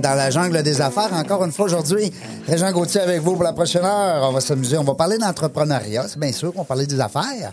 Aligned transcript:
Dans 0.00 0.14
la 0.14 0.30
jungle 0.30 0.62
des 0.62 0.80
affaires, 0.80 1.12
encore 1.12 1.44
une 1.44 1.52
fois 1.52 1.66
aujourd'hui, 1.66 2.12
Régent 2.46 2.72
Gauthier 2.72 3.00
avec 3.00 3.20
vous 3.20 3.34
pour 3.34 3.44
la 3.44 3.52
prochaine 3.52 3.84
heure. 3.84 4.28
On 4.28 4.32
va 4.32 4.40
s'amuser, 4.40 4.76
on 4.78 4.84
va 4.84 4.94
parler 4.94 5.18
d'entrepreneuriat, 5.18 6.06
c'est 6.08 6.18
bien 6.18 6.32
sûr 6.32 6.52
qu'on 6.52 6.60
va 6.60 6.64
parler 6.64 6.86
des 6.86 7.00
affaires. 7.00 7.52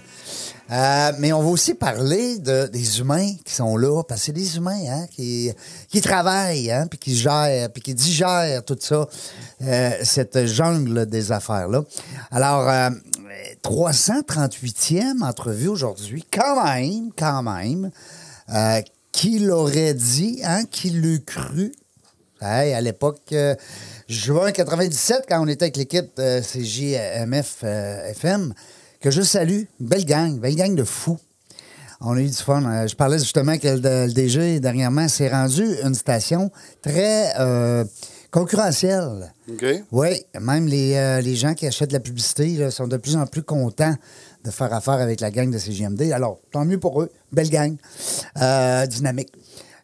Euh, 0.69 1.11
mais 1.19 1.31
on 1.31 1.41
va 1.41 1.49
aussi 1.49 1.75
parler 1.75 2.39
de, 2.39 2.67
des 2.67 2.99
humains 2.99 3.31
qui 3.45 3.53
sont 3.53 3.77
là, 3.77 4.03
parce 4.03 4.19
que 4.21 4.25
c'est 4.25 4.31
des 4.33 4.57
humains 4.57 4.83
hein, 4.89 5.05
qui, 5.09 5.53
travaillent, 6.01 6.71
hein, 6.71 6.87
puis 6.89 6.99
qui 6.99 7.15
gèrent, 7.15 7.69
puis 7.71 7.81
qui 7.81 7.93
digèrent 7.93 8.63
tout 8.65 8.77
ça, 8.79 9.07
euh, 9.63 9.91
cette 10.03 10.45
jungle 10.45 11.05
des 11.05 11.31
affaires-là. 11.31 11.83
Alors, 12.31 12.67
euh, 12.67 12.89
338e 13.63 15.23
entrevue 15.23 15.69
aujourd'hui, 15.69 16.25
quand 16.31 16.63
même, 16.63 17.11
quand 17.17 17.43
même. 17.43 17.91
Euh, 18.53 18.81
qui 19.11 19.39
l'aurait 19.39 19.95
dit, 19.95 20.41
hein? 20.43 20.63
Qui 20.69 20.91
l'eût 20.91 21.23
cru? 21.23 21.71
Hey, 22.41 22.73
à 22.73 22.81
l'époque, 22.81 23.21
euh, 23.31 23.55
juin 24.07 24.51
97, 24.51 25.25
quand 25.27 25.43
on 25.43 25.47
était 25.47 25.63
avec 25.63 25.77
l'équipe 25.77 26.11
euh, 26.19 26.41
CJMF 26.41 27.61
euh, 27.63 28.11
FM, 28.11 28.53
que 29.01 29.09
je 29.09 29.21
salue, 29.23 29.63
belle 29.79 30.05
gang, 30.05 30.39
belle 30.39 30.55
gang 30.55 30.75
de 30.75 30.83
fous. 30.83 31.17
On 31.99 32.15
a 32.15 32.21
eu 32.21 32.27
du 32.27 32.33
fun. 32.33 32.63
Euh, 32.63 32.87
je 32.87 32.95
parlais 32.95 33.17
justement 33.17 33.57
que 33.57 33.67
le, 33.67 34.05
le 34.05 34.13
DG, 34.13 34.59
dernièrement, 34.59 35.07
s'est 35.07 35.29
rendu 35.29 35.63
une 35.83 35.95
station 35.95 36.51
très 36.83 37.33
euh, 37.39 37.83
concurrentielle. 38.29 39.33
OK. 39.51 39.65
Oui, 39.91 40.23
même 40.39 40.67
les, 40.67 40.93
euh, 40.95 41.21
les 41.21 41.35
gens 41.35 41.55
qui 41.55 41.65
achètent 41.65 41.89
de 41.89 41.93
la 41.93 41.99
publicité 41.99 42.49
là, 42.49 42.69
sont 42.69 42.87
de 42.87 42.97
plus 42.97 43.15
en 43.15 43.25
plus 43.25 43.41
contents 43.41 43.95
de 44.43 44.51
faire 44.51 44.71
affaire 44.73 44.95
avec 44.95 45.21
la 45.21 45.31
gang 45.31 45.49
de 45.49 45.57
CGMD. 45.57 46.11
Alors, 46.11 46.39
tant 46.51 46.65
mieux 46.65 46.79
pour 46.79 47.01
eux. 47.01 47.09
Belle 47.31 47.49
gang. 47.49 47.75
Dynamique. 48.87 49.33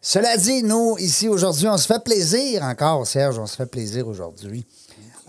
Cela 0.06 0.36
dit, 0.36 0.62
nous, 0.62 0.96
ici, 0.98 1.28
aujourd'hui, 1.28 1.66
on 1.66 1.78
se 1.78 1.86
fait 1.86 2.02
plaisir 2.04 2.62
encore, 2.62 3.06
Serge, 3.06 3.38
on 3.38 3.46
se 3.46 3.56
fait 3.56 3.64
plaisir 3.64 4.06
aujourd'hui 4.06 4.66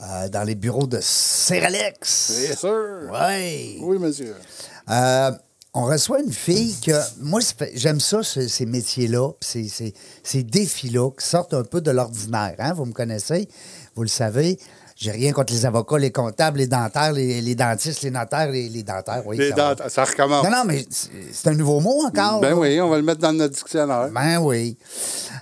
euh, 0.04 0.28
dans 0.28 0.44
les 0.44 0.56
bureaux 0.56 0.86
de. 0.86 1.00
Yes, 2.50 2.60
sir. 2.60 3.10
Oui. 3.10 3.80
Oui, 3.82 3.98
monsieur. 3.98 4.36
Euh, 4.90 5.32
on 5.74 5.86
reçoit 5.86 6.20
une 6.20 6.34
fille 6.34 6.76
que, 6.86 6.92
moi, 7.22 7.40
j'aime 7.74 8.02
ça, 8.02 8.22
ce- 8.22 8.50
ces 8.50 8.66
métiers-là, 8.66 9.30
ces- 9.40 9.94
ces 10.24 10.44
défis-là 10.44 11.10
qui 11.18 11.26
sortent 11.26 11.54
un 11.54 11.64
peu 11.64 11.80
de 11.80 11.92
l'ordinaire. 11.92 12.56
Hein? 12.60 12.74
Vous 12.74 12.84
me 12.84 12.92
connaissez, 12.94 13.48
vous 13.96 14.04
le 14.04 14.10
savez. 14.10 14.60
J'ai 14.98 15.12
rien 15.12 15.34
contre 15.34 15.52
les 15.52 15.66
avocats, 15.66 15.98
les 15.98 16.12
comptables, 16.12 16.60
les 16.60 16.68
dentaires, 16.68 17.12
les, 17.12 17.42
les 17.42 17.56
dentistes, 17.56 18.02
les 18.04 18.12
notaires, 18.12 18.50
les, 18.50 18.70
les 18.70 18.82
dentaires. 18.84 19.24
Oui, 19.26 19.36
Les 19.38 19.50
ça 19.50 19.56
va. 19.56 19.76
dents, 19.76 19.84
ça 19.90 20.06
recommence. 20.06 20.46
Non, 20.46 20.50
non, 20.52 20.64
mais 20.66 20.86
c'est 20.90 21.10
c'est 21.34 21.50
un 21.50 21.54
nouveau 21.54 21.82
mot 21.82 22.06
encore. 22.06 22.40
Ben 22.40 22.52
là. 22.52 22.56
oui, 22.56 22.80
on 22.80 22.88
va 22.90 22.96
le 22.96 23.04
mettre 23.04 23.20
dans 23.20 23.34
notre 23.34 23.54
dictionnaire. 23.56 24.10
Ben 24.14 24.38
oui. 24.40 24.78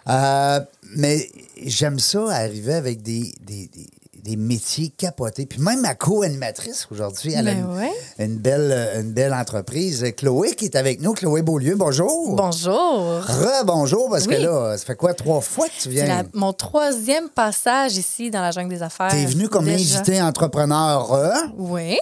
Euh, 0.10 0.60
mais 0.96 1.30
j'aime 1.66 2.00
ça 2.00 2.30
arriver 2.32 2.74
avec 2.74 3.04
des, 3.04 3.32
des, 3.42 3.68
des- 3.68 3.90
des 4.24 4.38
métiers 4.38 4.88
capotés. 4.90 5.46
Puis 5.46 5.60
même 5.60 5.82
ma 5.82 5.96
co-animatrice 5.96 6.88
aujourd'hui, 6.92 7.34
elle 7.34 7.50
a 7.50 7.54
Ben 7.54 7.60
une, 7.60 7.78
ouais. 7.78 7.92
une 8.20 8.38
belle, 8.38 8.70
euh, 8.72 9.02
une 9.02 9.12
belle 9.12 9.34
entreprise. 9.34 10.06
Chloé 10.16 10.56
qui 10.56 10.66
est 10.66 10.76
avec 10.78 11.02
nous. 11.02 11.14
Chloé 11.14 11.42
Beaulieu, 11.42 11.76
bonjour. 11.76 12.34
Bonjour. 12.36 13.20
Re-bonjour, 13.22 14.10
parce 14.10 14.26
que 14.28 14.36
là, 14.36 14.78
ça 14.78 14.86
fait 14.86 14.96
quoi, 14.96 15.14
trois 15.14 15.42
fois 15.42 15.68
que 15.68 15.74
tu 15.74 15.82
C'est 15.84 15.90
viens? 15.90 16.06
la- 16.08 16.24
mon 16.34 16.54
troisième 16.54 17.28
passage 17.30 17.98
ici 17.98 18.32
dans 18.32 18.42
la 18.42 18.52
jungle 18.52 18.70
des 18.70 18.82
affaires. 18.82 19.10
T'es 19.12 19.26
venu 19.26 19.50
comme 19.50 19.66
Déjà. 19.66 19.98
invité 20.00 20.22
entrepreneur, 20.22 21.06
re, 21.10 21.52
Oui, 21.58 22.00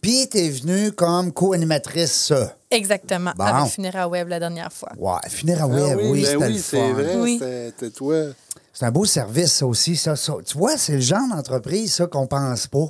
puis 0.00 0.28
t'es 0.28 0.48
venu 0.50 0.92
comme 0.92 1.32
co-animatrice. 1.32 2.30
euh. 2.30 2.46
exactement. 2.70 3.32
Bon. 3.36 3.44
Avec 3.44 3.72
Funéra 3.72 4.06
Web 4.06 4.28
la 4.28 4.38
dernière 4.38 4.72
fois. 4.72 4.90
Ouais, 4.96 5.28
Funérailles, 5.28 5.90
Ah 5.92 5.96
oui, 5.96 6.22
ben 6.22 6.24
c'était 6.24 6.36
oui, 6.46 6.52
le 6.52 6.58
c'est 6.60 6.76
fun. 6.78 6.92
vrai. 6.92 7.16
Oui. 7.16 7.38
c'était- 7.40 7.72
C'était 7.78 7.90
toi. 7.90 8.14
C'est 8.74 8.84
un 8.84 8.90
beau 8.90 9.04
service, 9.04 9.52
ça 9.52 9.66
aussi. 9.66 9.96
Ça, 9.96 10.16
ça. 10.16 10.34
Tu 10.44 10.58
vois, 10.58 10.76
c'est 10.76 10.94
le 10.94 11.00
genre 11.00 11.26
d'entreprise, 11.30 11.94
ça, 11.94 12.06
qu'on 12.06 12.26
pense 12.26 12.66
pas 12.66 12.88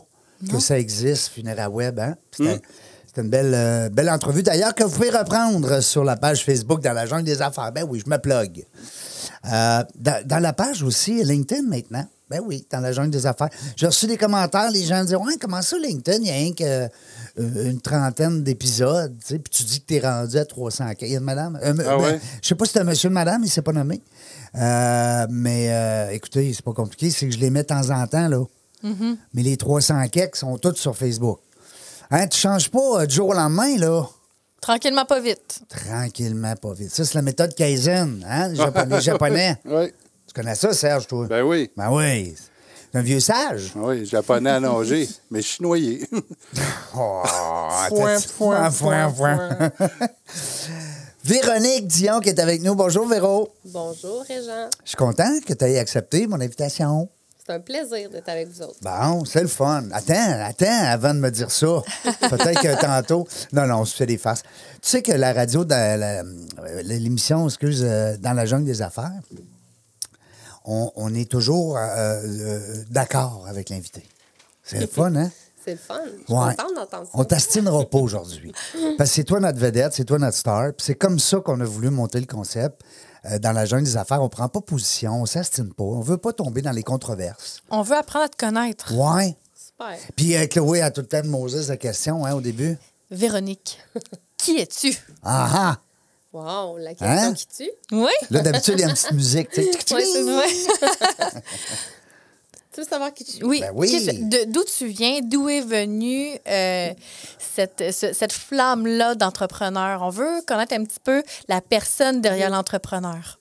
que 0.51 0.59
ça 0.59 0.79
existe, 0.79 1.29
Funéra 1.29 1.69
Web. 1.71 1.99
Hein? 2.01 2.17
C'était 2.33 2.61
c'était 3.07 3.21
une 3.23 3.31
belle, 3.31 3.53
euh, 3.55 3.89
belle 3.91 4.11
entrevue, 4.11 4.43
d'ailleurs, 4.43 4.75
que 4.75 4.83
vous 4.83 4.91
pouvez 4.91 5.11
reprendre 5.11 5.81
sur 5.81 6.03
la 6.03 6.17
page 6.17 6.45
Facebook 6.45 6.83
dans 6.83 6.93
la 6.93 7.07
jungle 7.07 7.23
des 7.25 7.41
affaires. 7.43 7.71
Ben 7.71 7.85
oui, 7.89 8.03
je 8.05 8.11
me 8.11 8.17
plug. 8.19 8.65
Euh, 9.53 9.85
dans, 9.95 10.27
dans 10.27 10.39
la 10.41 10.53
page 10.53 10.83
aussi, 10.83 11.23
LinkedIn 11.23 11.63
maintenant. 11.63 12.05
Ben 12.31 12.41
oui, 12.45 12.67
dans 12.73 12.81
la 12.81 12.91
jungle 12.93 13.11
des 13.11 13.27
affaires. 13.27 13.51
J'ai 13.77 13.87
reçu 13.87 14.07
des 14.07 14.17
commentaires, 14.17 14.71
les 14.71 14.83
gens 14.85 15.03
disaient 15.03 15.15
Ouais, 15.17 15.35
comment 15.41 15.63
ça, 15.63 15.77
LinkedIn, 15.79 16.19
il 16.23 16.27
y 16.27 16.31
a 16.31 16.35
rien 16.35 16.53
que, 16.55 16.89
euh, 17.39 17.71
une 17.71 17.81
trentaine 17.81 18.43
d'épisodes, 18.43 19.15
tu 19.21 19.27
sais, 19.35 19.39
puis 19.39 19.51
tu 19.51 19.63
dis 19.65 19.81
que 19.81 19.87
tu 19.87 19.95
es 19.97 20.01
rendu 20.01 20.37
à 20.39 20.45
300. 20.45 20.87
Il 21.03 21.09
y 21.09 21.15
a 21.15 21.19
une 21.19 21.25
madame. 21.25 21.57
euh, 21.63 21.73
Ah 21.79 21.97
ben, 21.97 21.97
ouais? 21.99 22.21
je 22.43 22.49
sais 22.49 22.55
pas 22.55 22.65
si 22.65 22.73
c'est 22.73 22.81
un 22.81 22.85
monsieur 22.85 23.09
ou 23.09 23.11
une 23.11 23.15
madame, 23.15 23.43
il 23.45 23.51
s'est 23.51 23.63
pas 23.63 23.73
nommé. 23.73 24.01
Euh, 24.57 25.27
mais 25.31 25.69
euh, 25.71 26.11
écoutez, 26.11 26.53
c'est 26.53 26.65
pas 26.65 26.73
compliqué, 26.73 27.11
c'est 27.11 27.27
que 27.27 27.33
je 27.33 27.39
les 27.39 27.51
mets 27.51 27.63
de 27.63 27.69
temps 27.69 27.91
en 27.91 28.07
temps, 28.07 28.29
là. 28.29 28.45
Mais 29.33 29.43
les 29.43 29.57
300 29.57 30.09
keks 30.09 30.37
sont 30.37 30.59
tous 30.59 30.75
sur 30.75 30.95
Facebook. 30.95 31.41
Hein, 32.11 32.27
tu 32.27 32.39
changes 32.39 32.71
pas 32.71 33.01
euh, 33.03 33.07
du 33.07 33.15
jour 33.15 33.31
au 33.31 33.33
lendemain, 33.33 33.79
là. 33.79 34.05
Tranquillement, 34.61 35.05
pas 35.05 35.21
vite. 35.21 35.61
Tranquillement, 35.69 36.55
pas 36.57 36.75
vite. 36.75 36.91
Ça, 36.91 37.05
c'est 37.05 37.15
la 37.15 37.23
méthode 37.23 37.55
Kaizen, 37.55 38.25
hein, 38.29 38.49
les 38.49 38.57
japonais. 38.57 38.87
les 38.97 39.01
japonais. 39.01 39.57
Oui. 39.65 39.87
Tu 40.27 40.35
connais 40.35 40.55
ça, 40.55 40.73
Serge, 40.73 41.07
toi? 41.07 41.27
Ben 41.27 41.43
oui. 41.43 41.71
Ben 41.77 41.91
oui. 41.91 42.35
C'est 42.93 42.99
un 42.99 43.03
vieux 43.03 43.21
sage. 43.21 43.73
Oui, 43.75 44.07
japonais 44.07 44.51
à 44.51 44.61
nager, 44.61 45.09
mais 45.31 45.43
je 45.43 45.49
suis 45.49 45.63
noyé. 45.63 46.09
Oh, 46.97 47.23
Foin, 47.89 48.15
attends, 48.15 48.29
foin, 48.29 48.71
foin, 48.71 49.11
foin. 49.13 49.49
Véronique 51.25 51.87
Dion 51.87 52.21
qui 52.21 52.29
est 52.29 52.39
avec 52.39 52.61
nous. 52.63 52.75
Bonjour, 52.75 53.09
Véro. 53.09 53.49
Bonjour, 53.65 54.23
Régent. 54.29 54.69
Je 54.85 54.91
suis 54.91 54.97
content 54.97 55.39
que 55.47 55.55
tu 55.55 55.65
aies 55.65 55.79
accepté 55.79 56.27
mon 56.27 56.39
invitation. 56.39 57.09
C'est 57.39 57.55
un 57.55 57.61
plaisir 57.61 58.11
d'être 58.11 58.29
avec 58.29 58.49
vous 58.49 58.61
autres. 58.61 58.77
Bon, 58.83 59.25
c'est 59.25 59.41
le 59.41 59.49
fun. 59.49 59.85
Attends, 59.93 60.39
attends 60.43 60.85
avant 60.85 61.15
de 61.15 61.21
me 61.21 61.31
dire 61.31 61.51
ça. 61.51 61.83
Peut-être 62.29 62.61
que 62.61 62.79
tantôt. 62.79 63.27
Non, 63.55 63.67
non, 63.67 63.77
on 63.81 63.85
se 63.87 63.97
fait 63.97 64.05
des 64.05 64.19
farces. 64.19 64.43
Tu 64.83 64.91
sais 64.91 65.03
que 65.03 65.13
la 65.13 65.33
radio, 65.33 65.65
euh, 65.71 66.23
l'émission, 66.83 67.47
excuse, 67.47 67.83
euh, 67.83 68.19
dans 68.19 68.35
la 68.35 68.45
jungle 68.45 68.67
des 68.67 68.83
affaires, 68.83 69.13
on, 70.67 70.93
on 70.95 71.15
est 71.15 71.31
toujours 71.31 71.79
euh, 71.79 71.81
euh, 72.23 72.85
d'accord 72.91 73.47
avec 73.49 73.71
l'invité. 73.71 74.03
C'est 74.63 74.79
le 74.79 74.87
fun, 74.93 75.15
hein? 75.17 75.31
C'est 75.65 75.73
le 75.73 75.77
fun. 75.79 76.01
Je 76.05 76.25
suis 76.25 76.35
Ouais. 76.35 76.55
contente 76.57 76.75
d'entendre 76.75 77.05
ça. 77.07 77.11
On 77.15 77.25
t'astinera 77.25 77.85
pas 77.87 77.99
aujourd'hui. 77.99 78.53
Parce 78.99 79.11
que 79.11 79.17
c'est 79.17 79.25
toi 79.25 79.41
notre 79.41 79.59
vedette, 79.59 79.93
c'est 79.95 80.05
toi 80.05 80.19
notre 80.19 80.37
star. 80.37 80.73
Puis 80.75 80.85
c'est 80.87 80.95
comme 80.95 81.19
ça 81.19 81.41
qu'on 81.41 81.61
a 81.61 81.65
voulu 81.65 81.91
monter 81.91 82.21
le 82.21 82.27
concept. 82.27 82.83
Euh, 83.27 83.39
dans 83.39 83.53
la 83.53 83.65
jungle 83.65 83.85
des 83.85 83.97
affaires, 83.97 84.23
on 84.23 84.29
prend 84.29 84.49
pas 84.51 84.61
position, 84.61 85.23
on 85.23 85.25
s'astine 85.27 85.73
pas, 85.73 85.83
on 85.85 86.01
veut 86.03 86.19
pas 86.19 86.35
tomber 86.35 86.61
dans 86.61 86.73
les 86.73 86.83
controverses. 86.83 87.63
On 87.71 87.81
veut 87.81 87.97
apprendre 87.97 88.27
à 88.27 88.29
te 88.29 88.37
connaître. 88.37 88.93
Ouais. 88.95 89.35
Super. 89.55 89.97
Puis 90.15 90.37
euh, 90.37 90.47
Chloé 90.47 90.83
a 90.83 90.91
tout 90.91 91.01
le 91.01 91.07
temps 91.07 91.23
de 91.23 91.29
Moses 91.29 91.69
la 91.71 91.79
question 91.79 92.27
hein, 92.27 92.35
au 92.35 92.43
début. 92.43 92.77
Véronique, 93.11 93.79
qui 94.37 94.59
es-tu? 94.59 94.95
Ah 95.23 95.49
ah! 95.55 95.77
Wow, 96.35 96.77
la 96.79 96.91
question 96.91 97.07
Hein? 97.09 97.33
qui 97.33 97.47
tue. 97.47 97.71
Oui. 97.93 98.11
Là, 98.31 98.41
d'habitude, 98.41 98.75
il 98.77 98.81
y 98.81 98.85
a 98.85 98.89
une 98.89 98.95
petite 98.95 99.13
musique. 99.13 99.49
tu 99.51 99.63
sais. 99.63 99.73
Ouais. 100.25 101.43
Tu 102.75 102.81
veux 102.81 102.87
savoir 102.87 103.15
qui 103.15 103.25
tu 103.25 103.39
es? 103.39 103.45
Oui. 103.45 103.61
Ben 103.61 103.71
oui. 103.75 104.21
D'où 104.49 104.65
tu 104.65 104.87
viens? 104.89 105.21
D'où 105.23 105.49
est 105.49 105.61
venue 105.61 106.31
euh, 106.49 106.93
cette, 107.39 107.93
ce- 107.93 108.13
cette 108.13 108.33
flamme-là 108.33 109.15
d'entrepreneur? 109.15 110.03
On 110.03 110.09
veut 110.11 110.43
connaître 110.47 110.75
un 110.75 110.83
petit 110.85 110.99
peu 111.03 111.23
la 111.49 111.61
personne 111.61 112.21
derrière 112.21 112.51
l'entrepreneur. 112.51 113.39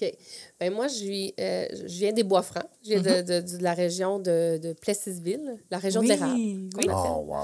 OK. 0.00 0.12
Ben 0.60 0.72
moi, 0.72 0.86
je, 0.88 1.04
vis, 1.04 1.34
euh, 1.40 1.66
je 1.72 1.84
viens 1.86 2.12
des 2.12 2.22
Bois-Francs. 2.22 2.66
Je 2.84 2.90
viens 2.96 3.00
de, 3.00 3.40
de- 3.40 3.56
de 3.56 3.62
la 3.62 3.74
région 3.74 4.18
de, 4.18 4.58
de 4.58 4.72
Plessisville, 4.74 5.58
la 5.70 5.78
région 5.78 6.00
Oui, 6.02 6.06
de 6.08 6.12
l'érable. 6.12 6.34
oui. 6.34 6.68
Oh, 6.88 7.24
wow. 7.26 7.36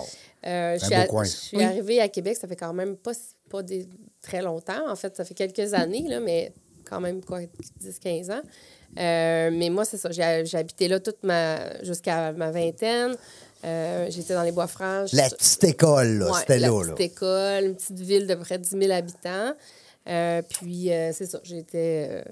Euh, 0.46 0.78
je 0.78 0.84
suis, 0.84 0.94
à- 0.94 1.06
je 1.24 1.28
suis 1.28 1.56
Oui. 1.56 1.64
arrivée 1.64 2.00
à 2.00 2.08
Québec, 2.08 2.36
ça 2.40 2.46
fait 2.46 2.56
quand 2.56 2.72
même 2.72 2.96
pas, 2.96 3.12
pas 3.50 3.62
des, 3.62 3.88
très 4.20 4.42
longtemps. 4.42 4.88
En 4.88 4.96
fait, 4.96 5.16
ça 5.16 5.24
fait 5.24 5.34
quelques 5.34 5.72
années, 5.74 6.04
là, 6.08 6.20
mais 6.20 6.52
quand 6.84 7.00
même 7.00 7.24
quoi, 7.24 7.40
10-15 7.80 8.30
ans. 8.32 8.42
Euh, 8.98 9.50
mais 9.52 9.70
moi, 9.70 9.84
c'est 9.84 9.96
ça. 9.96 10.10
J'ai 10.10 10.42
j'ai 10.44 10.58
habité 10.58 10.88
là 10.88 11.00
toute 11.00 11.22
ma 11.22 11.82
jusqu'à 11.82 12.32
ma 12.32 12.50
vingtaine. 12.50 13.16
Euh, 13.64 14.06
J'étais 14.10 14.34
dans 14.34 14.42
les 14.42 14.52
Bois-Francs. 14.52 15.08
La 15.12 15.30
petite 15.30 15.64
école, 15.64 16.18
là, 16.18 16.26
Ouais, 16.32 16.38
c'était 16.40 16.58
la 16.58 16.68
là. 16.68 16.74
là. 16.84 16.92
petite 16.94 17.12
école, 17.12 17.64
une 17.64 17.76
petite 17.76 18.00
ville 18.00 18.26
de 18.26 18.34
près 18.34 18.58
de 18.58 18.64
10 18.64 18.70
000 18.76 18.92
habitants. 18.92 19.52
Euh, 20.08 20.42
puis, 20.42 20.92
euh, 20.92 21.12
c'est 21.12 21.26
ça, 21.26 21.38
j'étais... 21.44 22.08
euh, 22.10 22.22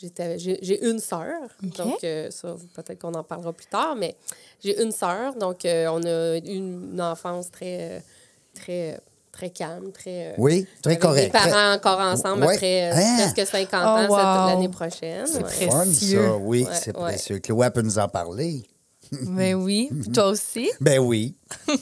j'étais- 0.00 0.38
J'ai 0.38 0.58
j'ai 0.62 0.86
une 0.86 1.00
sœur, 1.00 1.34
donc 1.76 2.04
euh, 2.04 2.30
ça, 2.30 2.54
peut-être 2.74 3.00
qu'on 3.00 3.14
en 3.14 3.24
parlera 3.24 3.52
plus 3.52 3.66
tard, 3.66 3.96
mais 3.96 4.14
j'ai 4.62 4.80
une 4.80 4.92
sœur, 4.92 5.34
donc 5.34 5.64
euh, 5.64 5.88
on 5.90 6.04
a 6.04 6.36
eu 6.36 6.40
une 6.54 7.00
enfance 7.00 7.50
très, 7.50 8.04
très, 8.54 9.00
très 9.36 9.50
calme, 9.50 9.92
très... 9.92 10.28
euh, 10.28 10.32
Oui, 10.38 10.66
très 10.82 10.92
avec 10.92 11.02
correct. 11.02 11.34
Mes 11.34 11.40
parents 11.40 11.72
encore 11.74 12.00
ensemble 12.00 12.44
Ouais. 12.44 12.54
après 12.54 12.90
euh, 12.90 12.94
Hein? 12.94 13.16
presque 13.34 13.50
50 13.50 13.70
Oh, 13.84 13.86
ans 13.86 14.00
cette- 14.02 14.10
wow. 14.10 14.46
l'année 14.48 14.68
prochaine. 14.68 15.26
C'est 15.26 15.36
ouais. 15.38 15.42
précieux. 15.42 15.70
Fun, 15.70 15.84
ça, 16.30 16.36
oui, 16.36 16.64
Ouais, 16.64 16.70
c'est 16.82 16.96
ouais. 16.96 17.02
précieux. 17.02 17.38
Chloé 17.40 17.70
peut 17.70 17.82
nous 17.82 17.98
en 17.98 18.08
parler. 18.08 18.62
Mais 19.22 19.54
oui, 19.66 19.88
toi 20.12 20.28
aussi. 20.28 20.68
Ben 20.80 20.98
oui. 20.98 21.36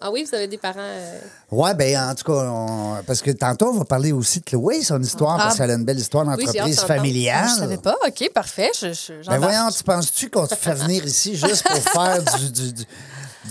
Ah 0.00 0.10
oui, 0.10 0.24
vous 0.26 0.34
avez 0.34 0.46
des 0.46 0.56
parents... 0.56 0.78
euh, 0.78 1.18
Ouais, 1.50 1.74
ben 1.74 1.94
en 2.10 2.14
tout 2.14 2.24
cas, 2.24 2.48
on- 2.50 3.02
parce 3.06 3.20
que 3.20 3.30
tantôt, 3.32 3.66
on 3.68 3.78
va 3.78 3.84
parler 3.84 4.12
aussi 4.12 4.38
de 4.40 4.44
Chloé, 4.44 4.82
son 4.82 5.02
histoire, 5.02 5.36
Ah. 5.38 5.42
parce 5.44 5.58
qu'elle 5.58 5.70
a 5.70 5.74
une 5.74 5.84
belle 5.84 5.98
histoire 5.98 6.24
d'entreprise 6.24 6.54
d'entendre. 6.54 6.86
familiale. 6.86 7.44
Ah, 7.46 7.52
je 7.54 7.60
savais 7.60 7.76
pas. 7.76 7.96
OK, 8.06 8.30
parfait. 8.32 8.70
Je, 8.80 8.92
je, 8.94 9.28
Ben 9.28 9.38
voyons, 9.38 9.68
tu 9.76 9.82
penses-tu 9.84 10.30
qu'on 10.30 10.46
te 10.46 10.54
fait 10.54 10.72
venir 10.74 11.04
ici 11.04 11.36
juste 11.36 11.64
pour 11.66 11.76
faire 11.76 12.22
du, 12.38 12.50
du- 12.50 12.72
du- 12.72 12.84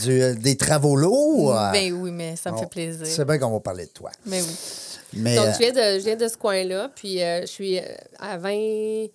du- 0.04 0.22
euh, 0.22 0.34
des 0.36 0.56
travaux 0.58 0.96
lourds? 0.96 1.54
Ben 1.72 1.92
oui, 1.94 2.12
mais 2.12 2.36
ça 2.36 2.52
me 2.52 2.58
fait 2.58 2.64
C'est 2.64 2.70
plaisir. 2.70 3.26
bien 3.26 3.38
qu'on 3.40 3.52
va 3.52 3.60
parler 3.60 3.86
de 3.86 3.92
toi. 3.92 4.12
Mais 4.26 4.42
oui. 4.42 4.48
Mais, 5.14 5.36
Donc, 5.36 5.48
euh, 5.48 5.54
je 5.54 5.58
viens 5.58 5.72
de, 5.72 6.00
je 6.00 6.06
viens 6.06 6.16
de 6.16 6.28
ce 6.28 6.38
coin-là. 6.38 6.92
Puis, 6.96 7.22
euh, 7.24 7.42
je 7.42 7.46
suis 7.48 7.80
à 8.20 8.38
20, 8.38 9.08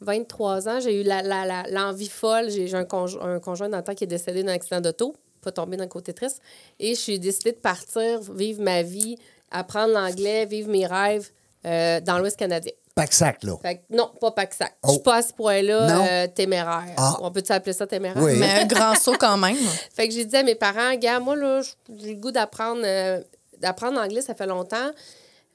23 0.00 0.68
ans. 0.68 0.80
J'ai 0.80 1.00
eu 1.00 1.02
la- 1.04 1.22
la- 1.22 1.44
la- 1.44 1.64
l'envie 1.70 2.08
folle. 2.08 2.50
J'ai 2.50 2.72
un, 2.74 2.84
conjo- 2.84 3.20
un 3.22 3.40
conjoint 3.40 3.68
dans 3.68 3.78
le 3.78 3.84
temps 3.84 3.94
qui 3.94 4.04
est 4.04 4.08
décédé 4.08 4.42
d'un 4.42 4.52
accident 4.52 4.80
d'auto, 4.80 5.14
pas 5.42 5.52
tombé 5.52 5.76
dans 5.76 5.84
le 5.84 5.88
côté 5.90 6.12
triste. 6.12 6.40
Et 6.80 6.94
je 6.94 7.00
suis 7.00 7.18
décidée 7.18 7.52
de 7.52 7.56
partir, 7.58 8.20
vivre 8.32 8.62
ma 8.62 8.82
vie, 8.82 9.16
apprendre 9.50 9.92
l'anglais, 9.92 10.46
vivre 10.46 10.70
mes 10.70 10.86
rêves 10.86 11.28
euh, 11.66 12.00
dans 12.00 12.18
l'Ouest 12.18 12.38
canadien. 12.38 12.72
Pack-sac, 12.94 13.42
là. 13.42 13.56
Fait 13.60 13.76
que 13.78 13.80
non, 13.90 14.10
pas 14.20 14.30
Pac-Sac. 14.30 14.76
Je 14.84 14.88
Oh. 14.88 14.92
suis 14.92 15.02
pas 15.02 15.16
à 15.16 15.22
ce 15.22 15.32
point-là 15.32 16.24
euh, 16.24 16.26
téméraire. 16.28 16.94
Ah. 16.96 17.16
On 17.22 17.30
peut-tu 17.32 17.50
appeler 17.52 17.72
ça 17.72 17.86
téméraire? 17.88 18.22
Oui. 18.22 18.34
Mais 18.38 18.62
un 18.62 18.66
grand 18.66 18.94
saut 18.94 19.16
quand 19.18 19.36
même. 19.36 19.56
Fait 19.94 20.06
que 20.06 20.14
j'ai 20.14 20.24
dit 20.24 20.36
à 20.36 20.42
mes 20.44 20.54
parents, 20.54 20.94
gars, 20.94 21.18
moi, 21.18 21.34
là, 21.34 21.60
j'ai 21.98 22.14
le 22.14 22.20
goût 22.20 22.30
d'apprendre 22.30 22.82
euh, 22.84 23.20
d'apprendre 23.58 23.98
l'anglais, 24.00 24.20
ça 24.20 24.34
fait 24.34 24.46
longtemps. 24.46 24.90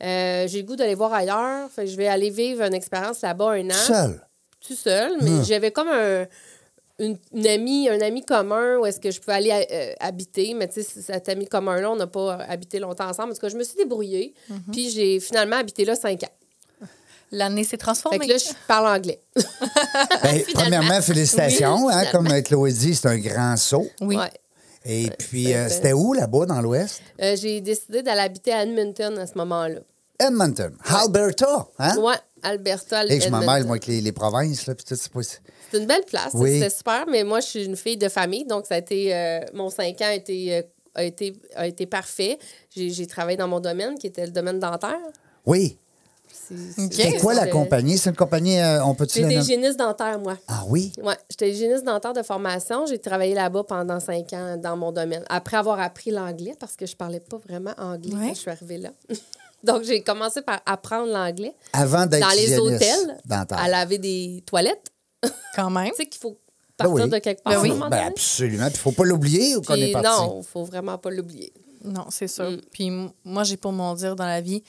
Euh, 0.03 0.47
j'ai 0.47 0.61
le 0.61 0.67
goût 0.67 0.75
d'aller 0.75 0.95
voir 0.95 1.13
ailleurs. 1.13 1.69
Fait 1.71 1.85
que 1.85 1.91
je 1.91 1.95
vais 1.95 2.07
aller 2.07 2.29
vivre 2.29 2.61
une 2.63 2.73
expérience 2.73 3.21
là-bas 3.21 3.51
un 3.51 3.69
an. 3.69 3.73
Seul? 3.73 4.21
Tout 4.65 4.75
seul. 4.75 5.13
Mais 5.21 5.43
j'avais 5.45 5.71
comme 5.71 5.89
un, 5.89 6.25
une, 6.99 7.17
une 7.33 7.47
amie, 7.47 7.87
un 7.89 8.01
ami 8.01 8.25
commun 8.25 8.77
où 8.79 8.85
est-ce 8.85 8.99
que 8.99 9.11
je 9.11 9.19
pouvais 9.21 9.33
aller 9.37 9.67
euh, 9.71 9.93
habiter. 9.99 10.53
Mais 10.55 10.67
tu 10.67 10.81
sais, 10.83 11.01
cet 11.01 11.29
ami 11.29 11.47
commun-là, 11.47 11.89
on 11.91 11.95
n'a 11.95 12.07
pas 12.07 12.35
habité 12.49 12.79
longtemps 12.79 13.07
ensemble. 13.09 13.31
En 13.31 13.35
tout 13.35 13.41
cas, 13.41 13.49
je 13.49 13.57
me 13.57 13.63
suis 13.63 13.77
débrouillée. 13.77 14.33
Puis 14.71 14.89
j'ai 14.89 15.19
finalement 15.21 15.57
habité 15.57 15.85
là 15.85 15.95
cinq 15.95 16.23
ans. 16.23 16.33
L'année 17.31 17.63
s'est 17.63 17.71
Fait 17.71 17.77
transformée. 17.77 18.19
que 18.25 18.31
là, 18.33 18.37
je 18.37 18.49
parle 18.67 18.87
anglais. 18.87 19.19
Ben, 20.23 20.41
premièrement, 20.53 21.01
félicitations. 21.01 21.85
Oui, 21.85 21.93
hein, 21.95 22.05
comme 22.11 22.27
euh, 22.27 22.41
Chloé 22.41 22.71
dit, 22.71 22.95
c'est 22.95 23.07
un 23.07 23.17
grand 23.17 23.55
saut. 23.57 23.87
Oui. 24.01 24.15
Ouais. 24.17 24.31
Et 24.85 25.09
puis, 25.17 25.53
euh, 25.53 25.67
fait- 25.67 25.73
c'était 25.75 25.93
où, 25.93 26.13
là-bas, 26.13 26.45
dans 26.45 26.61
l'Ouest? 26.61 27.01
Euh, 27.21 27.35
j'ai 27.35 27.61
décidé 27.61 28.01
d'aller 28.01 28.21
habiter 28.21 28.51
à 28.53 28.63
Edmonton 28.63 29.17
à 29.19 29.27
ce 29.27 29.33
moment-là. 29.37 29.79
Edmonton. 30.19 30.73
Alberta, 30.85 31.67
hein? 31.79 31.97
Ouais, 31.97 32.15
Alberta, 32.43 33.05
Et 33.05 33.21
je 33.21 33.29
m'en 33.29 33.39
mêle, 33.39 33.63
moi, 33.63 33.71
avec 33.73 33.87
les, 33.87 34.01
les 34.01 34.11
provinces, 34.11 34.65
là, 34.67 34.75
puis 34.75 34.83
tout, 34.85 34.95
c'est 34.95 35.11
pas... 35.11 35.19
C'est 35.23 35.77
une 35.77 35.85
belle 35.85 36.03
place, 36.05 36.31
Oui. 36.33 36.55
c'était 36.59 36.69
super, 36.75 37.05
mais 37.09 37.23
moi, 37.23 37.39
je 37.41 37.45
suis 37.47 37.65
une 37.65 37.75
fille 37.77 37.97
de 37.97 38.09
famille, 38.09 38.43
donc 38.45 38.65
ça 38.65 38.75
a 38.75 38.77
été, 38.79 39.13
euh, 39.15 39.39
mon 39.53 39.69
5 39.69 40.01
ans 40.01 40.05
a 40.07 40.13
été, 40.15 40.55
euh, 40.57 40.61
a 40.95 41.03
été, 41.03 41.33
a 41.55 41.67
été 41.67 41.85
parfait. 41.85 42.37
J'ai 42.75 43.05
travaillé 43.07 43.37
dans 43.37 43.47
mon 43.47 43.59
domaine, 43.59 43.97
qui 43.99 44.07
était 44.07 44.25
le 44.25 44.31
domaine 44.31 44.59
dentaire. 44.59 44.97
Oui. 45.45 45.77
C'est 46.91 47.17
quoi 47.19 47.33
la 47.33 47.47
compagnie? 47.47 47.97
C'est 47.97 48.09
une 48.09 48.15
compagnie, 48.15 48.59
euh, 48.59 48.83
on 48.83 48.95
peut-tu 48.95 49.21
la 49.21 49.29
J'étais 49.29 49.41
hygiéniste 49.41 49.77
dentaire, 49.77 50.19
moi. 50.19 50.37
Ah 50.47 50.63
oui? 50.67 50.91
Ouais, 51.01 51.15
j'étais 51.29 51.51
hygiéniste 51.51 51.83
dentaire 51.83 52.13
de 52.13 52.23
formation. 52.23 52.85
J'ai 52.85 52.99
travaillé 52.99 53.33
là-bas 53.35 53.63
pendant 53.63 53.99
cinq 53.99 54.33
ans 54.33 54.57
dans 54.57 54.75
mon 54.77 54.91
domaine. 54.91 55.23
Après 55.29 55.57
avoir 55.57 55.79
appris 55.79 56.11
l'anglais, 56.11 56.55
parce 56.59 56.75
que 56.75 56.85
je 56.85 56.95
parlais 56.95 57.19
pas 57.19 57.37
vraiment 57.37 57.73
anglais 57.77 58.13
Ouais. 58.15 58.27
quand 58.27 58.33
je 58.33 58.39
suis 58.39 58.51
arrivée 58.51 58.77
là. 58.77 58.89
donc, 59.63 59.83
j'ai 59.83 60.01
commencé 60.01 60.41
par 60.41 60.61
apprendre 60.65 61.11
l'anglais 61.11 61.53
Avant 61.73 62.05
d'être 62.05 62.21
dans 62.21 62.35
les 62.35 62.57
hôtels, 62.57 63.17
dentaire. 63.25 63.59
à 63.59 63.67
laver 63.67 63.97
des 63.97 64.43
toilettes. 64.45 64.87
Quand 65.55 65.69
même. 65.69 65.89
Tu 65.91 65.95
sais 65.97 66.05
qu'il 66.05 66.21
faut 66.21 66.37
Ben 66.79 66.85
partir 66.85 67.05
oui. 67.05 67.09
de 67.09 67.17
quelque 67.19 67.43
part. 67.43 67.53
Ben 67.53 67.61
oui. 67.61 67.69
un 67.71 67.73
moment 67.73 67.89
Ben, 67.89 68.07
absolument. 68.07 68.65
Puis, 68.67 68.75
il 68.75 68.79
faut 68.79 68.91
pas 68.93 69.03
l'oublier 69.03 69.55
ou 69.57 69.61
qu'on 69.61 69.75
est 69.75 69.91
parti? 69.91 70.07
non, 70.07 70.41
faut 70.43 70.63
vraiment 70.63 70.97
pas 70.97 71.11
l'oublier. 71.11 71.51
Non, 71.83 72.05
c'est 72.09 72.27
sûr. 72.27 72.49
Mm. 72.51 72.61
Puis 72.71 72.91
moi, 73.23 73.43
j'ai 73.43 73.57
pour 73.57 73.71
mon 73.71 73.93
dire 73.93 74.15
dans 74.15 74.25
la 74.25 74.41
vie, 74.41 74.63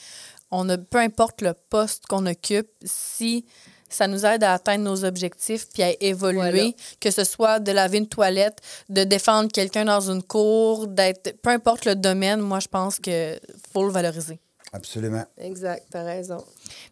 on 0.50 0.68
a, 0.68 0.78
peu 0.78 0.98
importe 0.98 1.42
le 1.42 1.54
poste 1.70 2.06
qu'on 2.06 2.26
occupe, 2.26 2.68
si 2.84 3.44
ça 3.88 4.06
nous 4.06 4.24
aide 4.24 4.44
à 4.44 4.52
atteindre 4.54 4.84
nos 4.84 5.04
objectifs 5.04 5.66
puis 5.72 5.82
à 5.82 5.90
évoluer, 6.00 6.38
Voilà. 6.40 6.70
que 7.00 7.10
ce 7.10 7.24
soit 7.24 7.58
de 7.58 7.72
laver 7.72 7.98
une 7.98 8.06
toilette, 8.08 8.58
de 8.88 9.02
défendre 9.04 9.50
quelqu'un 9.50 9.84
dans 9.84 10.10
une 10.10 10.22
cour, 10.22 10.86
d'être 10.86 11.40
peu 11.42 11.50
importe 11.50 11.84
le 11.86 11.96
domaine, 11.96 12.40
moi 12.40 12.60
je 12.60 12.68
pense 12.68 12.98
que 13.00 13.38
faut 13.72 13.84
le 13.84 13.90
valoriser. 13.90 14.38
Absolument. 14.72 15.24
Exact, 15.38 15.84
t'as 15.90 16.04
raison. 16.04 16.44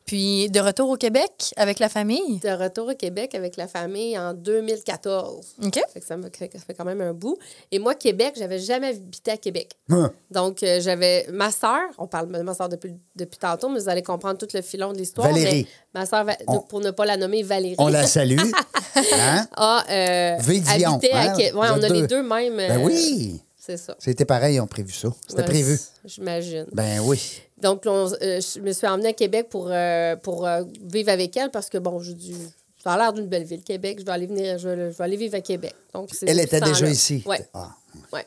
Puis 0.05 0.51
de 0.51 0.59
retour 0.59 0.91
au 0.91 0.97
Québec 0.97 1.53
avec 1.57 1.79
la 1.79 1.89
famille? 1.89 2.39
De 2.41 2.49
retour 2.51 2.89
au 2.89 2.95
Québec 2.95 3.35
avec 3.37 3.57
la 3.57 3.69
famille 3.69 4.19
en 4.19 4.35
2014. 4.35 5.47
OK? 5.65 5.81
Fait 5.93 6.01
que 6.01 6.07
ça, 6.07 6.17
me, 6.17 6.25
ça 6.25 6.47
fait 6.67 6.75
quand 6.75 6.85
même 6.85 7.01
un 7.01 7.13
bout. 7.13 7.39
Et 7.71 7.79
moi, 7.79 7.95
Québec, 7.95 8.35
j'avais 8.37 8.59
jamais 8.59 8.89
habité 8.89 9.31
à 9.31 9.37
Québec. 9.37 9.73
Hein. 9.91 10.13
Donc, 10.31 10.63
euh, 10.63 10.81
j'avais 10.81 11.27
ma 11.31 11.51
sœur, 11.53 11.83
on 11.99 12.07
parle 12.07 12.33
de 12.33 12.43
ma 12.43 12.55
sœur 12.55 12.69
depuis, 12.69 12.95
depuis 13.15 13.39
tantôt, 13.39 13.69
mais 13.69 13.79
vous 13.81 13.89
allez 13.89 14.03
comprendre 14.03 14.39
tout 14.39 14.49
le 14.53 14.63
filon 14.63 14.93
de 14.93 14.99
l'histoire. 14.99 15.29
Valérie. 15.29 15.67
mais 15.95 16.01
Ma 16.01 16.07
sœur, 16.07 16.25
Va- 16.25 16.37
On- 16.49 16.61
pour 16.61 16.81
ne 16.81 16.91
pas 16.91 17.05
la 17.07 17.17
nommer 17.17 17.43
Valérie, 17.43 17.77
On 17.79 17.89
la 17.89 18.07
salue. 18.07 18.39
hein? 19.15 19.47
a 19.57 19.85
euh, 19.91 20.37
V. 20.41 20.61
Dion, 20.61 20.95
habité 20.95 21.13
à 21.13 21.21
hein? 21.21 21.37
Québec. 21.37 21.55
Ouais, 21.55 21.69
on 21.71 21.83
a 21.83 21.89
les 21.89 22.07
deux. 22.07 22.23
mêmes. 22.23 22.57
Ben 22.57 22.81
euh, 22.81 22.85
oui. 22.85 23.41
C'est 23.69 23.77
ça. 23.77 23.95
C'était 23.99 24.25
pareil, 24.25 24.57
ils 24.57 24.61
ont 24.61 24.67
prévu 24.67 24.93
ça. 24.93 25.09
C'était 25.29 25.43
Ouais, 25.43 25.47
prévu. 25.47 25.79
J'imagine. 26.07 26.65
Ben 26.73 27.01
oui. 27.01 27.43
Donc, 27.59 27.83
on- 27.85 28.11
euh, 28.23 28.41
je 28.41 28.61
me 28.61 28.73
suis 28.73 28.87
emmenée 28.87 29.11
à 29.11 29.13
Québec 29.13 29.49
pour, 29.51 29.69
euh, 29.71 30.17
pour 30.17 30.47
euh, 30.47 30.63
vivre 30.83 31.11
avec 31.11 31.37
elle 31.37 31.51
parce 31.51 31.69
que, 31.69 31.77
bon, 31.77 32.01
je 32.01 32.13
dis, 32.13 32.35
ça 32.83 32.93
a 32.95 32.97
l'air 32.97 33.13
d'une 33.13 33.27
belle 33.27 33.45
ville, 33.45 33.63
Québec. 33.63 33.99
Je 34.01 34.05
vais 34.07 34.13
aller, 34.13 34.27
venir, 34.27 34.57
je 34.59 34.69
vais, 34.71 34.93
je 34.93 34.97
vais 34.97 35.05
aller 35.05 35.17
vivre 35.19 35.35
à 35.35 35.41
Québec. 35.43 35.75
Donc, 35.93 36.09
Elle 36.27 36.41
était 36.41 36.61
déjà 36.61 36.89
ici. 36.89 37.23
Oui. 37.27 37.37
Ah. 37.53 37.77
Ouais. 38.13 38.25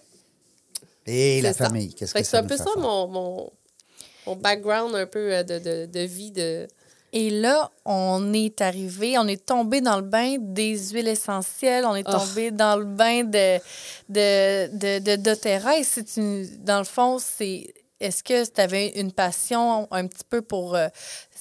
Et 1.08 1.42
la 1.42 1.54
ça. 1.54 1.66
famille, 1.66 1.94
qu'est-ce 1.94 2.14
que 2.14 2.20
que 2.20 2.26
C'est 2.26 2.38
un 2.38 2.44
peu 2.44 2.58
ça 2.58 2.66
mon, 2.78 3.08
mon, 3.08 3.52
mon 4.28 4.36
background 4.36 4.94
un 4.96 5.08
peu 5.08 5.44
de, 5.44 5.58
de, 5.58 5.86
de 5.88 6.00
vie 6.02 6.30
de. 6.32 6.68
Et 7.14 7.30
là, 7.30 7.70
on 7.86 8.32
est 8.34 8.62
arrivé, 8.62 9.18
on 9.18 9.28
est 9.28 9.46
tombé 9.46 9.82
dans 9.82 9.98
le 9.98 10.02
bain 10.04 10.38
des 10.40 10.78
huiles 10.92 11.10
essentielles, 11.10 11.84
on 11.86 11.96
est 11.96 12.06
Oh. 12.08 12.12
tombé 12.18 12.52
dans 12.52 12.78
le 12.78 12.86
bain 12.86 13.24
de, 13.26 13.58
de, 14.10 14.68
de, 14.78 15.00
de 15.00 15.16
doTERRA. 15.18 15.78
Et 15.78 15.84
c'est 15.84 16.16
une- 16.18 16.48
dans 16.64 16.78
le 16.80 16.86
fond, 16.86 17.20
c'est. 17.20 17.74
Est-ce 18.00 18.24
que 18.24 18.44
tu 18.50 18.60
avais 18.60 18.88
une 19.00 19.12
passion 19.12 19.88
un 19.92 20.08
petit 20.08 20.24
peu 20.28 20.42
pour 20.42 20.74
euh, 20.76 20.88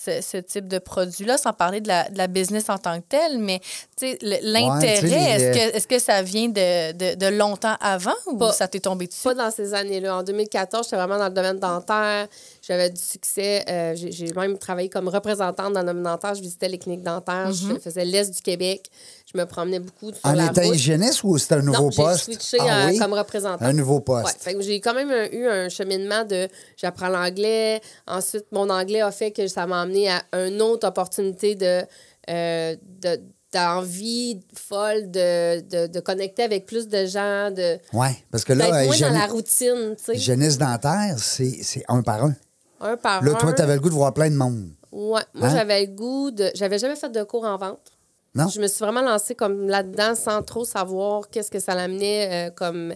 ce, 0.02 0.20
ce 0.22 0.36
type 0.38 0.66
de 0.66 0.78
produit-là, 0.78 1.36
sans 1.36 1.52
parler 1.52 1.80
de 1.82 1.88
la, 1.88 2.08
de 2.08 2.16
la 2.16 2.26
business 2.26 2.70
en 2.70 2.78
tant 2.78 2.98
que 3.00 3.04
telle, 3.08 3.38
mais 3.38 3.60
tu 3.98 4.08
sais, 4.08 4.18
le- 4.22 4.38
l'intérêt, 4.52 5.02
les- 5.02 5.14
est-ce 5.14 5.58
que, 5.72 5.76
est 5.76 5.86
que 5.86 5.98
ça 5.98 6.22
vient 6.22 6.48
de, 6.48 6.92
de, 6.92 7.14
de 7.16 7.26
longtemps 7.36 7.76
avant 7.80 8.14
ou 8.26 8.38
Pas- 8.38 8.52
ça 8.52 8.66
t'est 8.66 8.80
tombé 8.80 9.06
dessus? 9.06 9.22
Pas 9.24 9.34
dans 9.34 9.50
ces 9.50 9.74
années-là. 9.74 10.16
En 10.16 10.22
2014, 10.22 10.86
j'étais 10.86 10.96
vraiment 10.96 11.18
dans 11.18 11.28
le 11.28 11.34
domaine 11.34 11.58
dentaire. 11.58 12.28
J'avais 12.62 12.88
du 12.90 13.00
succès. 13.00 13.64
Euh, 13.68 13.94
j'ai 13.94 14.10
j'ai 14.12 14.32
même 14.32 14.56
travaillé 14.58 14.88
comme 14.88 15.08
représentante 15.08 15.72
dans 15.74 15.80
le 15.80 15.86
domaine 15.86 16.02
dentaire. 16.04 16.34
Je 16.34 16.40
visitais 16.40 16.68
les 16.68 16.78
cliniques 16.78 17.02
dentaires. 17.02 17.52
Je 17.52 17.78
faisais 17.78 18.04
l'Est 18.04 18.30
du 18.34 18.40
Québec. 18.40 18.86
Je 19.32 19.38
me 19.38 19.44
promenais 19.46 19.78
beaucoup 19.78 20.10
sur 20.12 20.18
En 20.24 20.32
la 20.32 20.46
étant 20.46 20.62
route. 20.62 20.74
hygiéniste 20.74 21.22
ou 21.22 21.38
c'était 21.38 21.54
un 21.56 21.62
nouveau 21.62 21.84
non, 21.84 21.90
poste? 21.90 22.26
j'ai 22.26 22.32
switché 22.32 22.56
Ah 22.60 22.86
euh, 22.86 22.90
oui? 22.90 22.98
comme 22.98 23.12
représentante. 23.12 23.62
Un 23.62 23.72
nouveau 23.72 23.96
Ouais, 24.08 24.22
poste. 24.22 24.44
que 24.52 24.60
j'ai 24.60 24.80
quand 24.80 24.92
même 24.94 25.12
eu 25.32 25.46
un 25.46 25.68
cheminement 25.68 26.24
de 26.24 26.48
j'apprends 26.76 27.08
l'anglais. 27.08 27.80
Ensuite, 28.08 28.46
mon 28.50 28.68
anglais 28.70 29.02
a 29.02 29.12
fait 29.12 29.30
que 29.30 29.46
ça 29.46 29.66
m'a 29.68 29.76
amené 29.90 30.08
à 30.10 30.46
une 30.46 30.62
autre 30.62 30.86
opportunité 30.88 31.54
de, 31.54 31.82
euh, 32.30 32.76
de- 33.02 33.20
d'envie 33.52 34.40
folle 34.54 35.10
de, 35.10 35.60
de, 35.60 35.86
de 35.88 36.00
connecter 36.00 36.42
avec 36.44 36.66
plus 36.66 36.86
de 36.88 37.04
gens, 37.06 37.50
de 37.50 37.78
Oui, 37.92 38.08
parce 38.30 38.44
que 38.44 38.52
là, 38.52 38.84
moins 38.84 38.96
dans 38.98 39.10
la 39.12 39.26
routine, 39.26 39.94
tu 39.98 40.04
sais. 40.04 40.14
hygiéniste 40.16 40.60
dentaire, 40.60 41.16
c'est 41.18 41.58
c'est 41.62 41.82
un 41.88 42.02
par 42.02 42.24
un. 42.24 42.34
Un 42.80 42.96
par 42.96 43.22
Là, 43.22 43.32
un. 43.32 43.34
toi, 43.34 43.52
tu 43.52 43.60
avais 43.62 43.74
le 43.74 43.80
goût 43.80 43.88
de 43.90 43.94
voir 43.94 44.14
plein 44.14 44.30
de 44.30 44.36
monde. 44.36 44.70
Ouais, 44.92 45.20
moi 45.34 45.48
Hein? 45.48 45.50
j'avais 45.54 45.80
le 45.86 45.92
goût 45.92 46.30
de. 46.30 46.50
J'avais 46.54 46.78
jamais 46.78 46.96
fait 46.96 47.10
de 47.10 47.22
cours 47.24 47.44
en 47.44 47.56
vente. 47.58 47.92
Non? 48.34 48.46
Je 48.48 48.60
me 48.60 48.68
suis 48.68 48.78
vraiment 48.78 49.02
lancée 49.02 49.34
comme 49.34 49.68
là-dedans 49.68 50.14
sans 50.14 50.42
trop 50.44 50.64
savoir 50.64 51.28
qu'est-ce 51.30 51.50
que 51.50 51.58
ça 51.58 51.74
l'amenait 51.74 52.48
euh, 52.48 52.50
comme. 52.52 52.94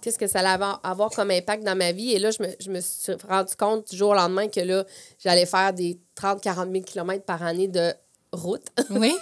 Qu'est-ce 0.00 0.18
que 0.18 0.26
ça 0.26 0.40
allait 0.40 0.64
avoir, 0.82 1.10
comme 1.10 1.30
impact 1.30 1.62
dans 1.64 1.76
ma 1.76 1.92
vie. 1.92 2.12
Et 2.12 2.18
là, 2.18 2.30
je 2.30 2.42
me, 2.42 2.48
je 2.58 2.70
me 2.70 2.80
suis 2.80 3.12
rendu 3.28 3.54
compte 3.56 3.90
du 3.90 3.96
jour 3.96 4.10
au 4.10 4.14
lendemain 4.14 4.48
que 4.48 4.60
là, 4.60 4.84
j'allais 5.18 5.46
faire 5.46 5.72
des 5.72 5.98
30-40 6.20 6.72
000 6.72 6.84
km 6.84 7.24
par 7.24 7.42
année 7.42 7.68
de 7.68 7.92
route. 8.32 8.66
Oui. 8.90 9.14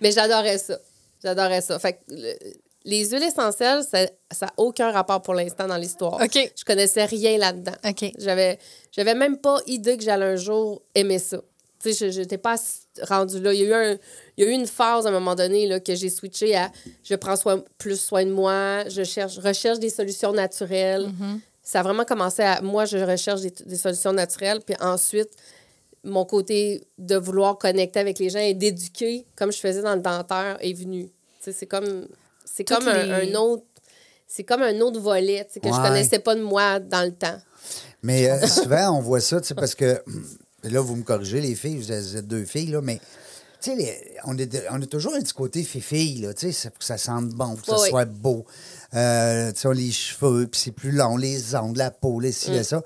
Mais 0.00 0.10
j'adorais 0.12 0.58
ça. 0.58 0.78
J'adorais 1.22 1.60
ça. 1.60 1.78
Fait 1.78 1.94
que 1.94 1.98
le- 2.08 2.34
les 2.84 3.06
huiles 3.10 3.22
essentielles, 3.22 3.82
ça 3.84 4.06
n'a 4.46 4.52
aucun 4.56 4.90
rapport 4.90 5.20
pour 5.22 5.34
l'instant 5.34 5.66
dans 5.68 5.76
l'histoire. 5.76 6.14
OK. 6.14 6.52
Je 6.56 6.64
connaissais 6.64 7.04
rien 7.04 7.36
là-dedans. 7.38 7.74
OK. 7.86 8.12
J'avais, 8.18 8.58
j'avais 8.90 9.14
même 9.14 9.36
pas 9.36 9.58
idée 9.66 9.96
que 9.98 10.02
j'allais 10.02 10.24
un 10.24 10.36
jour 10.36 10.82
aimer 10.94 11.18
ça. 11.18 11.40
Tu 11.82 11.92
sais, 11.92 12.10
je 12.10 12.20
n'étais 12.20 12.38
pas 12.38 12.56
rendue 13.02 13.40
là. 13.40 13.52
Il 13.54 13.60
y, 13.60 13.64
a 13.64 13.66
eu 13.66 13.72
un- 13.92 13.98
il 14.36 14.44
y 14.44 14.46
a 14.46 14.50
eu 14.50 14.54
une 14.54 14.66
phase 14.66 15.06
à 15.06 15.10
un 15.10 15.12
moment 15.12 15.34
donné 15.34 15.66
là, 15.66 15.80
que 15.80 15.94
j'ai 15.94 16.10
switché 16.10 16.54
à 16.56 16.70
je 17.04 17.14
prends 17.14 17.36
soin, 17.36 17.62
plus 17.78 18.00
soin 18.00 18.24
de 18.24 18.30
moi, 18.32 18.84
je 18.88 19.02
cherche, 19.04 19.34
je 19.34 19.40
recherche 19.40 19.78
des 19.78 19.90
solutions 19.90 20.32
naturelles. 20.32 21.08
Ça 21.62 21.80
a 21.80 21.82
vraiment 21.82 22.04
commencé 22.04 22.42
à 22.42 22.60
moi, 22.62 22.84
je 22.84 22.98
recherche 22.98 23.42
des, 23.42 23.50
des 23.66 23.76
solutions 23.76 24.12
naturelles. 24.12 24.60
Puis 24.64 24.74
ensuite, 24.80 25.30
mon 26.02 26.24
côté 26.24 26.82
de 26.98 27.16
vouloir 27.16 27.58
connecter 27.58 28.00
avec 28.00 28.18
les 28.18 28.30
gens 28.30 28.38
et 28.40 28.54
d'éduquer, 28.54 29.26
comme 29.36 29.52
je 29.52 29.58
faisais 29.58 29.82
dans 29.82 29.94
le 29.94 30.00
dentaire, 30.00 30.56
est 30.60 30.72
venu. 30.72 31.04
Tu 31.04 31.12
sais, 31.40 31.52
c'est 31.52 31.66
comme, 31.66 32.06
c'est 32.44 32.64
comme 32.64 32.88
un, 32.88 33.02
les- 33.20 33.30
un 33.32 33.34
autre. 33.36 33.64
C'est 34.26 34.44
comme 34.44 34.62
un 34.62 34.78
autre 34.80 35.00
volet 35.00 35.46
que 35.52 35.68
je 35.68 35.74
Ouais. 35.74 35.82
connaissais 35.88 36.20
pas 36.20 36.34
de 36.36 36.40
moi 36.42 36.78
dans 36.78 37.02
le 37.04 37.12
temps. 37.12 37.38
Mais 38.02 38.30
euh, 38.30 38.46
souvent, 38.46 38.96
on 38.96 39.00
voit 39.00 39.20
ça, 39.20 39.40
parce 39.56 39.74
que 39.74 40.00
là, 40.64 40.80
vous 40.80 40.96
me 40.96 41.02
corrigez, 41.02 41.40
les 41.40 41.54
filles, 41.54 41.76
vous 41.78 41.92
êtes 41.92 42.26
deux 42.26 42.44
filles, 42.44 42.68
là, 42.70 42.80
mais 42.80 43.00
tu 43.62 43.70
sais, 43.70 43.76
les- 43.76 44.16
on, 44.24 44.36
est, 44.38 44.62
on 44.70 44.80
a 44.80 44.86
toujours 44.86 45.14
un 45.14 45.20
petit 45.20 45.34
côté 45.34 45.62
fille 45.62 46.20
là, 46.22 46.32
tu 46.34 46.52
sais, 46.52 46.70
faut 46.70 46.78
que 46.78 46.84
ça 46.84 46.96
sente 46.98 47.28
bon, 47.30 47.56
faut 47.56 47.62
que 47.62 47.66
ça 47.76 47.82
Oui, 47.82 47.88
soit 47.90 48.04
beau. 48.06 48.44
Euh, 48.94 49.52
tu 49.52 49.60
sais, 49.60 49.74
les 49.74 49.90
cheveux, 49.92 50.46
puis 50.48 50.60
c'est 50.60 50.72
plus 50.72 50.90
long, 50.90 51.16
les 51.16 51.54
ongles, 51.54 51.78
la 51.78 51.90
peau, 51.92 52.18
les 52.18 52.32
ci, 52.32 52.50
les 52.50 52.64
ça. 52.64 52.82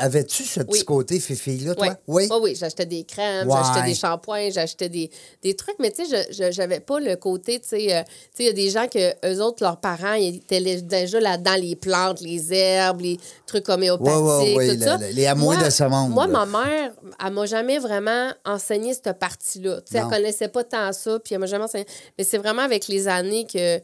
Avais-tu 0.00 0.42
ce 0.44 0.60
petit 0.60 0.64
Mm. 0.64 0.70
Oui. 0.72 0.84
côté 0.84 1.20
fille 1.20 1.64
là 1.64 1.74
toi? 1.74 1.96
Oui? 2.06 2.26
Oui, 2.30 2.36
oui, 2.42 2.56
j'achetais 2.58 2.86
des 2.86 3.04
crèmes, 3.04 3.48
Ouais. 3.48 3.56
j'achetais 3.62 3.86
des 3.86 3.94
shampoings, 3.94 4.50
j'achetais 4.50 4.88
des, 4.88 5.10
des 5.42 5.54
trucs, 5.54 5.76
mais 5.80 5.90
tu 5.90 6.06
sais, 6.06 6.26
j'avais 6.52 6.80
pas 6.80 6.98
le 7.00 7.16
côté, 7.16 7.60
tu 7.60 7.68
sais, 7.68 7.94
euh, 7.94 8.02
tu 8.02 8.08
sais, 8.08 8.42
il 8.44 8.46
y 8.46 8.48
a 8.48 8.52
des 8.52 8.70
gens 8.70 8.86
que 8.88 9.12
eux 9.26 9.42
autres, 9.42 9.62
leurs 9.62 9.78
parents, 9.80 10.14
ils 10.14 10.36
étaient 10.36 10.80
déjà 10.82 11.20
là-dedans, 11.20 11.56
les 11.60 11.76
plantes, 11.76 12.20
les 12.22 12.52
herbes, 12.54 13.00
les 13.02 13.18
trucs 13.46 13.68
homéopathiques, 13.68 14.14
Ouais, 14.14 14.54
ouais, 14.54 14.68
tout 14.68 14.80
le- 14.80 14.84
ça. 14.86 14.96
le- 14.96 15.08
les 15.08 15.34
Moi- 15.34 15.56
de 15.56 15.68
ce 15.70 15.84
monde, 15.84 16.10
Moi, 16.12 16.26
là. 16.26 16.46
ma 16.46 16.64
mère, 16.64 16.92
elle 17.24 17.32
m'a 17.32 17.44
jamais 17.46 17.78
vraiment 17.78 18.30
enseigné 18.46 18.94
cette 18.94 19.18
partie-là. 19.18 19.80
Tu 19.82 19.92
sais, 19.92 19.98
elle 19.98 20.08
connaissait 20.08 20.48
pas 20.48 20.64
tant 20.64 20.92
ça, 20.92 21.18
puis 21.18 21.34
elle 21.34 21.40
m'a 21.40 21.46
jamais 21.46 21.64
enseigné. 21.64 21.86
Mais 22.16 22.24
c'est 22.24 22.38
vraiment 22.38 22.62
avec 22.62 22.88
les 22.88 23.08
années 23.08 23.46
que, 23.46 23.78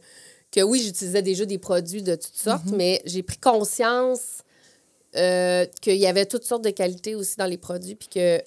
que 0.51 0.61
oui, 0.61 0.81
j'utilisais 0.83 1.21
déjà 1.21 1.45
des 1.45 1.57
produits 1.57 2.03
de 2.03 2.15
toutes 2.15 2.35
sortes, 2.35 2.65
Mm-hmm. 2.65 2.75
mais 2.75 3.01
j'ai 3.05 3.23
pris 3.23 3.37
conscience 3.37 4.39
euh, 5.15 5.65
qu'il 5.81 5.95
y 5.97 6.07
avait 6.07 6.25
toutes 6.25 6.43
sortes 6.43 6.63
de 6.63 6.69
qualités 6.69 7.15
aussi 7.15 7.35
dans 7.37 7.45
les 7.45 7.57
produits, 7.57 7.95
puis 7.95 8.07
que 8.07 8.41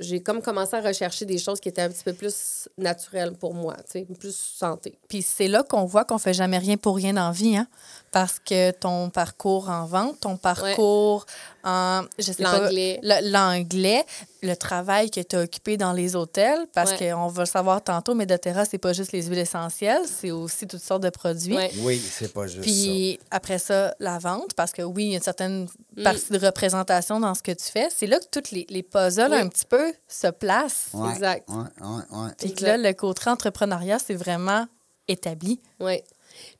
j'ai 0.00 0.20
comme 0.22 0.42
commencé 0.42 0.74
à 0.76 0.80
rechercher 0.80 1.24
des 1.26 1.38
choses 1.38 1.60
qui 1.60 1.68
étaient 1.68 1.82
un 1.82 1.88
petit 1.90 2.02
peu 2.04 2.12
plus 2.14 2.68
naturelles 2.78 3.32
pour 3.32 3.54
moi, 3.54 3.76
tu 3.84 4.00
sais, 4.00 4.06
plus 4.18 4.34
santé. 4.34 4.98
Puis 5.08 5.22
c'est 5.22 5.46
là 5.46 5.62
qu'on 5.62 5.84
voit 5.84 6.04
qu'on 6.04 6.18
fait 6.18 6.34
jamais 6.34 6.58
rien 6.58 6.76
pour 6.76 6.96
rien 6.96 7.12
dans 7.12 7.26
la 7.26 7.32
vie, 7.32 7.56
hein? 7.56 7.68
Parce 8.12 8.40
que 8.40 8.72
ton 8.72 9.08
parcours 9.10 9.70
en 9.70 9.86
vente, 9.86 10.18
ton 10.18 10.36
parcours 10.36 11.26
en, 11.62 12.02
je 12.18 12.32
sais 12.32 12.42
pas, 12.42 12.58
L'anglais. 12.58 12.98
le- 13.04 13.30
l'anglais, 13.30 14.04
le 14.42 14.54
travail 14.56 15.10
que 15.10 15.20
tu 15.20 15.36
as 15.36 15.42
occupé 15.42 15.76
dans 15.76 15.92
les 15.92 16.16
hôtels, 16.16 16.66
parce 16.74 16.92
Ouais. 16.98 17.10
qu'on 17.12 17.28
va 17.28 17.42
le 17.42 17.46
savoir 17.48 17.84
tantôt, 17.84 18.14
mais 18.14 18.26
doTERRA, 18.26 18.64
c'est 18.64 18.78
pas 18.78 18.92
juste 18.94 19.12
les 19.12 19.22
huiles 19.22 19.38
essentielles, 19.38 20.02
c'est 20.06 20.32
aussi 20.32 20.66
toutes 20.66 20.82
sortes 20.82 21.02
de 21.04 21.10
produits. 21.10 21.54
Ouais. 21.54 21.70
Oui, 21.82 21.98
c'est 22.00 22.32
pas 22.32 22.46
juste 22.48 22.62
Puis 22.62 23.20
après 23.30 23.58
ça, 23.58 23.94
la 24.00 24.18
vente, 24.18 24.54
parce 24.54 24.72
que 24.72 24.82
oui, 24.82 25.04
il 25.04 25.10
y 25.10 25.12
a 25.14 25.16
une 25.18 25.22
certaine 25.22 25.68
Mm. 25.96 26.02
partie 26.02 26.32
de 26.32 26.38
représentation 26.44 27.20
dans 27.20 27.34
ce 27.34 27.42
que 27.42 27.52
tu 27.52 27.64
fais. 27.64 27.88
C'est 27.94 28.06
là 28.06 28.18
que 28.18 28.26
toutes 28.30 28.50
les, 28.50 28.66
les 28.70 28.82
puzzles 28.82 29.30
Oui. 29.30 29.36
un 29.38 29.48
petit 29.48 29.66
peu 29.66 29.89
se 30.08 30.26
placent. 30.28 30.88
Ouais, 30.94 31.10
Exact. 31.12 31.48
Ouais, 31.48 31.56
ouais, 31.86 32.18
ouais. 32.18 32.30
Puis 32.38 32.54
que 32.54 32.64
là, 32.64 32.76
le 32.76 32.92
côté 32.92 33.28
entrepreneuriat, 33.30 33.98
c'est 33.98 34.14
vraiment 34.14 34.66
établi. 35.08 35.60
Oui. 35.80 36.02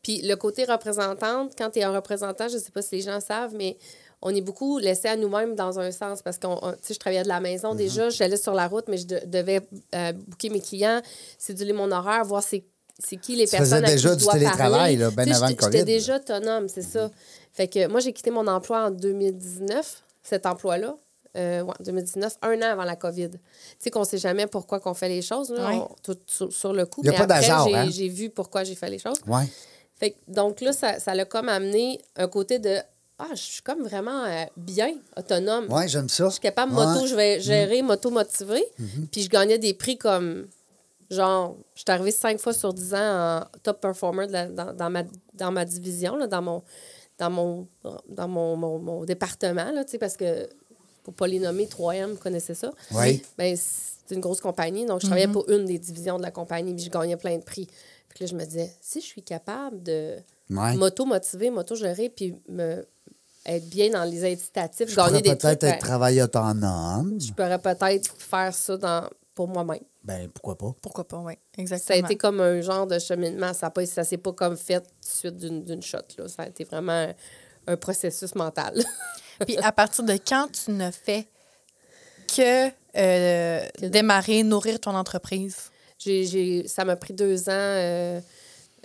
Puis 0.02 0.22
le 0.22 0.34
côté 0.36 0.64
représentante, 0.64 1.52
quand 1.56 1.70
tu 1.70 1.78
es 1.78 1.82
un 1.84 1.92
représentant, 1.92 2.48
je 2.48 2.54
ne 2.56 2.60
sais 2.60 2.70
pas 2.72 2.82
si 2.82 2.96
les 2.96 3.02
gens 3.02 3.20
savent, 3.20 3.54
mais 3.54 3.76
on 4.22 4.34
est 4.34 4.40
beaucoup 4.40 4.78
laissé 4.78 5.08
à 5.08 5.16
nous-mêmes 5.16 5.54
dans 5.54 5.78
un 5.78 5.90
sens 5.92 6.20
parce 6.22 6.36
que 6.38 6.46
je 6.90 6.98
travaillais 6.98 7.22
de 7.22 7.28
la 7.28 7.40
maison 7.40 7.74
déjà, 7.74 8.10
j'allais 8.10 8.36
sur 8.36 8.52
la 8.52 8.66
route, 8.68 8.86
mais 8.88 8.98
je 8.98 9.06
de- 9.06 9.22
devais 9.26 9.60
euh, 9.94 10.12
booker 10.12 10.50
mes 10.50 10.60
clients, 10.60 11.00
céduler 11.38 11.72
mon 11.72 11.90
horaire, 11.92 12.24
voir 12.24 12.42
c'est 12.42 12.64
c'est 13.02 13.16
qui 13.16 13.34
les 13.34 13.46
Tu 13.46 13.52
personnes 13.52 13.66
faisais 13.66 13.84
à 13.84 13.88
qui 13.88 13.92
déjà 13.94 14.10
je 14.10 14.14
du 14.16 14.24
dois 14.24 14.32
télétravail, 14.34 14.68
parler. 14.70 14.96
là, 14.96 15.10
sais, 15.10 15.20
avant 15.36 15.46
le 15.46 15.50
j'étais- 15.52 15.64
J'étais 15.64 15.78
COVID. 15.78 15.84
déjà 15.84 16.16
autonome, 16.16 16.68
c'est 16.68 16.82
ça. 16.82 17.10
Fait 17.50 17.66
que 17.66 17.86
moi, 17.88 18.00
j'ai 18.00 18.12
quitté 18.12 18.30
mon 18.30 18.46
emploi 18.46 18.84
en 18.84 18.90
2019, 18.90 20.02
cet 20.22 20.44
emploi-là. 20.44 20.96
Euh, 21.36 21.62
ouais, 21.62 21.74
2019, 21.80 22.38
un 22.42 22.58
an 22.58 22.72
avant 22.72 22.84
la 22.84 22.96
COVID. 22.96 23.30
Tu 23.30 23.38
sais 23.78 23.90
qu'on 23.90 24.00
ne 24.00 24.04
sait 24.04 24.18
jamais 24.18 24.46
pourquoi 24.48 24.80
qu'on 24.80 24.94
fait 24.94 25.08
les 25.08 25.22
choses, 25.22 25.50
là, 25.50 25.68
Ouais. 25.68 25.76
on- 25.76 25.88
tout 26.02 26.18
sur, 26.26 26.52
sur 26.52 26.72
le 26.72 26.86
coup. 26.86 27.02
Y 27.04 27.08
a 27.08 27.12
mais 27.12 27.16
pas 27.18 27.24
après, 27.24 27.40
d'hasard, 27.40 27.68
j'ai- 27.68 27.74
hein? 27.76 27.88
j'ai 27.88 28.08
vu 28.08 28.30
pourquoi 28.30 28.64
j'ai 28.64 28.74
fait 28.74 28.90
les 28.90 28.98
choses. 28.98 29.18
Ouais. 29.28 29.44
Fait 29.94 30.10
que, 30.12 30.16
donc 30.26 30.60
là, 30.60 30.72
ça, 30.72 30.98
ça 30.98 31.14
l'a 31.14 31.24
comme 31.24 31.48
amené 31.48 32.00
un 32.16 32.26
côté 32.28 32.58
de 32.58 32.78
Ah, 33.22 33.28
je 33.34 33.42
suis 33.42 33.62
comme 33.62 33.82
vraiment 33.82 34.24
euh, 34.24 34.44
bien, 34.56 34.94
autonome. 35.14 35.70
Ouais, 35.70 35.86
j'aime 35.86 36.08
ça. 36.08 36.24
Je 36.28 36.30
suis 36.30 36.40
capable 36.40 36.72
de 36.72 36.76
Ouais. 36.78 36.84
Mm-hmm. 36.86 36.94
moto, 36.94 37.06
je 37.06 37.14
vais 37.14 37.38
gérer, 37.40 37.82
moto-motiver. 37.82 38.64
Puis 39.12 39.20
je 39.22 39.28
gagnais 39.28 39.58
des 39.58 39.74
prix 39.74 39.98
comme. 39.98 40.46
Genre, 41.10 41.56
je 41.74 41.80
suis 41.80 41.90
arrivée 41.90 42.12
cinq 42.12 42.38
fois 42.40 42.52
sur 42.54 42.72
dix 42.72 42.94
ans 42.94 43.40
en 43.40 43.44
top 43.62 43.80
performer 43.80 44.26
de 44.26 44.32
la- 44.32 44.46
dans, 44.48 44.72
dans 44.72 44.88
ma, 44.88 45.02
dans 45.34 45.50
ma 45.52 45.64
division, 45.66 46.16
là, 46.16 46.26
dans 46.28 46.40
mon 46.40 46.62
dans 47.18 47.28
mon 47.30 47.68
dans 48.08 48.26
mon, 48.28 48.56
mon, 48.56 48.78
mon 48.78 49.04
département, 49.04 49.70
là, 49.70 49.84
tu 49.84 49.90
sais, 49.92 49.98
parce 49.98 50.16
que 50.16 50.48
pour 51.10 51.14
pas 51.14 51.26
les 51.26 51.38
nommer, 51.38 51.66
3M 51.66 52.16
connaissait 52.16 52.54
ça. 52.54 52.72
Oui. 52.92 53.22
Ben, 53.36 53.56
c'est 53.56 54.14
une 54.14 54.20
grosse 54.20 54.40
compagnie, 54.40 54.86
donc 54.86 55.00
je 55.00 55.06
travaillais 55.06 55.28
pour 55.28 55.48
une 55.50 55.64
des 55.66 55.78
divisions 55.78 56.16
de 56.18 56.22
la 56.22 56.30
compagnie, 56.30 56.74
puis 56.74 56.84
je 56.84 56.90
gagnais 56.90 57.16
plein 57.16 57.36
de 57.36 57.42
prix. 57.42 57.66
Puis 58.08 58.18
là, 58.20 58.26
je 58.26 58.34
me 58.34 58.44
disais, 58.44 58.72
si 58.80 59.00
je 59.00 59.06
suis 59.06 59.22
capable 59.22 59.82
de 59.82 60.16
Ouais. 60.50 60.74
moto-motiver, 60.74 61.48
moto-gérer, 61.50 62.08
puis 62.08 62.34
me, 62.48 62.84
être 63.46 63.68
bien 63.68 63.90
dans 63.90 64.02
les 64.04 64.32
incitatifs, 64.32 64.88
Je 64.88 64.96
gagner 64.96 65.08
pourrais 65.08 65.22
des 65.22 65.28
peut-être 65.36 65.60
trucs, 65.60 65.62
être 65.70 65.78
ben, 65.78 65.78
travailleur 65.78 66.24
autonome. 66.26 67.20
je 67.20 67.32
pourrais 67.32 67.58
peut-être 67.58 68.12
faire 68.18 68.52
ça 68.52 68.76
dans, 68.76 69.08
pour 69.34 69.46
moi-même. 69.46 69.78
Ben, 70.02 70.28
pourquoi 70.28 70.58
pas? 70.58 70.74
Pourquoi 70.82 71.06
pas, 71.06 71.18
oui, 71.18 71.34
Ça 71.54 71.62
exactement. 71.62 71.96
a 71.96 71.98
été 72.00 72.16
comme 72.16 72.40
un 72.40 72.60
genre 72.62 72.86
de 72.86 72.98
cheminement. 72.98 73.52
Ça 73.52 73.72
ne 73.76 73.84
ça 73.84 74.02
s'est 74.02 74.16
pas 74.16 74.32
comme 74.32 74.56
fait 74.56 74.82
suite 75.00 75.36
d'une 75.36 75.62
d'une 75.62 75.82
shot. 75.82 75.98
Là. 76.18 76.26
Ça 76.26 76.42
a 76.42 76.46
été 76.48 76.64
vraiment 76.64 76.92
un, 76.92 77.14
un 77.68 77.76
processus 77.76 78.34
mental. 78.34 78.82
Puis 79.46 79.56
à 79.58 79.72
partir 79.72 80.04
de 80.04 80.12
quand 80.14 80.48
tu 80.52 80.70
ne 80.72 80.90
fais 80.90 81.26
que 82.36 82.70
euh, 82.96 83.66
démarrer, 83.80 84.42
nourrir 84.42 84.80
ton 84.80 84.94
entreprise? 84.94 85.70
J'ai- 85.98 86.24
j'ai- 86.24 86.66
ça 86.68 86.84
m'a 86.84 86.96
pris 86.96 87.12
deux 87.12 87.48
ans. 87.48 87.52
euh, 87.52 88.20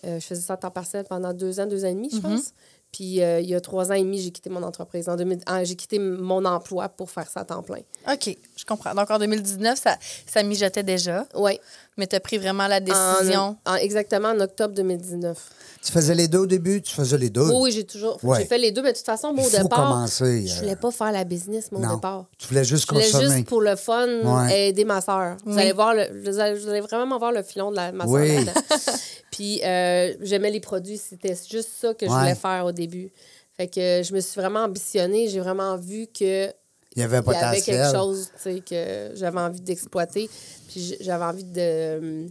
euh, 0.06 0.20
je 0.20 0.26
faisais 0.26 0.42
ça 0.42 0.54
à 0.54 0.58
temps 0.58 0.70
partiel 0.72 1.06
pendant 1.10 1.34
deux 1.34 1.60
ans, 1.60 1.66
deux 1.66 1.86
ans 1.86 1.90
et 1.90 1.94
demi, 1.96 2.10
je 2.14 2.20
pense. 2.20 2.52
Puis 2.92 3.22
euh, 3.22 3.42
il 3.42 3.50
y 3.50 3.56
a 3.56 3.60
trois 3.62 3.92
ans 3.92 3.96
et 3.96 4.02
demi, 4.04 4.22
j'ai 4.22 4.32
quitté 4.32 4.50
mon 4.50 4.62
entreprise. 4.64 5.10
En 5.10 5.16
2000 5.16 5.40
ah, 5.48 5.64
j'ai 5.64 5.76
quitté 5.76 5.98
mon 6.00 6.46
emploi 6.46 6.88
pour 6.90 7.10
faire 7.10 7.30
ça 7.30 7.42
à 7.42 7.46
temps 7.46 7.62
plein. 7.64 7.82
OK, 8.12 8.38
je 8.56 8.66
comprends. 8.66 8.94
Donc 8.94 9.10
en 9.10 9.18
2019, 9.20 9.80
ça, 9.80 9.98
ça 10.28 10.44
mijotait 10.44 10.84
déjà, 10.84 11.26
Oui. 11.36 11.60
Mais 11.98 12.08
tu 12.08 12.16
as 12.16 12.20
pris 12.20 12.38
vraiment 12.38 12.68
la 12.68 12.80
décision. 12.80 13.58
exactement 13.80 14.30
en 14.30 14.40
octobre 14.40 14.74
2019. 14.74 15.38
Tu 15.86 15.92
faisais 15.92 16.16
les 16.16 16.28
deux 16.28 16.40
au 16.40 16.46
début? 16.48 16.82
Tu 16.82 16.94
faisais 16.96 17.18
les 17.18 17.30
deux? 17.30 17.48
Oui, 17.48 17.56
oui, 17.62 17.72
j'ai 17.72 17.84
toujours. 17.84 18.18
Ouais. 18.24 18.40
J'ai 18.40 18.46
fait 18.46 18.58
les 18.58 18.72
deux, 18.72 18.82
mais 18.82 18.92
de 18.92 18.98
toute 18.98 19.06
façon, 19.06 19.34
moi, 19.34 19.46
au 19.46 19.50
départ. 19.50 19.70
commencer, 19.70 20.48
Je 20.48 20.54
euh, 20.56 20.60
voulais 20.62 20.76
pas 20.76 20.90
faire 20.90 21.12
la 21.12 21.24
business, 21.24 21.72
moi, 21.72 21.88
au 21.88 21.96
départ. 21.96 22.26
Tu 22.40 22.48
voulais 22.48 22.64
juste 22.64 22.88
Je 22.88 22.92
voulais 22.94 23.06
consommer. 23.06 23.36
juste 23.36 23.48
pour 23.48 23.62
le 23.62 23.76
fun 23.76 24.08
Ouais. 24.24 24.70
aider 24.70 24.84
ma 24.84 25.00
soeur. 25.02 25.38
Vous, 25.46 25.58
allez 25.60 25.74
voir 25.74 25.94
le, 25.94 26.08
vous, 26.24 26.40
allez, 26.40 26.58
vous 26.58 26.70
allez 26.70 26.82
vraiment 26.82 27.20
voir 27.20 27.32
le 27.32 27.44
filon 27.44 27.70
de 27.70 27.76
la, 27.76 27.92
ma 27.92 28.06
soeur. 28.06 28.14
Oui. 28.16 28.34
là-dedans. 28.46 28.62
Puis 29.32 29.62
euh, 29.64 30.14
j'aimais 30.22 30.50
les 30.50 30.60
produits. 30.60 30.98
C'était 30.98 31.36
juste 31.50 31.70
ça 31.80 31.94
que 31.94 32.08
je 32.08 32.12
voulais 32.12 32.36
faire 32.36 32.66
au 32.66 32.72
début. 32.72 33.12
Fait 33.56 33.68
que 33.68 34.02
je 34.04 34.14
me 34.14 34.20
suis 34.22 34.40
vraiment 34.42 34.62
ambitionnée. 34.64 35.30
J'ai 35.30 35.40
vraiment 35.40 35.78
vu 35.78 36.08
que 36.08 36.52
Il 36.96 37.02
y 37.02 37.04
avait 37.04 37.18
un 37.18 37.22
il 37.22 37.34
y 37.34 37.36
avait 37.36 37.40
potentiel. 37.40 37.64
quelque 37.64 37.92
chose 37.92 38.30
que 38.66 39.12
j'avais 39.16 39.40
envie 39.40 39.62
d'exploiter. 39.62 40.30
Puis 40.70 40.98
j'avais 41.02 41.26
envie 41.26 41.44
de 41.44 42.28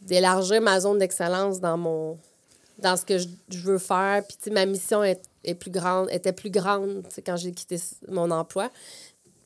d'élargir 0.00 0.60
ma 0.60 0.78
zone 0.78 0.98
d'excellence 0.98 1.60
dans 1.60 1.76
mon 1.76 2.18
dans 2.78 2.96
ce 2.96 3.04
que 3.04 3.18
je, 3.18 3.26
je 3.48 3.58
veux 3.58 3.78
faire. 3.78 4.22
Puis 4.24 4.52
ma 4.52 4.66
mission 4.66 5.02
est, 5.02 5.20
est 5.44 5.54
plus 5.54 5.70
grande, 5.70 6.08
était 6.10 6.32
plus 6.32 6.50
grande 6.50 7.02
quand 7.24 7.36
j'ai 7.36 7.52
quitté 7.52 7.80
mon 8.08 8.30
emploi. 8.30 8.70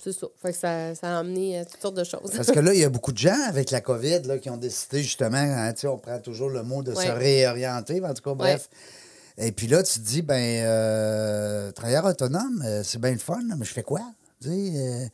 C'est 0.03 0.13
ça. 0.13 0.27
Fait 0.41 0.53
que 0.53 0.59
ça, 0.59 0.95
ça 0.95 1.17
a 1.17 1.19
amené 1.21 1.59
euh, 1.59 1.65
toutes 1.71 1.81
sortes 1.81 1.97
de 1.97 2.05
choses. 2.05 2.31
Parce 2.35 2.51
que 2.51 2.61
là, 2.61 2.73
il 2.75 2.81
y 2.81 2.85
a 2.85 2.89
beaucoup 2.89 3.13
de 3.13 3.19
gens 3.19 3.39
avec 3.49 3.71
la 3.71 3.81
COVID 3.81 4.23
là, 4.25 4.39
qui 4.39 4.49
ont 4.49 4.57
décidé 4.57 5.03
justement, 5.03 5.37
hein, 5.37 5.73
on 5.85 5.99
prend 5.99 6.19
toujours 6.19 6.49
le 6.49 6.63
mot 6.63 6.83
de 6.83 6.95
se 6.95 7.09
réorienter, 7.09 8.03
en 8.03 8.15
tout 8.15 8.23
cas, 8.23 8.35
bref. 8.35 8.69
Et 9.43 9.53
puis 9.53 9.67
là, 9.67 9.83
tu 9.83 9.99
te 10.01 10.05
dis, 10.05 10.23
ben, 10.23 10.35
euh, 10.65 11.73
travailleur 11.73 12.05
autonome, 12.05 12.63
euh, 12.65 12.83
c'est 12.85 13.01
bien 13.01 13.13
le 13.13 13.19
fun, 13.19 13.41
mais 13.57 13.65
je 13.65 13.73
fais 13.73 13.83
quoi? 13.83 14.01
Tu 14.43 14.49
sais, 14.49 14.73
euh, 14.77 15.07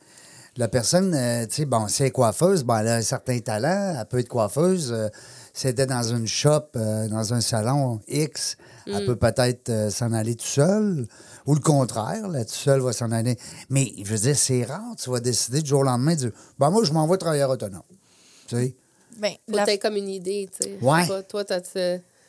la 0.57 0.67
personne, 0.67 1.13
euh, 1.15 1.45
tu 1.45 1.55
sais, 1.55 1.65
bon, 1.65 1.87
si 1.87 2.01
elle 2.03 2.09
est 2.09 2.11
coiffeuse, 2.11 2.63
ben, 2.63 2.79
elle 2.79 2.87
a 2.89 2.95
un 2.95 3.01
certain 3.01 3.39
talent, 3.39 3.95
elle 3.99 4.05
peut 4.07 4.19
être 4.19 4.27
coiffeuse. 4.27 4.91
euh, 4.91 5.07
si 5.53 5.65
elle 5.67 5.71
était 5.73 5.85
dans 5.87 6.03
une 6.03 6.27
shop, 6.27 6.65
euh, 6.75 7.07
dans 7.07 7.33
un 7.33 7.41
salon 7.41 7.99
X, 8.07 8.57
elle 8.85 9.05
peut 9.05 9.15
peut-être 9.15 9.69
euh, 9.69 9.89
s'en 9.89 10.11
aller 10.13 10.35
tout 10.35 10.45
seul. 10.45 11.07
Ou 11.45 11.55
le 11.55 11.61
contraire, 11.61 12.27
là, 12.27 12.43
tout 12.45 12.53
seul 12.53 12.81
va 12.81 12.91
s'en 12.93 13.11
aller. 13.11 13.37
Mais 13.69 13.91
je 14.03 14.11
veux 14.11 14.19
dire, 14.19 14.35
c'est 14.37 14.63
rare, 14.65 14.95
tu 15.01 15.09
vas 15.09 15.19
décider 15.19 15.61
du 15.61 15.69
jour 15.69 15.79
au 15.79 15.83
lendemain 15.83 16.13
de 16.13 16.17
dire 16.19 16.31
Ben 16.59 16.69
moi, 16.69 16.83
je 16.83 16.91
m'envoie 16.91 17.17
travailleur 17.17 17.49
autonome. 17.49 17.81
Tu 18.47 18.55
sais? 18.55 18.75
Ben, 19.17 19.33
la- 19.47 19.77
comme 19.77 19.95
une 19.95 20.09
idée, 20.09 20.47
tu 20.55 20.63
sais. 20.63 20.77
Ouais. 20.81 21.07
pas, 21.07 21.23
Toi, 21.23 21.43
t'as 21.45 21.61
tu 21.61 21.69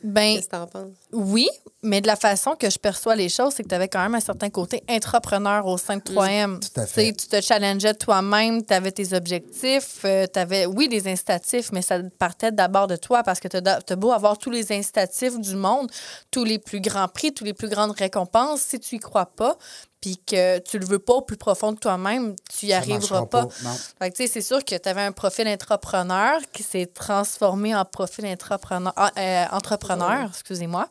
ben, 0.03 0.35
Qu'est-ce 0.35 0.47
que 0.47 0.51
t'en 0.51 0.67
penses? 0.67 0.91
Oui, 1.11 1.49
mais 1.81 2.01
de 2.01 2.07
la 2.07 2.15
façon 2.15 2.55
que 2.55 2.69
je 2.69 2.77
perçois 2.77 3.15
les 3.15 3.29
choses, 3.29 3.53
c'est 3.55 3.63
que 3.63 3.69
tu 3.69 3.75
avais 3.75 3.87
quand 3.87 4.01
même 4.01 4.15
un 4.15 4.19
certain 4.19 4.49
côté 4.49 4.83
entrepreneur 4.89 5.65
au 5.65 5.77
sein 5.77 5.97
de 5.97 6.01
3M. 6.01 6.47
Mm, 6.47 6.59
Tout 6.59 6.79
à 6.81 6.85
fait. 6.85 7.13
Tu 7.13 7.27
te 7.27 7.41
challengeais 7.41 7.93
toi-même, 7.93 8.65
tu 8.65 8.73
avais 8.73 8.91
tes 8.91 9.13
objectifs, 9.13 9.99
tu 10.01 10.39
avais, 10.39 10.65
oui, 10.65 10.87
des 10.87 11.07
incitatifs, 11.07 11.71
mais 11.71 11.81
ça 11.81 11.99
partait 12.17 12.51
d'abord 12.51 12.87
de 12.87 12.95
toi 12.95 13.23
parce 13.23 13.39
que 13.39 13.47
tu 13.47 13.57
as 13.57 13.95
beau 13.95 14.11
avoir 14.11 14.37
tous 14.37 14.51
les 14.51 14.71
incitatifs 14.71 15.39
du 15.39 15.55
monde, 15.55 15.89
tous 16.31 16.43
les 16.43 16.59
plus 16.59 16.81
grands 16.81 17.07
prix, 17.07 17.33
tous 17.33 17.43
les 17.43 17.53
plus 17.53 17.69
grandes 17.69 17.91
récompenses, 17.91 18.61
si 18.61 18.79
tu 18.79 18.95
y 18.95 18.99
crois 18.99 19.25
pas, 19.27 19.57
puis 20.01 20.17
que 20.25 20.59
tu 20.59 20.79
le 20.79 20.85
veux 20.85 20.99
pas 20.99 21.13
au 21.13 21.21
plus 21.21 21.37
profond 21.37 21.71
de 21.73 21.77
toi-même, 21.79 22.35
tu 22.49 22.67
y 22.67 22.69
Ça 22.69 22.77
arriveras 22.77 23.25
pas. 23.25 23.45
pas, 23.45 23.53
non. 23.63 23.73
Fait 23.99 24.11
que, 24.11 24.15
tu 24.15 24.23
sais, 24.23 24.31
c'est 24.31 24.41
sûr 24.41 24.63
que 24.63 24.75
tu 24.75 24.89
avais 24.89 25.01
un 25.01 25.11
profil 25.11 25.47
entrepreneur 25.47 26.39
qui 26.53 26.63
s'est 26.63 26.85
transformé 26.85 27.75
en 27.75 27.83
profil 27.85 28.25
entrepreneur, 28.27 28.93
ah, 28.95 29.11
euh, 29.17 29.45
entrepreneur, 29.51 30.29
excusez-moi. 30.29 30.87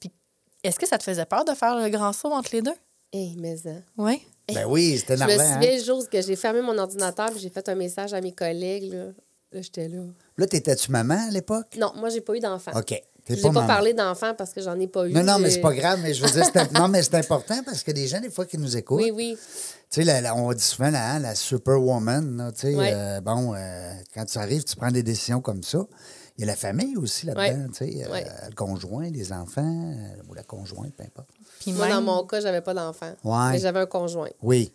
Puis, 0.00 0.10
est-ce 0.64 0.78
que 0.78 0.86
ça 0.88 0.96
te 0.98 1.02
faisait 1.04 1.26
peur 1.26 1.44
de 1.44 1.52
faire 1.52 1.76
le 1.76 1.88
grand 1.90 2.12
saut 2.12 2.32
entre 2.32 2.50
les 2.52 2.62
deux? 2.62 2.74
Hé, 3.12 3.34
mais 3.38 3.56
ça. 3.56 3.70
Oui. 3.98 4.22
Ben 4.52 4.64
oui, 4.66 4.96
c'était 4.98 5.16
Je 5.16 5.24
me 5.24 5.30
souviens 5.30 5.56
Hein? 5.56 5.76
le 5.76 5.82
jour 5.84 6.08
que 6.08 6.22
j'ai 6.22 6.36
fermé 6.36 6.60
mon 6.62 6.78
ordinateur 6.78 7.30
j'ai 7.36 7.50
fait 7.50 7.68
un 7.68 7.74
message 7.74 8.14
à 8.14 8.20
mes 8.20 8.32
collègues. 8.32 8.92
Là, 8.92 9.06
là 9.52 9.60
j'étais 9.60 9.88
là. 9.88 10.02
Là, 10.36 10.46
t'étais-tu 10.46 10.90
maman 10.92 11.26
à 11.28 11.30
l'époque? 11.30 11.66
Non, 11.76 11.92
moi, 11.96 12.08
j'ai 12.10 12.20
pas 12.20 12.34
eu 12.36 12.40
d'enfant. 12.40 12.70
OK. 12.74 12.94
T'es 13.26 13.36
Je 13.36 13.42
pas 13.42 13.50
pas 13.50 13.66
parlé 13.66 13.92
d'enfant 13.92 14.34
parce 14.38 14.52
que 14.54 14.62
j'en 14.62 14.78
ai 14.80 14.86
pas 14.86 15.06
eu. 15.08 15.12
Non, 15.12 15.22
non, 15.24 15.38
mais 15.40 15.50
c'est 15.50 15.60
pas 15.60 15.74
grave, 15.74 15.98
mais 16.02 16.14
je 16.14 16.24
veux 16.24 16.30
dire, 16.30 16.44
c'est 16.44 16.72
non, 16.78 16.86
mais 16.88 17.02
c'est 17.02 17.16
important 17.16 17.60
parce 17.64 17.82
que 17.82 17.90
des 17.90 18.06
gens, 18.06 18.20
des 18.20 18.30
fois, 18.30 18.46
qui 18.46 18.56
nous 18.56 18.76
écoutent, 18.76 19.02
Oui, 19.02 19.10
oui. 19.12 19.36
tu 19.36 19.46
sais, 19.90 20.04
la- 20.04 20.20
la- 20.20 20.34
on 20.36 20.52
dit 20.52 20.62
souvent 20.62 20.90
la, 20.90 21.18
la 21.18 21.34
superwoman, 21.34 22.36
là, 22.36 22.52
tu 22.52 22.60
sais, 22.60 22.74
Ouais. 22.76 22.92
euh, 22.94 23.20
bon, 23.20 23.52
euh, 23.54 23.92
quand 24.14 24.24
tu 24.24 24.38
arrives, 24.38 24.64
tu 24.64 24.76
prends 24.76 24.90
des 24.92 25.02
décisions 25.02 25.40
comme 25.40 25.62
ça. 25.64 25.80
Il 26.38 26.42
y 26.42 26.44
a 26.44 26.46
la 26.48 26.56
famille 26.56 26.96
aussi 26.96 27.26
là-dedans, 27.26 27.42
Ouais. 27.64 27.68
tu 27.68 27.98
sais, 27.98 28.04
euh, 28.08 28.20
le 28.48 28.54
conjoint, 28.54 29.08
les 29.10 29.32
enfants, 29.32 29.62
euh, 29.92 30.22
ou 30.28 30.34
la 30.34 30.42
conjointe, 30.44 30.94
peu 30.96 31.02
importe. 31.02 31.28
Puis 31.60 31.72
Moi, 31.72 31.86
même- 31.88 31.96
dans 31.96 32.02
mon 32.02 32.26
cas, 32.26 32.40
j'avais 32.40 32.60
pas 32.60 32.74
d'enfant. 32.74 33.12
Ouais. 33.24 33.52
Mais 33.52 33.58
j'avais 33.58 33.80
un 33.80 33.86
conjoint. 33.86 34.28
Oui. 34.42 34.70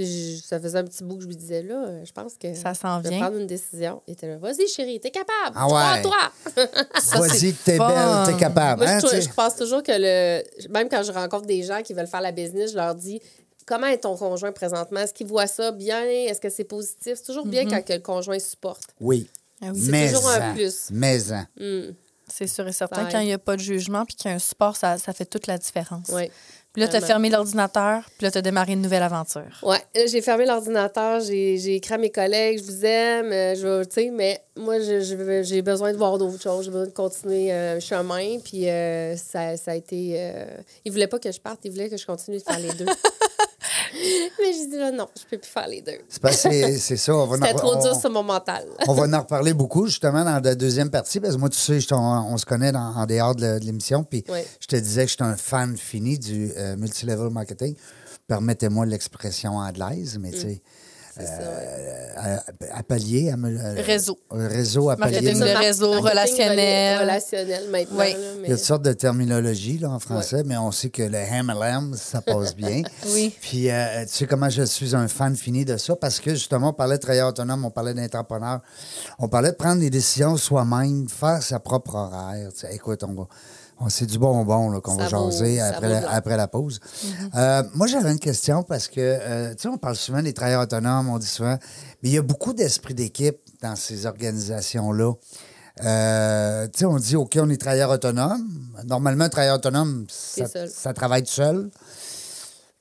Puis 0.00 0.38
je- 0.38 0.42
ça 0.42 0.58
faisait 0.58 0.78
un 0.78 0.84
petit 0.84 1.04
bout 1.04 1.16
que 1.16 1.22
je 1.24 1.28
lui 1.28 1.36
disais, 1.36 1.62
là, 1.62 1.74
euh, 1.74 2.04
je 2.06 2.12
pense 2.12 2.32
que. 2.34 2.54
Ça 2.54 2.72
s'en 2.72 2.98
je 2.98 3.02
vais 3.02 3.08
vient. 3.10 3.20
prendre 3.20 3.36
une 3.36 3.46
décision. 3.46 4.00
Il 4.06 4.12
était 4.12 4.28
là, 4.28 4.38
vas-y, 4.38 4.66
chérie, 4.66 4.98
t'es 4.98 5.10
capable. 5.10 5.54
Ah 5.54 5.66
ouais. 5.66 6.00
toi 6.00 6.16
Vas-y, 7.18 7.52
t'es 7.52 7.76
belle, 7.76 8.24
t'es 8.24 8.36
capable. 8.38 8.82
Moi, 8.82 8.92
hein, 8.92 9.00
je, 9.00 9.28
pense 9.28 9.56
toujours 9.56 9.82
que 9.82 9.92
le. 9.92 10.42
Même 10.70 10.88
quand 10.88 11.02
je 11.02 11.12
rencontre 11.12 11.44
des 11.44 11.62
gens 11.64 11.82
qui 11.82 11.92
veulent 11.92 12.06
faire 12.06 12.22
la 12.22 12.32
business, 12.32 12.70
je 12.70 12.76
leur 12.76 12.94
dis 12.94 13.20
comment 13.66 13.88
est 13.88 13.98
ton 13.98 14.16
conjoint 14.16 14.52
présentement? 14.52 15.00
Est-ce 15.00 15.12
qu'il 15.12 15.26
voit 15.26 15.46
ça 15.46 15.70
bien? 15.70 16.02
Est-ce 16.02 16.40
que 16.40 16.48
c'est 16.48 16.64
positif? 16.64 17.16
C'est 17.16 17.26
toujours 17.26 17.46
bien 17.46 17.66
quand 17.66 17.84
que 17.84 17.92
le 17.92 17.98
conjoint 17.98 18.38
supporte. 18.38 18.94
Oui. 19.00 19.28
Ah 19.60 19.66
oui, 19.74 19.82
c'est 19.84 19.90
Mais 19.90 20.10
toujours 20.10 20.30
un 20.30 20.52
en, 20.52 20.54
plus. 20.54 20.88
Mais 20.90 21.30
en. 21.30 21.44
Hmm. 21.58 21.92
C'est 22.26 22.46
sûr 22.46 22.66
et 22.66 22.72
certain, 22.72 23.06
quand 23.10 23.18
il 23.18 23.26
n'y 23.26 23.32
a 23.32 23.38
pas 23.38 23.56
de 23.56 23.60
jugement 23.60 24.06
puis 24.06 24.14
qu'il 24.14 24.30
y 24.30 24.32
a 24.32 24.36
un 24.36 24.38
support, 24.38 24.76
ça, 24.76 24.96
ça 24.96 25.12
fait 25.12 25.26
toute 25.26 25.46
la 25.46 25.58
différence. 25.58 26.06
Oui. 26.10 26.30
Puis 26.72 26.82
là, 26.82 26.88
tu 26.88 26.94
as 26.94 27.00
fermé 27.00 27.30
l'ordinateur, 27.30 28.02
puis 28.16 28.26
là, 28.26 28.30
tu 28.30 28.38
as 28.38 28.42
démarré 28.42 28.72
une 28.74 28.82
nouvelle 28.82 29.02
aventure. 29.02 29.58
Ouais, 29.64 29.78
là, 29.94 30.06
j'ai 30.06 30.22
fermé 30.22 30.46
l'ordinateur, 30.46 31.18
j'ai 31.20 31.74
écrit 31.74 31.94
à 31.94 31.98
mes 31.98 32.10
collègues, 32.10 32.58
je 32.58 32.64
vous 32.70 32.84
aime, 32.86 33.32
euh, 33.32 33.54
je 33.56 33.66
veux- 33.66 33.86
tu 33.86 33.94
sais, 33.94 34.10
mais 34.10 34.40
moi, 34.56 34.76
j'ai 34.78 35.62
besoin 35.62 35.92
de 35.92 35.96
voir 35.98 36.16
d'autres 36.16 36.40
choses, 36.40 36.66
j'ai 36.66 36.70
besoin 36.70 36.86
de 36.86 36.92
continuer 36.92 37.52
euh, 37.52 37.76
un 37.76 37.80
chemin, 37.80 38.38
puis 38.38 38.68
euh, 38.68 39.16
ça, 39.16 39.56
ça 39.56 39.72
a 39.72 39.74
été... 39.74 40.14
Euh... 40.16 40.44
Ils 40.84 40.92
voulaient 40.92 41.08
pas 41.08 41.18
que 41.18 41.32
je 41.32 41.40
parte, 41.40 41.60
ils 41.64 41.72
voulaient 41.72 41.88
que 41.90 41.96
je 41.96 42.06
continue 42.06 42.38
de 42.38 42.42
faire 42.42 42.58
les 42.60 42.72
deux. 42.74 42.86
mais 44.40 44.52
j'ai 44.52 44.66
dit 44.66 44.76
là, 44.76 44.90
non, 44.90 45.08
je 45.16 45.22
peux 45.30 45.38
plus 45.38 45.48
faire 45.50 45.68
les 45.68 45.80
deux. 45.82 45.98
C'est 46.08 46.20
parce 46.22 46.42
que 46.42 46.50
c'est- 46.78 46.96
ça. 46.96 47.14
On 47.14 47.26
va 47.26 47.36
C'était 47.46 47.54
trop 47.58 47.74
on- 47.76 47.82
dur 47.82 47.94
sur 47.94 48.10
mon 48.10 48.22
mental. 48.22 48.64
On 48.88 48.94
va 48.94 49.04
en 49.16 49.20
reparler 49.20 49.52
beaucoup, 49.54 49.86
justement, 49.86 50.24
dans 50.24 50.40
la 50.42 50.54
deuxième 50.54 50.90
partie, 50.90 51.20
parce 51.20 51.34
que 51.34 51.40
moi, 51.40 51.48
tu 51.48 51.58
sais, 51.58 51.80
je- 51.80 51.92
on, 51.94 51.98
on 51.98 52.36
se 52.36 52.46
connaît 52.46 52.72
dans- 52.72 52.94
en 52.96 53.06
dehors 53.06 53.34
de, 53.34 53.58
l'émission, 53.64 54.04
puis 54.04 54.24
Oui. 54.28 54.40
je 54.60 54.66
te 54.66 54.76
disais 54.76 55.04
que 55.04 55.10
j'étais 55.10 55.22
un 55.24 55.36
fan 55.36 55.76
fini 55.76 56.18
du 56.18 56.52
euh, 56.56 56.76
multilevel 56.76 57.30
marketing. 57.30 57.74
Permettez-moi 58.26 58.86
l'expression 58.86 59.56
anglaise, 59.56 60.18
mais 60.20 60.30
tu 60.30 60.40
sais, 60.40 60.62
C'est 61.20 61.26
ça, 61.26 61.38
ouais. 61.38 61.46
euh, 62.18 62.36
à, 62.72 62.78
à 62.78 62.82
pallier, 62.82 63.30
à 63.30 63.36
me- 63.36 63.48
euh, 63.58 63.82
Réseau. 63.82 64.18
un 64.30 64.48
réseau 64.48 64.90
à 64.90 64.96
pallier. 64.96 65.20
Marketing 65.20 65.40
de 65.40 65.52
Mar- 65.52 65.62
réseau, 65.62 65.90
relationnel. 66.00 67.00
relationnel 67.00 67.70
maintenant. 67.70 67.98
Oui. 67.98 68.12
là, 68.12 68.18
mais- 68.40 68.48
Il 68.48 68.50
y 68.50 68.52
a 68.52 68.56
toutes 68.56 68.64
sortes 68.66 68.82
de 68.82 68.92
terminologies 68.92 69.78
là, 69.78 69.90
en 69.90 69.98
français, 69.98 70.42
mais 70.44 70.56
on 70.56 70.70
sait 70.70 70.90
que 70.90 71.02
le 71.02 71.18
MLM, 71.18 71.94
ça 71.96 72.20
passe 72.22 72.54
bien. 72.54 72.82
Oui. 73.14 73.34
Puis, 73.40 73.70
euh, 73.70 74.02
tu 74.02 74.08
sais 74.14 74.26
comment 74.26 74.48
je 74.50 74.62
suis 74.62 74.94
un 74.94 75.08
fan 75.08 75.34
fini 75.36 75.64
de 75.64 75.76
ça? 75.76 75.96
Parce 75.96 76.20
que, 76.20 76.30
justement, 76.30 76.70
on 76.70 76.72
parlait 76.72 76.96
de 76.96 77.00
travailleur 77.02 77.28
autonome, 77.28 77.64
on 77.64 77.70
parlait 77.70 77.94
d'entrepreneur, 77.94 78.60
on 79.18 79.28
parlait 79.28 79.50
de 79.50 79.56
prendre 79.56 79.80
des 79.80 79.90
décisions 79.90 80.36
soi-même, 80.36 81.08
faire 81.08 81.42
sa 81.42 81.58
propre 81.60 81.94
horaire. 81.94 82.50
Tu 82.52 82.60
sais, 82.66 82.74
écoute, 82.74 83.02
on 83.04 83.14
va... 83.14 83.26
C'est 83.88 84.06
du 84.06 84.18
bonbon 84.18 84.80
qu'on 84.80 84.96
va 84.96 85.04
vaut- 85.08 85.30
jaser 85.30 85.60
après, 85.60 85.88
la, 85.88 86.10
après 86.12 86.36
la 86.36 86.48
pause. 86.48 86.80
Euh, 87.34 87.62
moi, 87.74 87.86
j'avais 87.86 88.12
une 88.12 88.18
question 88.18 88.62
parce 88.62 88.88
que, 88.88 89.00
euh, 89.00 89.50
tu 89.54 89.62
sais, 89.62 89.68
on 89.68 89.78
parle 89.78 89.96
souvent 89.96 90.22
des 90.22 90.32
travailleurs 90.34 90.62
autonomes, 90.62 91.08
on 91.08 91.18
dit 91.18 91.26
souvent, 91.26 91.56
mais 92.02 92.08
il 92.10 92.12
y 92.12 92.18
a 92.18 92.22
beaucoup 92.22 92.52
d'esprit 92.52 92.94
d'équipe 92.94 93.38
dans 93.62 93.76
ces 93.76 94.04
organisations-là. 94.06 95.12
Euh, 95.84 96.66
tu 96.66 96.80
sais, 96.80 96.84
on 96.84 96.96
dit, 96.96 97.16
OK, 97.16 97.38
on 97.40 97.48
est 97.48 97.56
travailleur 97.56 97.90
autonome. 97.90 98.46
Normalement, 98.84 99.24
un 99.24 99.28
travailleur 99.30 99.56
autonome, 99.56 100.04
ça, 100.08 100.44
ça 100.68 100.92
travaille 100.92 101.22
tout 101.22 101.30
seul. 101.32 101.70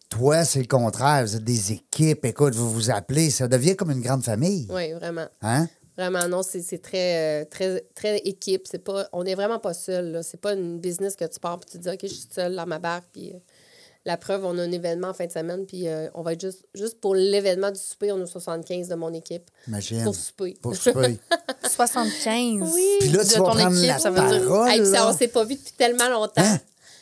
Toi, 0.10 0.44
c'est 0.44 0.60
le 0.60 0.66
contraire. 0.68 1.24
Vous 1.24 1.36
êtes 1.36 1.44
des 1.44 1.72
équipes. 1.72 2.26
Écoute, 2.26 2.56
vous 2.56 2.70
vous 2.72 2.90
appelez. 2.90 3.30
Ça 3.30 3.48
devient 3.48 3.76
comme 3.76 3.92
une 3.92 4.02
grande 4.02 4.24
famille. 4.24 4.68
Oui, 4.74 4.92
vraiment. 4.94 5.28
Hein? 5.44 5.68
Vraiment, 6.00 6.30
non, 6.30 6.44
c'est 6.44 6.62
c'est 6.62 6.78
très, 6.78 7.42
euh, 7.42 7.46
très, 7.46 7.82
très 7.94 8.20
équipe. 8.20 8.68
C'est 8.72 8.82
pas, 8.82 9.10
on 9.12 9.26
n'est 9.26 9.36
vraiment 9.36 9.60
pas 9.60 9.74
seul. 9.74 10.22
C'est 10.24 10.40
pas 10.40 10.54
une 10.54 10.80
business 10.80 11.14
que 11.18 11.26
tu 11.26 11.42
pars 11.42 11.60
puis 11.60 11.72
tu 11.72 11.78
te 11.78 11.84
dis, 11.84 11.90
OK, 11.90 12.00
je 12.04 12.08
suis 12.08 12.28
seule 12.34 12.56
dans 12.56 12.66
ma 12.66 12.80
barque. 12.80 13.04
Puis 13.12 13.34
euh, 13.34 13.40
la 14.06 14.16
preuve, 14.16 14.46
on 14.46 14.58
a 14.58 14.62
un 14.62 14.72
événement 14.72 15.10
en 15.10 15.14
fin 15.14 15.26
de 15.26 15.32
semaine. 15.34 15.66
Puis 15.66 15.90
euh, 15.90 16.08
on 16.14 16.22
va 16.22 16.32
être 16.34 16.40
juste, 16.40 16.64
juste 16.74 17.02
pour 17.02 17.16
l'événement 17.16 17.70
du 17.70 17.82
souper, 17.82 18.14
on 18.14 18.24
est 18.24 18.26
75 18.26 18.88
de 18.88 18.96
mon 18.96 19.14
équipe. 19.14 19.52
Imagine. 19.68 20.06
Pour 20.06 20.16
souper. 20.16 20.58
Pour 20.62 20.74
souper. 20.74 21.20
75 21.70 22.74
Puis 23.02 23.10
là, 23.10 23.22
de 23.22 23.28
vas 23.28 23.36
ton 23.36 23.44
prendre 23.44 23.76
équipe, 23.76 23.88
la 23.88 24.00
ça 24.00 24.10
veut 24.10 24.40
dire... 24.40 24.66
Hey, 24.68 24.86
ça, 24.86 25.10
on 25.10 25.14
s'est 25.14 25.28
pas 25.28 25.44
vu 25.44 25.56
depuis 25.56 25.74
tellement 25.74 26.08
longtemps. 26.08 26.32
Hein? 26.38 26.60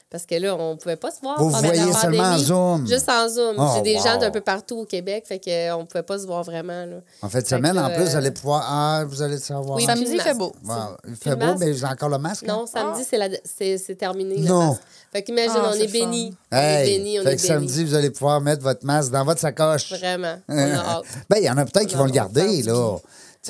Parce 0.10 0.26
que 0.26 0.36
là, 0.36 0.56
on 0.56 0.78
pouvait 0.78 0.96
pas 0.96 1.12
se 1.12 1.20
voir. 1.22 1.38
Vous 1.38 1.52
pendant 1.52 1.68
voyez 1.68 1.86
la 1.86 1.92
seulement 1.92 2.24
en. 2.24 2.38
Zoom. 2.38 2.88
Juste 2.88 3.10
en 3.10 3.28
Zoom. 3.28 3.56
Oh, 3.58 3.68
J'ai 3.76 3.82
des 3.82 3.96
wow. 3.98 4.04
gens 4.06 4.18
d'un 4.18 4.32
peu 4.32 4.40
partout 4.40 4.78
au 4.78 4.86
Québec, 4.86 5.26
fait 5.28 5.38
qu'on 5.38 5.86
pouvait 5.86 6.02
pas 6.04 6.18
se 6.18 6.26
voir 6.26 6.44
vraiment. 6.44 6.86
Là. 6.86 6.96
En 7.22 7.28
fin 7.28 7.40
de 7.40 7.44
Fait 7.46 7.56
semaine, 7.58 7.74
que, 7.74 7.80
en 7.80 7.90
plus, 7.90 8.04
euh, 8.04 8.06
vous 8.06 8.16
allez 8.16 8.32
pouvoir. 8.32 8.66
Ah, 8.66 9.04
vous 9.06 9.22
allez 9.22 9.34
le 9.36 9.42
savoir. 9.42 9.76
Oui, 9.78 9.86
Samedi, 9.86 10.12
il 10.12 10.16
le 10.18 10.24
fait 10.24 10.34
beau. 10.34 10.54
Wow. 10.66 10.76
Il 11.10 11.16
fait 11.18 11.32
le 11.32 11.36
beau, 11.36 11.56
mais 11.60 11.74
j'ai 11.74 11.86
encore 11.86 12.08
le 12.08 12.20
masque. 12.20 12.46
hein? 12.48 12.54
Non, 12.54 12.66
samedi, 12.66 13.04
c'est 13.10 13.18
la- 13.18 13.28
c'est 13.44 13.78
c'est 13.78 13.96
terminé. 13.96 14.38
le 14.38 14.48
Non. 14.48 14.68
masque. 14.70 14.82
Fait 15.12 15.24
qu'imagine, 15.24 15.52
Ah, 15.58 15.72
on 15.72 15.74
est 15.74 15.86
le 15.86 15.92
bénis. 15.92 16.34
On 16.54 16.56
est 16.58 16.86
bénis, 16.86 17.20
on 17.20 17.24
fait 17.24 17.34
est 17.34 17.36
que 17.36 17.42
samedi, 17.42 17.84
vous 17.84 17.94
allez 17.96 18.10
pouvoir 18.10 18.40
mettre 18.40 18.64
votre 18.64 18.86
masque 18.86 19.12
dans 19.12 19.26
votre 19.26 19.42
sacoche. 19.42 19.92
Vraiment. 19.92 20.36
On 20.48 20.58
a 20.58 20.76
hâte. 20.76 21.04
Ben, 21.30 21.38
il 21.40 21.44
y 21.44 21.50
en 21.50 21.58
a 21.58 21.66
peut-être 21.66 21.88
qui 21.88 21.96
On 21.96 22.00
vont 22.00 22.06
le 22.06 22.12
garder, 22.12 22.62
là. 22.64 22.96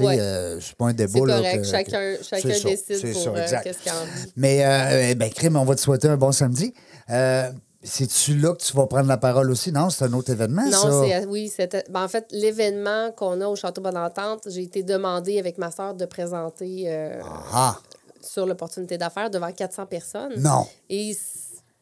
Ouais. 0.04 0.20
euh, 0.20 0.60
c'est 0.60 0.76
pas 0.76 0.86
un 0.86 0.94
débat. 0.94 1.12
C'est 1.14 1.26
là, 1.26 1.36
correct. 1.38 1.58
que- 1.62 1.68
chacun 1.68 2.16
que- 2.18 2.24
chacun 2.24 2.54
ça, 2.54 2.70
décide 2.70 2.84
c'est 3.02 3.12
pour 3.12 3.22
ça, 3.24 3.30
euh, 3.30 3.60
qu'est-ce 3.64 3.80
qu'il 3.80 3.92
a 3.92 3.96
envie. 3.96 4.32
Mais, 4.36 4.66
euh, 4.66 5.16
ben, 5.16 5.30
Crime, 5.30 5.56
on 5.58 5.66
va 5.66 5.76
te 5.76 5.82
souhaiter 5.82 6.08
un 6.08 6.18
bon 6.18 6.32
samedi. 6.32 6.74
Euh, 7.10 7.52
C'est-tu 7.84 8.36
là 8.40 8.54
que 8.54 8.62
tu 8.62 8.76
vas 8.76 8.86
prendre 8.88 9.08
la 9.08 9.18
parole 9.18 9.50
aussi? 9.52 9.72
Non, 9.72 9.90
c'est 9.90 10.04
un 10.04 10.12
autre 10.14 10.32
événement, 10.32 10.70
ça. 10.70 10.90
Non, 10.90 11.04
c'est 11.08 11.26
oui, 11.26 11.48
c'était 11.56 11.86
ben, 11.90 12.04
en 12.04 12.08
fait 12.08 12.26
l'événement 12.32 13.12
qu'on 13.16 13.40
a 13.40 13.48
au 13.48 13.56
Château 13.56 13.82
Bonne 13.82 13.96
Entente, 13.98 14.42
j'ai 14.50 14.64
été 14.64 14.84
demandée 14.84 15.40
avec 15.40 15.58
ma 15.58 15.72
sœur 15.72 15.94
de 15.94 16.06
présenter 16.06 16.86
euh, 16.88 17.22
Ah, 17.54 17.78
sur 18.22 18.46
l'opportunité 18.46 18.98
d'affaires 18.98 19.30
devant 19.30 19.52
400 19.52 19.86
personnes. 19.86 20.34
non. 20.40 20.68
Et 20.90 21.16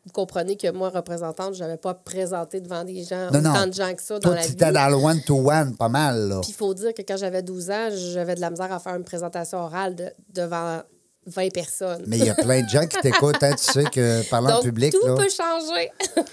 vous 0.05 0.11
comprenez 0.11 0.55
que 0.55 0.69
moi, 0.71 0.89
représentante, 0.89 1.55
je 1.55 1.59
n'avais 1.61 1.77
pas 1.77 1.93
présenté 1.95 2.61
devant 2.61 2.83
des 2.83 3.03
gens, 3.03 3.31
Non, 3.31 3.41
non. 3.41 3.49
autant 3.51 3.67
de 3.67 3.73
gens 3.73 3.93
que 3.93 4.01
ça 4.01 4.15
dans 4.15 4.19
Toi, 4.29 4.35
la 4.35 4.41
tu 4.43 4.47
vie. 4.49 4.53
étais 4.53 4.71
dans 4.71 4.87
le 4.89 4.95
one-to-one, 4.95 5.75
pas 5.75 5.89
mal, 5.89 6.29
là. 6.29 6.39
Puis 6.41 6.51
il 6.51 6.55
faut 6.55 6.73
dire 6.73 6.93
que 6.93 7.01
quand 7.01 7.17
j'avais 7.17 7.41
12 7.41 7.69
ans, 7.71 7.89
j'avais 7.91 8.35
de 8.35 8.41
la 8.41 8.49
misère 8.51 8.71
à 8.71 8.79
faire 8.79 8.95
une 8.95 9.03
présentation 9.03 9.57
orale 9.59 9.95
de- 9.95 10.11
devant 10.29 10.81
20 11.25 11.51
personnes. 11.51 12.03
Mais 12.05 12.19
il 12.19 12.25
y 12.25 12.29
a 12.29 12.35
plein 12.35 12.61
de 12.61 12.69
gens 12.69 12.85
qui 12.85 12.97
t'écoutent, 13.01 13.41
hein, 13.41 13.55
tu 13.57 13.63
sais, 13.71 13.83
que 13.85 14.29
parlant 14.29 14.49
en 14.51 14.53
Donc, 14.55 14.63
public, 14.65 14.93
tout 14.93 15.07
là. 15.07 15.15
peut 15.15 15.27
changer. 15.29 15.91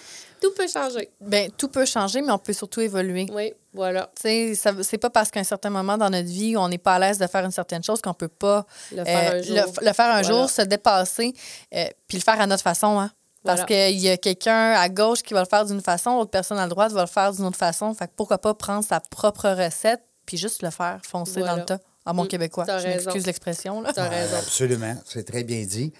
tout 0.42 0.50
peut 0.54 0.68
changer. 0.68 1.08
Ben, 1.20 1.50
tout 1.56 1.68
peut 1.68 1.86
changer, 1.86 2.20
mais 2.20 2.32
on 2.32 2.38
peut 2.38 2.52
surtout 2.52 2.80
évoluer. 2.82 3.26
Oui, 3.32 3.54
voilà. 3.72 4.10
Tu 4.16 4.22
sais, 4.22 4.54
ça- 4.54 4.74
c'est 4.82 4.98
pas 4.98 5.08
parce 5.08 5.30
qu'à 5.30 5.40
un 5.40 5.44
certain 5.44 5.70
moment 5.70 5.96
dans 5.96 6.10
notre 6.10 6.28
vie 6.28 6.54
où 6.56 6.60
on 6.60 6.68
n'est 6.68 6.76
pas 6.78 6.96
à 6.96 6.98
l'aise 6.98 7.16
de 7.16 7.26
faire 7.26 7.42
une 7.44 7.50
certaine 7.52 7.82
chose 7.82 8.02
qu'on 8.02 8.12
peut 8.12 8.28
pas 8.28 8.66
Le 8.94 9.02
faire 9.04 9.32
un 9.32 9.36
euh, 9.36 9.42
jour. 9.42 9.56
le, 9.80 9.86
le 9.86 9.92
faire 9.94 10.14
un 10.14 10.20
Voilà. 10.20 10.40
jour, 10.40 10.50
se 10.50 10.60
dépasser, 10.62 11.32
euh, 11.74 11.84
puis 12.06 12.18
le 12.18 12.22
faire 12.22 12.38
à 12.38 12.46
notre 12.46 12.62
façon. 12.62 12.98
Hein? 13.00 13.10
Parce 13.44 13.60
Voilà. 13.62 13.88
qu'il 13.90 13.98
y 13.98 14.08
a 14.08 14.16
quelqu'un 14.16 14.72
à 14.72 14.88
gauche 14.88 15.22
qui 15.22 15.34
va 15.34 15.40
le 15.40 15.48
faire 15.48 15.64
d'une 15.66 15.80
façon, 15.80 16.16
l'autre 16.16 16.30
personne 16.30 16.58
à 16.58 16.68
droite 16.68 16.92
va 16.92 17.00
le 17.02 17.06
faire 17.08 17.32
d'une 17.32 17.44
autre 17.44 17.56
façon. 17.58 17.92
Fait 17.94 18.06
que 18.06 18.12
pourquoi 18.16 18.38
pas 18.38 18.54
prendre 18.54 18.84
sa 18.84 19.00
propre 19.00 19.48
recette 19.50 20.02
puis 20.26 20.36
juste 20.36 20.62
le 20.62 20.70
faire, 20.70 21.00
foncer 21.04 21.40
dans 21.40 21.56
le 21.56 21.64
tas. 21.64 21.80
À 22.04 22.12
mon 22.12 22.24
Mm, 22.24 22.28
québécois. 22.28 22.64
Je 22.68 22.86
m'excuse 22.88 23.26
l'expression. 23.26 23.80
là. 23.80 23.92
Tu 23.92 24.00
as 24.00 24.08
raison. 24.08 24.36
Absolument, 24.36 24.94
c'est 25.04 25.24
très 25.24 25.44
bien 25.44 25.64
dit. 25.64 25.92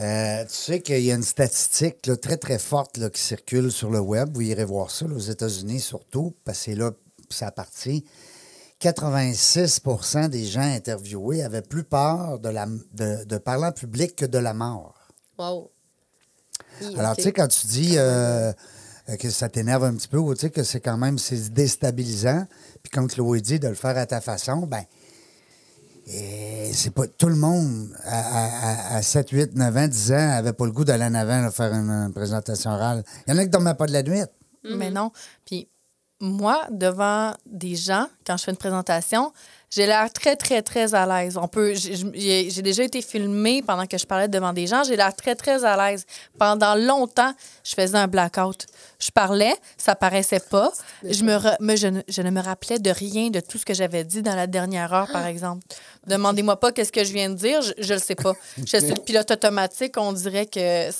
Euh, 0.00 0.42
tu 0.44 0.54
sais 0.54 0.80
qu'il 0.80 1.00
y 1.02 1.10
a 1.12 1.14
une 1.14 1.22
statistique 1.22 2.06
là, 2.06 2.16
très, 2.16 2.36
très 2.38 2.58
forte 2.58 2.96
là, 2.96 3.10
qui 3.10 3.20
circule 3.20 3.70
sur 3.70 3.90
le 3.90 4.00
web. 4.00 4.30
Vous 4.34 4.40
irez 4.42 4.64
voir 4.64 4.90
ça, 4.90 5.06
là, 5.06 5.14
aux 5.14 5.18
États-Unis 5.18 5.80
surtout, 5.80 6.34
parce 6.44 6.58
que 6.58 6.64
c'est 6.64 6.74
là 6.74 6.90
que 6.92 7.34
ça 7.34 7.50
partit. 7.52 8.04
86% 8.80 10.28
des 10.28 10.44
gens 10.44 10.60
interviewés 10.62 11.42
avaient 11.42 11.62
plus 11.62 11.84
peur 11.84 12.38
de, 12.38 12.48
la, 12.48 12.66
de, 12.66 13.24
de 13.24 13.38
parler 13.38 13.66
en 13.66 13.72
public 13.72 14.16
que 14.16 14.24
de 14.26 14.38
la 14.38 14.54
mort. 14.54 14.94
Wow. 15.38 15.70
Oui, 16.80 16.94
Alors, 16.98 17.16
tu 17.16 17.22
sais, 17.22 17.32
quand 17.32 17.48
tu 17.48 17.66
dis 17.66 17.94
euh, 17.96 18.52
que 19.18 19.30
ça 19.30 19.48
t'énerve 19.48 19.84
un 19.84 19.94
petit 19.94 20.08
peu 20.08 20.18
ou 20.18 20.34
tu 20.34 20.40
sais 20.42 20.50
que 20.50 20.62
c'est 20.62 20.80
quand 20.80 20.96
même 20.96 21.18
c'est 21.18 21.52
déstabilisant, 21.52 22.46
puis 22.82 22.90
comme 22.90 23.08
Chloé 23.08 23.40
dit, 23.40 23.58
de 23.58 23.68
le 23.68 23.74
faire 23.74 23.96
à 23.96 24.06
ta 24.06 24.20
façon, 24.20 24.66
ben 24.66 24.84
et 26.06 26.72
c'est 26.72 26.90
pas 26.90 27.06
tout 27.06 27.28
le 27.28 27.36
monde 27.36 27.88
à, 28.04 28.94
à, 28.94 28.96
à 28.96 29.02
7, 29.02 29.30
8, 29.30 29.54
9 29.54 29.76
ans, 29.76 29.88
10 29.88 30.12
ans 30.12 30.30
avait 30.30 30.52
pas 30.52 30.64
le 30.64 30.72
goût 30.72 30.84
d'aller 30.84 31.04
en 31.04 31.14
avant 31.14 31.40
là, 31.40 31.50
faire 31.52 31.72
une, 31.72 31.90
une 31.90 32.12
présentation 32.12 32.70
orale. 32.70 33.04
Il 33.26 33.32
y 33.32 33.36
en 33.36 33.38
a 33.38 33.44
qui 33.44 33.50
dormaient 33.50 33.74
pas 33.74 33.86
de 33.86 33.92
la 33.92 34.02
nuit. 34.02 34.20
Mais 34.64 34.90
non. 34.90 35.12
Puis 35.44 35.68
moi, 36.20 36.66
devant 36.70 37.34
des 37.46 37.76
gens, 37.76 38.08
quand 38.26 38.36
je 38.36 38.44
fais 38.44 38.50
une 38.50 38.56
présentation, 38.56 39.32
j'ai 39.74 39.86
l'air 39.86 40.12
très, 40.12 40.36
très, 40.36 40.60
très 40.60 40.94
à 40.94 41.06
l'aise. 41.06 41.38
On 41.38 41.48
peut, 41.48 41.72
j'ai- 41.74 42.62
déjà 42.62 42.82
été 42.84 43.00
filmée 43.00 43.62
pendant 43.62 43.86
que 43.86 43.96
je 43.96 44.04
parlais 44.04 44.28
devant 44.28 44.52
des 44.52 44.66
gens. 44.66 44.82
J'ai 44.84 44.96
l'air 44.96 45.14
très, 45.16 45.34
très 45.34 45.64
à 45.64 45.76
l'aise. 45.90 46.04
Pendant 46.38 46.74
longtemps, 46.74 47.32
je 47.64 47.74
faisais 47.74 47.96
un 47.96 48.06
blackout. 48.06 48.66
Je 48.98 49.10
parlais, 49.10 49.54
ça 49.78 49.94
paraissait 49.94 50.40
pas. 50.40 50.70
Je, 51.02 51.24
me 51.24 51.32
re- 51.36 51.56
me- 51.60 51.76
je, 51.76 51.86
ne, 51.86 52.00
je 52.06 52.20
ne 52.20 52.30
me 52.30 52.40
rappelais 52.42 52.78
de 52.78 52.90
rien 52.90 53.30
de 53.30 53.40
tout 53.40 53.56
ce 53.56 53.64
que 53.64 53.72
j'avais 53.74 54.04
dit 54.04 54.20
dans 54.20 54.34
la 54.36 54.46
dernière 54.46 54.92
heure, 54.92 55.08
par 55.10 55.26
exemple. 55.26 55.64
Demandez-moi 56.06 56.58
pas 56.60 56.70
qu'est-ce 56.72 56.92
que 56.92 57.04
je 57.04 57.12
viens 57.12 57.30
de 57.30 57.34
dire, 57.36 57.62
je, 57.62 57.72
je 57.78 57.94
le 57.94 58.00
sais 58.00 58.14
pas. 58.14 58.34
Je 58.58 58.76
suis 58.76 58.88
le 58.88 58.94
pilote 59.00 59.30
automatique, 59.30 59.94
on 59.96 60.12
dirait 60.12 60.46
que. 60.46 60.90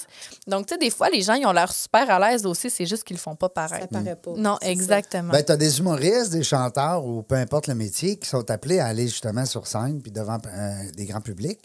Donc, 0.47 0.67
tu 0.67 0.75
sais, 0.75 0.79
des 0.79 0.91
fois, 0.91 1.11
les 1.11 1.23
gens, 1.23 1.35
ils 1.35 1.45
ont 1.47 1.53
l'air 1.53 1.73
super 1.73 2.09
à 2.11 2.19
l'aise 2.31 2.47
aussi, 2.47 2.71
c'est 2.71 2.87
juste 2.87 3.05
qu'ils 3.05 3.17
le 3.17 3.21
font 3.21 3.35
pas 3.37 3.47
Ça 3.49 3.51
pareil. 3.69 3.87
paraît 3.93 4.17
pas. 4.17 4.31
Non, 4.37 4.57
ça. 4.63 4.69
exactement. 4.71 5.33
Ben, 5.33 5.45
tu 5.45 5.53
as 5.53 5.57
des 5.57 5.79
humoristes, 5.79 6.31
des 6.33 6.43
chanteurs 6.43 7.05
ou 7.05 7.23
peu 7.23 7.35
importe 7.35 7.67
le 7.67 7.75
métier 7.75 8.17
qui 8.17 8.29
sont 8.29 8.49
appelés 8.63 8.79
à 8.79 8.87
aller 8.87 9.09
justement 9.09 9.45
sur 9.45 9.67
scène 9.67 10.01
puis 10.01 10.13
devant 10.13 10.39
euh, 10.47 10.91
des 10.97 11.05
grands 11.07 11.21
publics. 11.21 11.59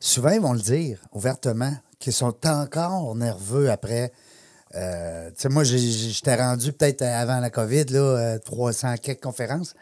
Souvent, 0.00 0.30
ils 0.30 0.40
vont 0.40 0.54
le 0.54 0.60
dire 0.60 0.98
ouvertement 1.12 1.74
qu'ils 1.98 2.14
sont 2.14 2.34
encore 2.46 3.14
nerveux 3.14 3.70
après. 3.70 4.12
Euh, 4.74 5.28
tu 5.28 5.34
sais, 5.42 5.48
moi, 5.50 5.62
j'étais 5.64 6.34
rendu 6.36 6.72
peut-être 6.72 7.02
avant 7.02 7.38
la 7.38 7.50
COVID, 7.50 7.84
là, 7.90 7.98
euh, 8.00 8.38
300 8.38 8.94
quelques 9.02 9.22
conférences. 9.22 9.74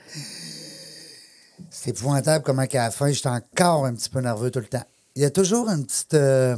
C'est 1.70 1.90
épouvantable 1.90 2.42
comment 2.44 2.66
qu'à 2.66 2.82
la 2.84 2.90
fin, 2.90 3.10
j'étais 3.12 3.28
encore 3.28 3.86
un 3.86 3.94
petit 3.94 4.10
peu 4.10 4.20
nerveux 4.20 4.50
tout 4.50 4.58
le 4.58 4.66
temps. 4.66 4.82
Il 5.14 5.22
y 5.22 5.24
a 5.24 5.30
toujours 5.30 5.68
une 5.68 5.86
petite... 5.86 6.14
euh, 6.14 6.56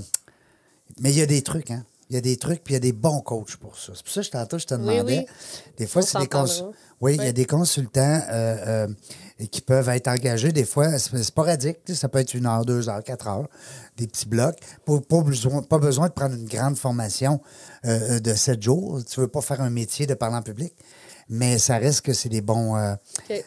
Mais 1.01 1.11
il 1.13 1.19
y 1.19 1.23
a 1.23 1.27
des 1.27 1.43
trucs, 1.43 1.71
hein. 1.71 1.85
Il 2.09 2.15
y 2.15 2.19
a 2.19 2.21
des 2.21 2.37
trucs, 2.37 2.63
puis 2.63 2.73
il 2.75 2.77
y 2.77 2.77
a 2.77 2.81
des 2.81 2.93
bons 2.93 3.21
coachs 3.21 3.57
pour 3.57 3.79
ça. 3.79 3.93
C'est 3.95 4.03
pour 4.05 4.13
ça 4.13 4.21
que 4.21 4.27
je 4.27 4.31
tantôt, 4.31 4.59
je 4.59 4.67
te 4.67 4.75
Oui, 4.75 4.81
demandais. 4.81 5.19
oui. 5.21 5.27
Des 5.79 5.87
fois, 5.87 6.03
c'est 6.03 6.19
des 6.19 6.27
cons-. 6.27 6.73
Oui, 7.03 7.17
il 7.19 7.25
y 7.25 7.29
a 7.29 7.33
des 7.33 7.45
consultants 7.47 8.01
euh, 8.31 8.87
euh, 9.41 9.47
qui 9.51 9.61
peuvent 9.61 9.89
être 9.89 10.07
engagés 10.09 10.53
des 10.53 10.65
fois 10.65 10.99
c'est 10.99 11.23
sporadique. 11.23 11.79
tu 11.85 11.93
sais, 11.95 12.01
Ça 12.01 12.09
peut 12.09 12.21
être 12.21 12.33
une 12.35 12.47
heure, 12.47 12.65
deux 12.65 12.89
heures, 12.89 13.03
quatre 13.03 13.27
heures, 13.27 13.49
des 13.97 14.07
petits 14.07 14.27
blocs. 14.29 14.57
Pas, 14.87 15.01
pas 15.01 15.21
besoin, 15.21 15.63
pas 15.63 15.79
besoin 15.79 16.07
de 16.09 16.13
prendre 16.13 16.35
une 16.37 16.47
grande 16.47 16.77
formation 16.79 17.41
euh, 17.85 18.21
de 18.21 18.35
sept 18.35 18.63
jours. 18.63 19.01
Tu 19.05 19.21
veux 19.21 19.29
pas 19.29 19.41
faire 19.41 19.61
un 19.61 19.71
métier 19.71 20.07
de 20.07 20.15
parler 20.15 20.37
en 20.37 20.43
public. 20.43 20.75
Mais 21.29 21.59
ça 21.59 21.79
reste 21.79 22.03
que 22.03 22.13
c'est 22.13 22.29
des 22.29 22.41
bons, 22.43 22.77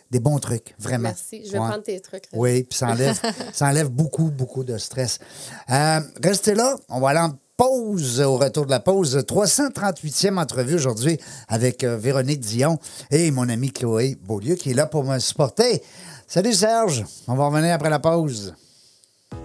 des 0.09 0.19
bons 0.19 0.39
trucs, 0.39 0.73
vraiment. 0.79 1.03
Merci. 1.09 1.43
Je 1.45 1.51
vais 1.51 1.59
Ouais. 1.59 1.67
prendre 1.67 1.83
tes 1.83 1.99
trucs. 1.99 2.23
Oui, 2.33 2.63
puis 2.63 2.77
ça 2.77 2.87
enlève, 2.87 3.19
ça 3.53 3.67
enlève 3.67 3.89
beaucoup, 3.89 4.31
beaucoup 4.31 4.63
de 4.63 4.77
stress. 4.77 5.19
Restez 5.67 6.55
là, 6.55 6.77
on 6.89 6.99
va 6.99 7.09
aller 7.09 7.19
en 7.19 7.37
pause 7.57 8.21
au 8.21 8.37
retour 8.37 8.65
de 8.65 8.71
la 8.71 8.79
pause. 8.79 9.17
338e 9.17 10.37
entrevue 10.37 10.75
aujourd'hui 10.75 11.17
avec 11.47 11.83
euh, 11.83 11.97
Véronique 11.97 12.41
Dion 12.41 12.77
et 13.11 13.31
mon 13.31 13.47
ami 13.49 13.71
Chloé 13.71 14.17
Beaulieu 14.21 14.55
qui 14.55 14.71
est 14.71 14.73
là 14.73 14.85
pour 14.85 15.03
me 15.03 15.19
supporter. 15.19 15.81
Salut 16.27 16.53
Serge, 16.53 17.05
on 17.27 17.35
va 17.35 17.47
revenir 17.47 17.73
après 17.73 17.89
la 17.89 17.99
pause. 17.99 18.53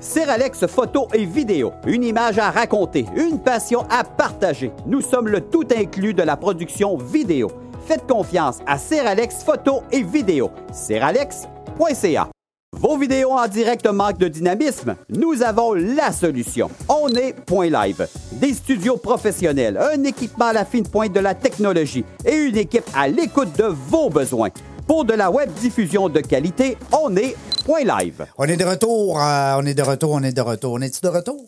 Seralex 0.01 0.66
photo 0.66 1.09
et 1.12 1.25
vidéo, 1.25 1.73
une 1.87 2.05
image 2.05 2.38
à 2.38 2.51
raconter, 2.51 3.07
une 3.16 3.38
passion 3.38 3.87
à 3.90 4.05
partager. 4.05 4.73
Nous 4.87 5.03
sommes 5.03 5.29
le 5.29 5.40
tout 5.40 5.66
inclus 5.77 6.14
de 6.14 6.23
la 6.23 6.37
production 6.37 6.96
vidéo. 6.96 7.51
Faites 7.87 8.07
confiance 8.07 8.59
à 8.66 8.79
Seralex 8.79 9.42
photo 9.44 9.83
et 9.90 10.03
vidéo. 10.03 10.51
Seralex.ca. 10.73 12.31
Vos 12.76 12.96
vidéos 12.96 13.33
en 13.33 13.48
direct 13.48 13.85
manquent 13.87 14.18
de 14.18 14.28
dynamisme? 14.28 14.94
Nous 15.09 15.42
avons 15.42 15.74
la 15.74 16.12
solution. 16.12 16.70
On 16.88 17.09
est 17.09 17.33
Point 17.33 17.68
Live. 17.68 18.09
Des 18.33 18.54
studios 18.54 18.96
professionnels, 18.96 19.76
un 19.76 20.02
équipement 20.04 20.46
à 20.46 20.52
la 20.52 20.64
fine 20.64 20.87
pointe 20.87 21.12
de 21.12 21.20
la 21.20 21.35
technologie 21.35 22.04
et 22.24 22.35
une 22.37 22.56
équipe 22.56 22.88
à 22.94 23.09
l'écoute 23.09 23.54
de 23.59 23.64
vos 23.64 24.09
besoins. 24.09 24.50
Pour 24.87 25.04
de 25.04 25.12
la 25.12 25.30
web 25.30 25.52
diffusion 25.54 26.09
de 26.09 26.20
qualité, 26.20 26.78
on 26.92 27.14
est 27.16 27.37
Point 27.66 27.85
Live. 27.85 28.24
On 28.38 28.44
est 28.44 28.56
de 28.56 28.64
retour, 28.64 29.20
euh, 29.20 29.56
on 29.59 29.66
est 29.66 29.74
de 29.74 29.83
retour, 29.83 30.12
on 30.12 30.22
est 30.22 30.33
de 30.33 30.40
retour. 30.40 30.72
On 30.72 30.80
est-tu 30.80 31.00
de 31.02 31.09
retour? 31.09 31.44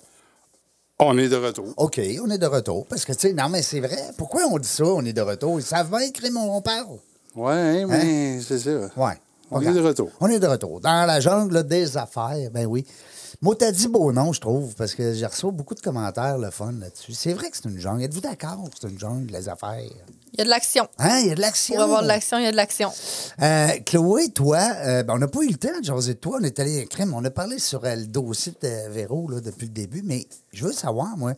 On 0.98 1.16
est 1.16 1.28
de 1.28 1.36
retour. 1.36 1.66
OK, 1.76 2.00
on 2.22 2.30
est 2.30 2.38
de 2.38 2.46
retour. 2.46 2.84
Parce 2.86 3.04
que, 3.04 3.12
tu 3.12 3.28
sais, 3.28 3.32
non, 3.32 3.48
mais 3.48 3.62
c'est 3.62 3.80
vrai. 3.80 4.10
Pourquoi 4.18 4.42
on 4.50 4.58
dit 4.58 4.68
ça, 4.68 4.84
on 4.84 5.04
est 5.04 5.12
de 5.12 5.22
retour? 5.22 5.58
Ils 5.58 5.64
savent 5.64 5.88
bien 5.88 6.00
écrire 6.00 6.32
mon 6.32 6.56
on 6.56 6.60
parle. 6.60 6.98
Oui, 7.36 7.84
mais 7.86 8.40
c'est 8.40 8.58
ça. 8.58 8.90
Ouais. 8.96 9.14
On 9.52 9.60
est 9.60 9.72
de 9.72 9.80
retour. 9.80 10.10
On 10.20 10.28
est 10.28 10.38
de 10.38 10.46
retour. 10.46 10.80
Dans 10.80 11.06
la 11.06 11.20
jungle 11.20 11.66
des 11.66 11.96
affaires, 11.96 12.50
ben 12.52 12.66
oui. 12.66 12.86
Moi, 13.40 13.56
t'as 13.58 13.72
dit 13.72 13.88
beau 13.88 14.12
nom, 14.12 14.32
je 14.32 14.40
trouve, 14.40 14.74
parce 14.76 14.94
que 14.94 15.14
j'ai 15.14 15.26
reçu 15.26 15.50
beaucoup 15.50 15.74
de 15.74 15.80
commentaires, 15.80 16.38
le 16.38 16.50
fun 16.50 16.70
là-dessus. 16.78 17.12
C'est 17.12 17.32
vrai 17.32 17.50
que 17.50 17.56
c'est 17.56 17.68
une 17.68 17.78
jungle. 17.78 18.04
Êtes-vous 18.04 18.20
d'accord 18.20 18.62
que 18.70 18.76
c'est 18.80 18.88
une 18.88 18.98
jungle, 18.98 19.32
les 19.32 19.48
affaires? 19.48 19.80
Il 20.32 20.38
y 20.38 20.42
a 20.42 20.44
de 20.44 20.48
l'action. 20.48 20.86
Hein, 20.98 21.18
il 21.22 21.26
y 21.26 21.30
a 21.32 21.34
de 21.34 21.40
l'action. 21.40 21.74
Pour 21.74 21.82
avoir 21.82 22.02
de 22.02 22.06
l'action, 22.06 22.38
il 22.38 22.44
y 22.44 22.46
a 22.46 22.52
de 22.52 22.56
l'action. 22.56 22.92
Euh, 23.42 23.68
Chloé, 23.84 24.28
toi, 24.28 24.60
euh, 24.60 25.02
ben, 25.02 25.14
on 25.14 25.18
n'a 25.18 25.26
pas 25.26 25.40
eu 25.42 25.48
le 25.48 25.56
temps 25.56 25.76
de 25.76 25.84
jaser 25.84 26.14
de 26.14 26.18
toi. 26.20 26.38
On 26.40 26.44
est 26.44 26.60
allé 26.60 26.86
crème. 26.86 27.14
On 27.14 27.24
a 27.24 27.30
parlé 27.30 27.58
sur 27.58 27.84
euh, 27.84 27.96
le 27.96 28.06
dossier 28.06 28.52
de 28.62 28.90
Véro 28.90 29.28
là, 29.28 29.40
depuis 29.40 29.66
le 29.66 29.72
début, 29.72 30.02
mais 30.04 30.26
je 30.52 30.64
veux 30.64 30.72
savoir, 30.72 31.16
moi, 31.16 31.34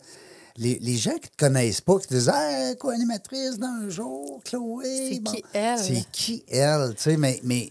les, 0.57 0.77
les 0.79 0.97
gens 0.97 1.15
qui 1.15 1.29
te 1.29 1.37
connaissent 1.37 1.81
pas, 1.81 1.97
qui 1.97 2.07
te 2.07 2.13
disent 2.13 2.31
Ah, 2.31 2.75
co-animatrice 2.79 3.57
d'un 3.57 3.89
jour, 3.89 4.41
Chloé. 4.45 5.09
C'est 5.09 5.23
qui 5.23 5.43
elle? 5.53 5.79
C'est 5.79 6.05
qui 6.11 6.45
elle? 6.49 6.93
Tu 6.95 7.01
sais, 7.01 7.17
mais, 7.17 7.39
mais 7.43 7.69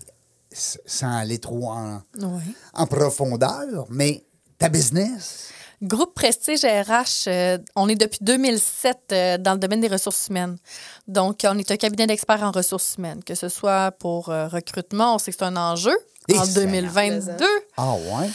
sans 0.54 1.16
aller 1.18 1.38
trop 1.38 1.68
en, 1.70 2.00
Oui. 2.20 2.42
en 2.74 2.86
profondeur, 2.86 3.86
mais 3.90 4.24
ta 4.58 4.68
business? 4.68 5.50
Groupe 5.82 6.14
Prestige 6.14 6.64
RH, 6.64 7.26
euh, 7.28 7.58
on 7.76 7.88
est 7.88 7.96
depuis 7.96 8.20
2007 8.22 8.98
euh, 9.12 9.38
dans 9.38 9.52
le 9.52 9.58
domaine 9.58 9.80
des 9.80 9.88
ressources 9.88 10.28
humaines. 10.28 10.56
Donc, 11.08 11.40
on 11.44 11.58
est 11.58 11.70
un 11.70 11.76
cabinet 11.76 12.06
d'experts 12.06 12.42
en 12.42 12.52
ressources 12.52 12.94
humaines, 12.96 13.22
que 13.22 13.34
ce 13.34 13.48
soit 13.50 13.90
pour 13.98 14.30
euh, 14.30 14.46
recrutement, 14.48 15.16
on 15.16 15.18
sait 15.18 15.32
que 15.32 15.36
c'est 15.38 15.44
un 15.44 15.56
enjeu 15.56 15.94
en 16.34 16.44
c'est- 16.44 16.54
2022. 16.54 17.44
Ah 17.76 17.94
ouais? 17.96 18.30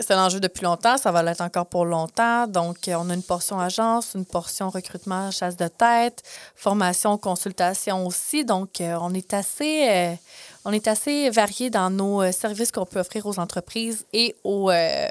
C'est 0.00 0.12
un 0.14 0.24
enjeu 0.24 0.40
depuis 0.40 0.64
longtemps, 0.64 0.96
ça 0.96 1.12
va 1.12 1.22
l'être 1.22 1.42
encore 1.42 1.66
pour 1.66 1.84
longtemps. 1.84 2.46
Donc, 2.46 2.76
on 2.88 3.10
a 3.10 3.14
une 3.14 3.22
portion 3.22 3.60
agence, 3.60 4.12
une 4.14 4.24
portion 4.24 4.70
recrutement, 4.70 5.30
chasse 5.30 5.56
de 5.56 5.68
tête, 5.68 6.22
formation, 6.54 7.18
consultation 7.18 8.06
aussi. 8.06 8.46
Donc, 8.46 8.80
on 8.80 9.12
est 9.12 9.34
assez, 9.34 10.16
on 10.64 10.72
est 10.72 10.88
assez 10.88 11.30
varié 11.30 11.70
dans 11.70 11.90
nos 11.90 12.22
euh, 12.22 12.32
services 12.32 12.72
qu'on 12.72 12.86
peut 12.86 13.00
offrir 13.00 13.26
aux 13.26 13.38
entreprises 13.38 14.04
et 14.12 14.34
aux, 14.44 14.70
euh, 14.70 15.08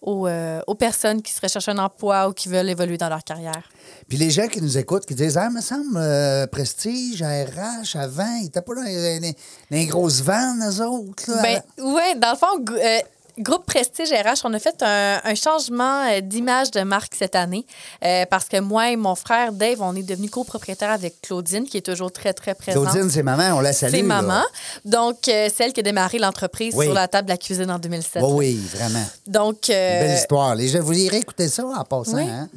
aux, 0.00 0.26
euh, 0.26 0.60
aux 0.66 0.74
personnes 0.74 1.22
qui 1.22 1.32
se 1.32 1.40
recherchent 1.40 1.68
un 1.68 1.78
emploi 1.78 2.28
ou 2.28 2.32
qui 2.32 2.48
veulent 2.48 2.68
évoluer 2.68 2.98
dans 2.98 3.08
leur 3.08 3.24
carrière. 3.24 3.70
Puis 4.08 4.18
les 4.18 4.30
gens 4.30 4.46
qui 4.48 4.60
nous 4.60 4.76
écoutent, 4.78 5.06
qui 5.06 5.14
disent 5.14 5.36
Ah, 5.38 5.48
me 5.50 5.60
semble, 5.60 5.96
euh, 5.96 6.46
Prestige, 6.46 7.22
RH, 7.22 7.96
avant, 7.96 8.36
ils 8.40 8.46
étaient 8.46 8.60
pas 8.62 8.74
dans 8.74 8.82
les, 8.82 9.18
les- 9.20 9.36
les 9.70 9.86
grosses 9.86 10.20
vannes, 10.20 10.62
eux 10.62 10.82
autres. 10.86 11.30
Là, 11.30 11.42
Ben, 11.42 11.62
ouais, 11.84 12.14
dans 12.16 12.32
le 12.32 12.36
fond, 12.36 12.64
euh, 12.76 12.98
Groupe 13.38 13.66
Prestige 13.66 14.10
RH, 14.12 14.40
on 14.44 14.54
a 14.54 14.58
fait 14.58 14.82
un, 14.82 15.20
un 15.24 15.34
changement 15.34 16.06
euh, 16.08 16.20
d'image 16.20 16.70
de 16.70 16.82
marque 16.82 17.14
cette 17.16 17.34
année 17.34 17.66
euh, 18.04 18.24
parce 18.30 18.46
que 18.46 18.60
moi 18.60 18.90
et 18.90 18.96
mon 18.96 19.14
frère 19.16 19.52
Dave, 19.52 19.82
on 19.82 19.94
est 19.96 20.02
devenus 20.04 20.30
copropriétaires 20.30 20.90
avec 20.90 21.20
Claudine, 21.20 21.64
qui 21.64 21.76
est 21.76 21.86
toujours 21.86 22.12
très, 22.12 22.32
très 22.32 22.54
présente. 22.54 22.84
Claudine, 22.90 23.10
c'est 23.10 23.22
maman, 23.24 23.56
on 23.56 23.60
la 23.60 23.72
salue. 23.72 23.90
c'est 23.92 24.02
là. 24.02 24.22
maman. 24.22 24.42
Donc, 24.84 25.28
euh, 25.28 25.48
celle 25.54 25.72
qui 25.72 25.80
a 25.80 25.82
démarré 25.82 26.18
l'entreprise 26.18 26.74
Oui. 26.76 26.86
sur 26.86 26.94
la 26.94 27.08
table 27.08 27.26
de 27.26 27.32
la 27.32 27.38
cuisine 27.38 27.70
en 27.70 27.78
2007. 27.78 28.22
Oui, 28.24 28.30
oui, 28.32 28.78
vraiment. 28.78 29.04
Donc, 29.26 29.68
euh, 29.68 30.00
Belle 30.00 30.16
histoire. 30.18 30.54
Les 30.54 30.68
gens, 30.68 30.80
vous 30.80 30.96
irez 30.98 31.18
écouter 31.18 31.48
ça 31.48 31.64
en 31.66 31.84
passant. 31.84 32.16
Oui. 32.16 32.22
Hein? 32.28 32.48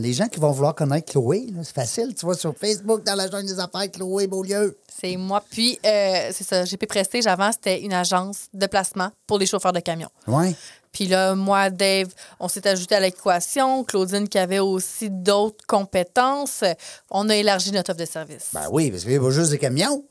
Les 0.00 0.12
gens 0.12 0.26
qui 0.28 0.40
vont 0.40 0.50
vouloir 0.50 0.74
connaître 0.74 1.12
Chloé, 1.12 1.46
c'est 1.62 1.74
facile. 1.74 2.14
Tu 2.14 2.26
vois, 2.26 2.34
sur 2.34 2.54
Facebook, 2.56 3.04
dans 3.04 3.14
la 3.14 3.30
jungle 3.30 3.46
des 3.46 3.60
affaires, 3.60 3.90
Chloé 3.90 4.26
Beaulieu. 4.26 4.76
c'est 5.00 5.16
moi. 5.16 5.42
Puis, 5.48 5.78
euh, 5.86 6.30
c'est 6.32 6.44
ça, 6.44 6.64
GP 6.64 6.86
Prestige, 6.86 7.26
avant, 7.26 7.52
c'était 7.52 7.80
une 7.82 7.92
agence 7.92 8.46
de 8.52 8.66
placement 8.66 9.10
pour 9.26 9.38
les 9.38 9.46
chauffeurs 9.46 9.72
de 9.72 9.80
camions. 9.80 10.10
Oui. 10.26 10.56
Puis 10.92 11.06
là, 11.06 11.34
moi, 11.34 11.70
Dave, 11.70 12.08
on 12.40 12.48
s'est 12.48 12.66
ajouté 12.66 12.94
à 12.94 13.00
l'équation. 13.00 13.84
Claudine, 13.84 14.28
qui 14.28 14.38
avait 14.38 14.58
aussi 14.58 15.10
d'autres 15.10 15.64
compétences, 15.66 16.64
on 17.10 17.28
a 17.28 17.36
élargi 17.36 17.70
notre 17.70 17.90
offre 17.92 18.00
de 18.00 18.06
service. 18.06 18.48
Ben 18.54 18.66
oui, 18.72 18.90
parce 18.90 19.02
qu'il 19.04 19.12
y 19.12 19.16
a 19.16 19.20
pas 19.20 19.30
juste 19.30 19.50
des 19.50 19.58
camions. 19.58 20.04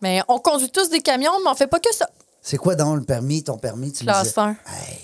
Mais 0.00 0.22
on 0.28 0.38
conduit 0.38 0.70
tous 0.70 0.88
des 0.90 1.00
camions, 1.00 1.32
mais 1.44 1.50
on 1.50 1.54
fait 1.54 1.66
pas 1.66 1.78
que 1.78 1.94
ça. 1.94 2.08
C'est 2.42 2.56
quoi 2.56 2.74
donc 2.74 2.98
le 2.98 3.04
permis, 3.04 3.42
ton 3.42 3.58
permis? 3.58 3.92
Tu 3.92 4.04
Classe 4.04 4.28
disais? 4.28 4.40
1. 4.40 4.48
Hey, 4.50 4.98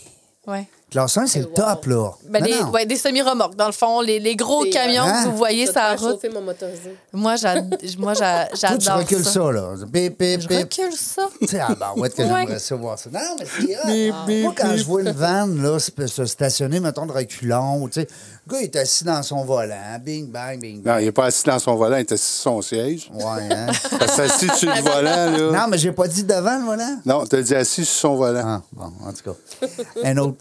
Ouais. 0.46 0.66
Classe 0.90 1.16
1, 1.18 1.26
c'est 1.26 1.38
le 1.40 1.46
Wow. 1.46 1.52
top, 1.54 1.86
là. 1.86 2.10
Ben, 2.28 2.40
Non, 2.40 2.46
des, 2.46 2.60
non. 2.60 2.70
ouais, 2.70 2.84
des 2.86 2.96
semi-remorques, 2.96 3.54
dans 3.54 3.66
le 3.66 3.72
fond, 3.72 4.00
les, 4.00 4.18
les 4.18 4.34
gros 4.34 4.64
Des, 4.64 4.70
camions 4.70 5.04
Hein? 5.04 5.24
que 5.24 5.28
vous 5.30 5.36
voyez 5.36 5.66
Je 5.66 5.70
sur 5.72 5.80
la 5.80 5.94
route. 5.94 6.24
mon 6.34 6.40
motorisé. 6.42 6.96
Moi, 7.12 7.34
j'adore 7.36 8.78
tu 8.78 8.90
recules 8.90 9.24
ça, 9.24 9.52
là. 9.52 9.74
Bip, 9.86 10.18
bip, 10.18 10.40
Je 10.40 10.48
bip. 10.48 10.58
recule 10.58 10.92
ça. 10.96 11.28
Tu 11.40 11.46
sais, 11.46 11.60
ah 11.60 11.74
ben, 11.78 11.92
ouais, 11.96 12.10
que 12.10 12.22
Ouais. 12.22 12.28
j'aimerais 12.28 12.58
ça 12.58 12.74
voir 12.74 12.98
ça. 12.98 13.08
Non, 13.12 13.20
mais 13.38 13.46
c'est. 14.26 14.42
Moi, 14.42 14.52
quand 14.56 14.76
je 14.76 14.84
vois 14.84 15.02
une 15.02 15.12
vanne, 15.12 15.62
là, 15.62 15.78
se, 15.78 15.90
se 16.06 16.26
stationner, 16.26 16.80
mettons, 16.80 17.06
de 17.06 17.12
reculons, 17.12 17.86
tu 17.88 18.00
sais, 18.00 18.08
le 18.46 18.52
gars, 18.52 18.60
il 18.60 18.64
est 18.64 18.76
assis 18.76 19.04
dans 19.04 19.22
son 19.22 19.44
volant, 19.44 19.98
bing, 20.04 20.28
bang, 20.30 20.58
bing, 20.60 20.76
Non, 20.78 20.82
bang. 20.92 21.00
il 21.02 21.04
n'est 21.06 21.12
pas 21.12 21.26
assis 21.26 21.44
dans 21.44 21.58
son 21.58 21.74
volant, 21.76 21.96
il 21.96 22.00
est 22.00 22.12
assis 22.12 22.24
sur 22.32 22.42
son 22.52 22.62
siège. 22.62 23.10
Ouais, 23.14 23.24
hein? 23.50 23.66
Parce 23.98 24.16
que 24.16 24.22
assis 24.22 24.48
sur 24.56 24.74
le 24.74 24.80
volant, 24.82 25.02
là. 25.52 25.60
non, 25.62 25.68
mais 25.68 25.78
j'ai 25.78 25.92
pas 25.92 26.08
dit 26.08 26.24
devant 26.24 26.58
le 26.58 26.64
volant. 26.64 27.00
Non, 27.04 27.26
t'as 27.26 27.42
dit 27.42 27.54
assis 27.54 27.84
sur 27.84 27.94
son 28.00 28.16
volant. 28.16 28.42
Ah, 28.44 28.62
bon, 28.72 28.92
en 29.06 29.12
tout 29.12 29.32
cas. 29.32 29.66
Un 30.04 30.16
autre. 30.18 30.38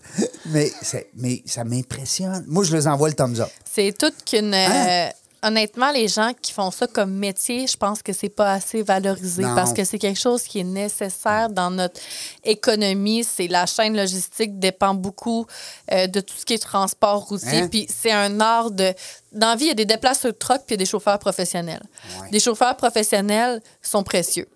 Mais, 0.47 0.71
c'est- 0.81 1.09
mais 1.17 1.43
ça 1.45 1.63
m'impressionne. 1.63 2.43
Moi, 2.47 2.63
je 2.63 2.75
les 2.75 2.87
envoie 2.87 3.09
le 3.09 3.15
thumbs 3.15 3.39
up. 3.41 3.49
C'est 3.71 3.95
tout 3.97 4.11
qu'une. 4.25 4.53
Hein? 4.53 4.69
euh, 4.71 5.09
honnêtement, 5.43 5.91
les 5.91 6.07
gens 6.07 6.31
qui 6.39 6.51
font 6.51 6.71
ça 6.71 6.87
comme 6.87 7.11
métier, 7.13 7.67
je 7.67 7.77
pense 7.77 8.01
que 8.01 8.13
c'est 8.13 8.29
pas 8.29 8.53
assez 8.53 8.83
valorisé 8.83 9.43
Non. 9.43 9.55
parce 9.55 9.73
que 9.73 9.83
c'est 9.83 9.99
quelque 9.99 10.19
chose 10.19 10.43
qui 10.43 10.59
est 10.59 10.63
nécessaire 10.63 11.49
dans 11.49 11.71
notre 11.71 11.99
économie. 12.43 13.23
C'est 13.23 13.47
la 13.47 13.65
chaîne 13.65 13.95
logistique 13.95 14.59
dépend 14.59 14.93
beaucoup 14.93 15.45
euh, 15.91 16.07
de 16.07 16.19
tout 16.21 16.35
ce 16.37 16.45
qui 16.45 16.53
est 16.53 16.57
transport 16.63 17.27
routier. 17.27 17.59
Hein? 17.59 17.67
Puis 17.69 17.87
c'est 17.89 18.11
un 18.11 18.39
art 18.39 18.71
de. 18.71 18.93
Dans 19.31 19.49
la 19.49 19.55
vie, 19.55 19.65
il 19.65 19.69
y 19.69 19.71
a 19.71 19.75
des 19.75 19.85
déplaceurs 19.85 20.31
de 20.33 20.37
truck 20.37 20.57
puis 20.65 20.69
il 20.69 20.71
y 20.71 20.73
a 20.75 20.77
des 20.77 20.85
chauffeurs 20.85 21.19
professionnels. 21.19 21.83
Ouais. 22.21 22.29
Des 22.31 22.39
chauffeurs 22.39 22.75
professionnels 22.75 23.61
sont 23.81 24.03
précieux. 24.03 24.47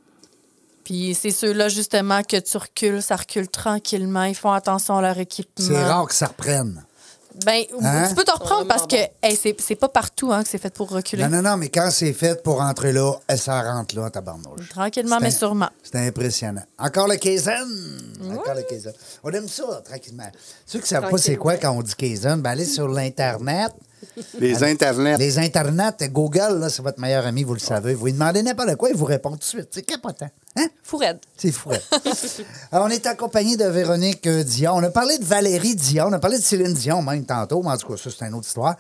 Puis 0.84 1.16
c'est 1.16 1.32
ceux-là, 1.32 1.70
justement, 1.70 2.24
que 2.24 2.38
tu 2.38 2.58
recules, 2.58 3.02
ça 3.02 3.16
recule 3.16 3.48
tranquillement. 3.48 4.24
Ils 4.24 4.36
font 4.36 4.52
attention 4.52 4.98
à 4.98 5.02
leur 5.02 5.18
équipement. 5.18 5.66
C'est 5.66 5.84
rare 5.84 6.08
que 6.08 6.14
ça 6.14 6.28
reprenne. 6.28 6.84
Ben, 7.46 7.64
Hein? 7.82 8.10
tu 8.10 8.16
peux 8.16 8.24
te 8.24 8.32
reprendre 8.32 8.68
parce 8.68 8.86
que 8.88 8.96
hey, 9.22 9.36
c'est 9.36 9.60
c'est 9.60 9.76
pas 9.76 9.90
partout 9.90 10.32
hein, 10.32 10.44
que 10.44 10.50
c'est 10.50 10.58
fait 10.60 10.74
pour 10.74 10.90
reculer. 10.90 11.24
Non, 11.24 11.30
non, 11.30 11.42
non, 11.42 11.58
mais 11.58 11.70
quand 11.70 11.90
c'est 11.92 12.14
fait 12.14 12.42
pour 12.44 12.62
entrer 12.62 12.92
là, 12.94 13.14
ça 13.36 13.62
rentre 13.74 13.96
là, 13.96 14.10
tabarnouche. 14.10 14.70
Tranquillement, 14.70 15.18
mais 15.20 15.28
un- 15.28 15.32
sûrement. 15.32 15.70
C'est 15.84 15.96
impressionnant. 16.08 16.64
Encore 16.78 17.08
le 17.08 17.16
Kaizen. 17.16 17.68
Encore 18.32 18.54
le 18.56 18.64
Kaizen. 18.64 18.94
On 19.24 19.32
aime 19.32 19.48
ça, 19.48 19.82
tranquillement. 19.84 20.30
Ceux 20.66 20.80
qui 20.80 20.84
ne 20.86 20.88
savent 20.90 21.10
pas 21.10 21.18
c'est 21.18 21.36
quoi 21.36 21.58
quand 21.58 21.72
on 21.72 21.82
dit 21.82 21.96
Kaizen, 21.96 22.42
ben 22.42 22.52
allez 22.52 22.66
sur 22.66 22.88
l'Internet. 22.88 23.72
Les 24.38 24.64
internets. 24.66 25.18
Les 25.18 25.40
Internets, 25.40 26.10
Google, 26.12 26.60
là, 26.60 26.70
c'est 26.70 26.82
votre 26.82 27.00
meilleur 27.00 27.26
ami, 27.26 27.44
vous 27.46 27.54
le 27.54 27.60
savez. 27.62 27.94
Vous 27.94 28.06
lui 28.08 28.14
demandez 28.14 28.44
n'importe 28.44 28.76
quoi, 28.76 28.90
il 28.90 28.98
vous 28.98 29.06
répond 29.06 29.32
tout 29.32 29.38
de 29.38 29.44
suite. 29.46 29.70
C'est 29.72 29.82
capotant. 29.84 30.30
Hein? 30.56 30.68
C'est 31.38 31.52
fou. 31.52 31.72
hein? 31.72 32.00
Alors, 32.72 32.86
on 32.86 32.90
est 32.90 33.06
accompagné 33.08 33.58
de 33.58 33.66
Véronique 33.66 34.28
euh, 34.28 34.44
Dion. 34.44 34.74
On 34.76 34.84
a 34.84 34.90
parlé 34.92 35.18
de 35.18 35.26
Valérie 35.26 35.76
Dion. 35.76 36.06
On 36.10 36.14
a 36.14 36.20
parlé 36.20 36.38
de 36.38 36.44
Céline 36.44 36.74
Dion 36.74 37.02
même 37.02 37.26
tantôt. 37.26 37.64
Mais 37.64 37.70
en 37.72 37.78
tout 37.78 37.88
cas, 37.88 37.98
ça, 37.98 38.10
c'est 38.16 38.26
une 38.26 38.36
autre 38.36 38.48
histoire. 38.48 38.76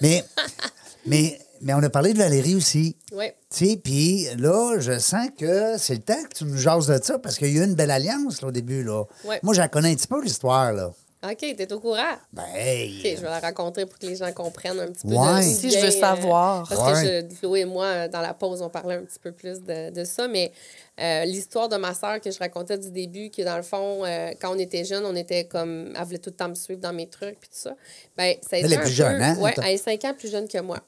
Mais, 0.00 0.24
mais, 1.06 1.38
mais 1.60 1.74
on 1.74 1.82
a 1.82 1.90
parlé 1.90 2.12
de 2.14 2.18
Valérie 2.18 2.54
aussi. 2.54 2.96
Oui. 3.12 3.26
Tu 3.54 3.66
sais, 3.68 3.76
puis 3.82 4.26
là, 4.38 4.78
je 4.78 4.98
sens 4.98 5.28
que 5.38 5.76
c'est 5.78 5.94
le 5.96 6.00
temps 6.00 6.22
que 6.30 6.34
tu 6.38 6.44
nous 6.44 6.56
jases 6.56 6.86
de 6.86 6.98
ça 7.02 7.18
parce 7.18 7.36
qu'il 7.36 7.54
y 7.54 7.58
a 7.58 7.62
eu 7.62 7.64
une 7.66 7.74
belle 7.74 7.90
alliance 7.90 8.40
là, 8.40 8.48
au 8.48 8.52
début. 8.52 8.82
Là. 8.82 9.04
Ouais. 9.24 9.38
Moi, 9.42 9.52
j'en 9.54 9.68
connais 9.68 9.90
un 9.92 9.94
petit 9.94 10.06
peu 10.08 10.22
l'histoire. 10.22 10.72
là. 10.72 10.90
OK, 11.20 11.38
t'es 11.38 11.72
au 11.72 11.80
courant. 11.80 12.14
Ben, 12.32 12.44
hey, 12.54 13.00
OK, 13.00 13.16
je 13.16 13.22
vais 13.22 13.28
la 13.28 13.40
raconter 13.40 13.84
pour 13.86 13.98
que 13.98 14.06
les 14.06 14.14
gens 14.14 14.30
comprennent 14.32 14.78
un 14.78 14.86
petit 14.86 15.04
peu. 15.06 15.14
Ouais. 15.14 15.38
de 15.38 15.42
Si, 15.42 15.68
je 15.70 15.74
veux 15.78 15.88
vient, 15.88 16.00
savoir. 16.00 16.68
parce 16.68 16.80
Ouais. 17.02 17.22
que 17.22 17.28
je, 17.34 17.40
Chloé 17.40 17.60
et 17.60 17.64
moi, 17.64 17.86
euh, 17.86 18.08
dans 18.08 18.20
la 18.20 18.34
pause, 18.34 18.62
on 18.62 18.70
parlait 18.70 18.94
un 18.94 19.02
petit 19.02 19.18
peu 19.18 19.32
plus 19.32 19.60
de, 19.60 19.90
de 19.90 20.04
ça. 20.04 20.28
Mais 20.28 20.52
euh, 21.00 21.24
l'histoire 21.24 21.68
de 21.68 21.76
ma 21.76 21.92
sœur 21.92 22.20
que 22.20 22.30
je 22.30 22.38
racontais 22.38 22.78
du 22.78 22.92
début, 22.92 23.30
que 23.30 23.42
dans 23.42 23.56
le 23.56 23.64
fond, 23.64 24.04
euh, 24.04 24.30
quand 24.40 24.54
on 24.54 24.58
était 24.60 24.84
jeune, 24.84 25.04
on 25.04 25.16
était 25.16 25.44
comme. 25.46 25.92
Elle 25.98 26.04
voulait 26.04 26.18
tout 26.18 26.30
le 26.30 26.36
temps 26.36 26.48
me 26.50 26.54
suivre 26.54 26.80
dans 26.80 26.92
mes 26.92 27.08
trucs 27.08 27.40
puis 27.40 27.48
tout 27.48 27.58
ça. 27.58 27.74
Ben, 28.16 28.36
ça 28.48 28.54
a 28.54 28.58
Elle 28.60 28.66
été 28.66 28.74
est 28.74 28.76
un 28.76 28.80
plus 28.80 28.88
peu- 28.90 28.94
jeune, 28.94 29.20
hein? 29.22 29.36
Ouais, 29.40 29.50
Attends. 29.50 29.62
elle 29.62 29.74
est 29.74 29.78
cinq 29.78 30.04
ans 30.04 30.14
plus 30.16 30.30
jeune 30.30 30.46
que 30.46 30.58
moi. 30.58 30.78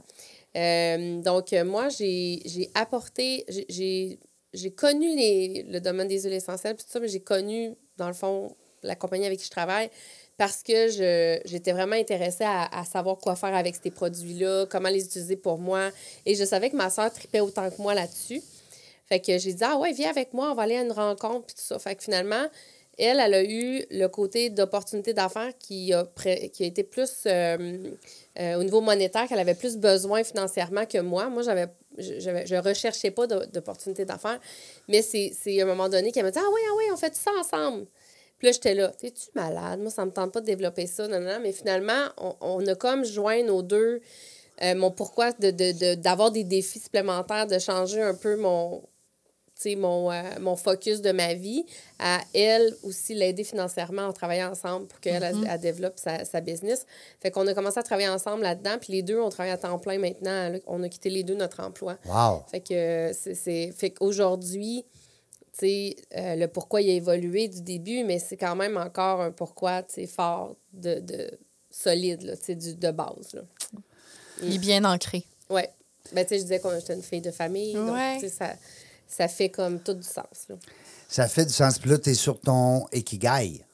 Euh, 0.56 1.20
donc, 1.22 1.52
euh, 1.52 1.64
moi, 1.64 1.88
j'ai 1.88 2.40
j'ai 2.44 2.70
apporté. 2.74 3.44
j'ai- 3.48 3.66
J'ai 3.68 4.18
j'ai 4.52 4.70
connu 4.72 5.14
les- 5.16 5.64
le 5.68 5.80
domaine 5.80 6.08
des 6.08 6.22
huiles 6.22 6.32
essentielles 6.32 6.74
puis 6.74 6.84
tout 6.84 6.90
ça, 6.90 6.98
mais 6.98 7.06
j'ai 7.06 7.20
connu, 7.20 7.72
dans 7.98 8.08
le 8.08 8.12
fond, 8.14 8.56
la 8.82 8.96
compagnie 8.96 9.24
avec 9.26 9.38
qui 9.38 9.44
je 9.44 9.50
travaille 9.50 9.90
parce 10.40 10.62
que 10.62 10.88
j'étais 11.44 11.72
vraiment 11.72 11.96
intéressée 11.96 12.46
à, 12.46 12.82
savoir 12.90 13.18
quoi 13.18 13.36
faire 13.36 13.54
avec 13.54 13.76
ces 13.76 13.90
produits-là, 13.90 14.64
comment 14.70 14.88
les 14.88 15.04
utiliser 15.04 15.36
pour 15.36 15.58
moi. 15.58 15.90
Et 16.24 16.34
je 16.34 16.44
savais 16.46 16.70
que 16.70 16.76
ma 16.76 16.88
soeur 16.88 17.12
tripait 17.12 17.40
autant 17.40 17.68
que 17.68 17.76
moi 17.76 17.92
là-dessus. 17.92 18.40
Fait 19.06 19.20
que 19.20 19.36
j'ai 19.36 19.52
dit, 19.52 19.62
ah 19.62 19.76
ouais, 19.76 19.92
viens 19.92 20.08
avec 20.08 20.32
moi, 20.32 20.50
on 20.50 20.54
va 20.54 20.62
aller 20.62 20.78
à 20.78 20.80
une 20.80 20.92
rencontre, 20.92 21.44
puis 21.44 21.56
tout 21.56 21.62
ça. 21.62 21.78
Fait 21.78 21.94
que 21.94 22.02
finalement, 22.02 22.46
elle, 22.96 23.20
elle 23.20 23.34
a 23.34 23.44
eu 23.44 23.84
le 23.90 24.06
côté 24.06 24.48
d'opportunité 24.48 25.12
d'affaires 25.12 25.52
qui 25.58 25.92
a, 25.92 26.06
qui 26.54 26.62
a 26.62 26.66
été 26.66 26.84
plus 26.84 27.12
euh, 27.26 27.76
euh, 28.38 28.54
au 28.54 28.64
niveau 28.64 28.80
monétaire, 28.80 29.28
qu'elle 29.28 29.40
avait 29.40 29.54
plus 29.54 29.76
besoin 29.76 30.24
financièrement 30.24 30.86
que 30.86 31.02
moi. 31.02 31.28
Moi, 31.28 31.42
j'avais, 31.42 31.66
je- 31.98 32.18
je 32.46 32.56
recherchais 32.56 33.10
pas 33.10 33.26
d'opportunité 33.26 34.06
d'affaires, 34.06 34.40
mais 34.88 35.02
c'est, 35.02 35.34
à 35.60 35.64
un 35.64 35.66
moment 35.66 35.90
donné 35.90 36.12
qu'elle 36.12 36.24
m'a 36.24 36.30
dit, 36.30 36.38
ah 36.40 36.48
oui, 36.50 36.60
ah 36.66 36.74
oui, 36.78 36.84
on 36.94 36.96
fait 36.96 37.14
ça 37.14 37.30
ensemble. 37.38 37.84
Puis 38.40 38.46
là, 38.48 38.52
j'étais 38.52 38.74
là, 38.74 38.88
t'es-tu 38.88 39.26
malade? 39.34 39.78
Moi, 39.80 39.90
ça 39.90 40.04
me 40.04 40.10
tente 40.10 40.32
pas 40.32 40.40
de 40.40 40.46
développer 40.46 40.86
ça, 40.88 41.06
non, 41.06 41.20
non, 41.20 41.30
non. 41.34 41.40
Mais 41.42 41.52
finalement, 41.52 42.06
on, 42.16 42.34
on 42.40 42.66
a 42.66 42.74
comme 42.74 43.04
joint 43.04 43.42
nos 43.44 43.60
deux, 43.62 44.00
euh, 44.62 44.74
mon 44.74 44.90
pourquoi 44.90 45.30
de, 45.32 45.50
de, 45.50 45.72
de- 45.72 45.94
d'avoir 45.94 46.30
des 46.32 46.42
défis 46.44 46.80
supplémentaires, 46.80 47.46
de 47.46 47.58
changer 47.58 48.00
un 48.00 48.14
peu 48.14 48.36
mon, 48.36 48.80
tu 49.54 49.62
sais, 49.72 49.76
mon, 49.76 50.10
euh, 50.10 50.22
mon 50.40 50.56
focus 50.56 51.02
de 51.02 51.12
ma 51.12 51.34
vie, 51.34 51.66
à 51.98 52.20
elle 52.34 52.74
aussi 52.82 53.14
l'aider 53.14 53.44
financièrement 53.44 54.04
en 54.06 54.12
travaillant 54.14 54.50
ensemble 54.52 54.86
pour 54.86 55.00
qu'elle 55.00 55.22
elle, 55.22 55.36
elle 55.46 55.60
développe 55.60 55.98
sa, 55.98 56.24
sa 56.24 56.40
business. 56.40 56.86
Fait 57.20 57.30
qu'on 57.30 57.46
a 57.46 57.52
commencé 57.52 57.78
à 57.78 57.82
travailler 57.82 58.08
ensemble 58.08 58.42
là-dedans, 58.42 58.78
puis 58.80 58.94
les 58.94 59.02
deux, 59.02 59.20
on 59.20 59.28
travaille 59.28 59.52
à 59.52 59.58
temps 59.58 59.78
plein 59.78 59.98
maintenant. 59.98 60.48
Là, 60.48 60.58
On 60.66 60.82
a 60.82 60.88
quitté 60.88 61.10
les 61.10 61.24
deux 61.24 61.34
notre 61.34 61.60
emploi. 61.60 61.98
wow. 62.06 62.42
Fait 62.50 62.60
que 62.60 62.72
euh, 62.72 63.12
c'est- 63.12 63.34
c'est 63.34 63.70
fait 63.76 63.90
qu'aujourd'hui, 63.90 64.86
euh, 65.66 66.36
le 66.36 66.46
pourquoi 66.48 66.80
il 66.82 66.90
a 66.90 66.94
évolué 66.94 67.48
du 67.48 67.60
début, 67.62 68.04
mais 68.04 68.18
c'est 68.18 68.36
quand 68.36 68.56
même 68.56 68.76
encore 68.76 69.20
un 69.20 69.30
pourquoi, 69.30 69.82
tu 69.82 69.94
sais, 69.94 70.06
fort, 70.06 70.56
de, 70.72 71.00
de 71.00 71.30
solide, 71.70 72.22
là, 72.22 72.36
tu 72.36 72.44
sais, 72.44 72.54
du- 72.54 72.74
de 72.74 72.90
base, 72.90 73.32
là. 73.34 73.42
Il 74.42 74.54
est 74.54 74.58
bien 74.58 74.84
ancré. 74.84 75.24
Ouais. 75.50 75.68
Ben, 76.12 76.24
tu 76.24 76.30
sais, 76.30 76.36
je 76.38 76.42
disais 76.42 76.60
qu'on 76.60 76.76
était 76.76 76.94
une 76.94 77.02
fille 77.02 77.20
de 77.20 77.30
famille, 77.30 77.74
donc, 77.74 77.92
Ouais. 77.92 78.18
tu 78.20 78.28
ça, 78.28 78.54
ça 79.06 79.28
fait 79.28 79.50
comme 79.50 79.80
tout 79.80 79.94
du 79.94 80.02
sens, 80.02 80.48
là. 80.48 80.56
Ça 81.08 81.26
fait 81.28 81.44
du 81.44 81.52
sens. 81.52 81.78
Puis 81.78 81.90
là, 81.90 81.98
t'es 81.98 82.14
sur 82.14 82.40
ton 82.40 82.86
Ikigai. 82.92 83.64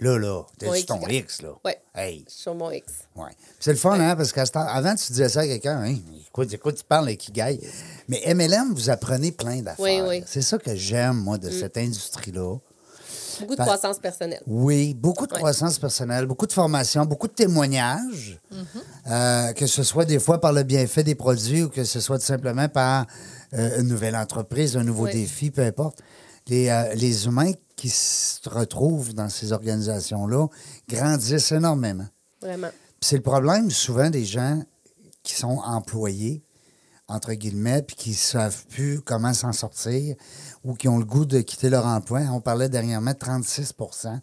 Là, 0.00 0.18
là, 0.18 0.42
t'es 0.58 0.66
sur 0.74 0.86
ton. 0.86 1.06
X, 1.08 1.40
là. 1.42 1.50
ouais, 1.64 1.80
Hey, 1.94 2.24
sur 2.26 2.54
mon 2.54 2.70
X. 2.70 2.84
ouais. 3.14 3.30
C'est 3.60 3.70
le 3.70 3.76
fun, 3.78 3.98
hein, 4.00 4.16
parce 4.16 4.32
qu'avant, 4.32 4.94
tu 4.96 5.12
disais 5.12 5.28
ça 5.28 5.40
à 5.40 5.46
quelqu'un, 5.46 5.82
hein, 5.84 5.94
écoute, 6.26 6.52
écoute, 6.52 6.74
tu 6.76 6.84
parles 6.84 7.10
Ikigai. 7.10 7.60
Mais 8.08 8.20
MLM, 8.34 8.74
vous 8.74 8.90
apprenez 8.90 9.30
plein 9.30 9.62
d'affaires. 9.62 9.84
Oui, 9.84 10.00
oui. 10.06 10.24
C'est 10.26 10.42
ça 10.42 10.58
que 10.58 10.74
j'aime, 10.74 11.16
moi, 11.18 11.38
de 11.38 11.48
cette 11.48 11.76
industrie-là. 11.76 12.56
Beaucoup 13.40 13.56
de 13.56 13.60
croissance 13.62 13.98
personnelle. 13.98 14.40
Oui, 14.46 14.94
beaucoup 14.94 15.26
de 15.26 15.32
Ouais. 15.32 15.38
croissance 15.38 15.78
personnelle, 15.78 16.26
beaucoup 16.26 16.46
de 16.46 16.52
formation, 16.52 17.04
beaucoup 17.04 17.26
de 17.28 17.32
témoignages, 17.32 18.38
Mm-hmm. 18.52 19.10
euh, 19.10 19.52
que 19.54 19.66
ce 19.66 19.82
soit 19.82 20.04
des 20.04 20.20
fois 20.20 20.40
par 20.40 20.52
le 20.52 20.62
bienfait 20.62 21.02
des 21.02 21.16
produits 21.16 21.62
ou 21.64 21.68
que 21.68 21.82
ce 21.84 21.98
soit 22.00 22.18
tout 22.18 22.24
simplement 22.24 22.68
par 22.68 23.06
euh, 23.54 23.80
une 23.80 23.88
nouvelle 23.88 24.14
entreprise, 24.14 24.76
un 24.76 24.84
nouveau 24.84 25.04
Oui. 25.06 25.12
défi, 25.12 25.50
peu 25.50 25.62
importe. 25.62 25.98
Les, 26.46 26.68
euh, 26.68 26.94
les 26.94 27.26
humains 27.26 27.52
qui 27.84 27.90
se 27.90 28.48
retrouvent 28.48 29.12
dans 29.12 29.28
ces 29.28 29.52
organisations-là 29.52 30.46
grandissent 30.88 31.52
énormément. 31.52 32.06
Vraiment. 32.40 32.70
C'est 33.02 33.16
le 33.16 33.22
problème 33.22 33.70
souvent 33.70 34.08
des 34.08 34.24
gens 34.24 34.62
qui 35.22 35.34
sont 35.34 35.58
employés, 35.62 36.42
entre 37.08 37.34
guillemets, 37.34 37.82
puis 37.82 37.94
qui 37.94 38.10
ne 38.10 38.14
savent 38.14 38.64
plus 38.68 39.02
comment 39.02 39.34
s'en 39.34 39.52
sortir 39.52 40.16
ou 40.64 40.72
qui 40.72 40.88
ont 40.88 40.96
le 40.96 41.04
goût 41.04 41.26
de 41.26 41.42
quitter 41.42 41.68
leur 41.68 41.84
emploi. 41.84 42.20
On 42.32 42.40
parlait 42.40 42.70
dernièrement 42.70 43.12
de 43.12 43.18
36% 43.18 44.18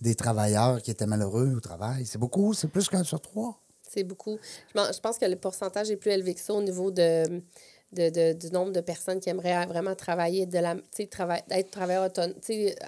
des 0.00 0.16
travailleurs 0.16 0.82
qui 0.82 0.90
étaient 0.90 1.06
malheureux 1.06 1.54
au 1.54 1.60
travail. 1.60 2.06
C'est 2.06 2.18
beaucoup, 2.18 2.52
c'est 2.52 2.66
plus 2.66 2.88
qu'un 2.88 3.04
sur 3.04 3.20
trois. 3.20 3.60
C'est 3.88 4.02
beaucoup. 4.02 4.38
Je 4.74 5.00
pense 5.00 5.18
que 5.18 5.26
le 5.26 5.36
pourcentage 5.36 5.88
est 5.88 5.96
plus 5.96 6.10
élevé 6.10 6.34
que 6.34 6.40
ça 6.40 6.52
au 6.52 6.62
niveau 6.62 6.90
de, 6.90 7.44
de, 7.94 8.10
de- 8.10 8.32
du 8.32 8.50
nombre 8.52 8.72
de 8.72 8.80
personnes 8.80 9.20
qui 9.20 9.30
aimeraient 9.30 9.66
vraiment 9.66 9.94
travailler, 9.94 10.46
de 10.46 10.58
la, 10.58 10.74
tu 10.74 10.80
sais, 10.96 11.04
trava- 11.10 11.42
être 11.50 11.70
travailleur 11.70 12.04
autonome, 12.06 12.34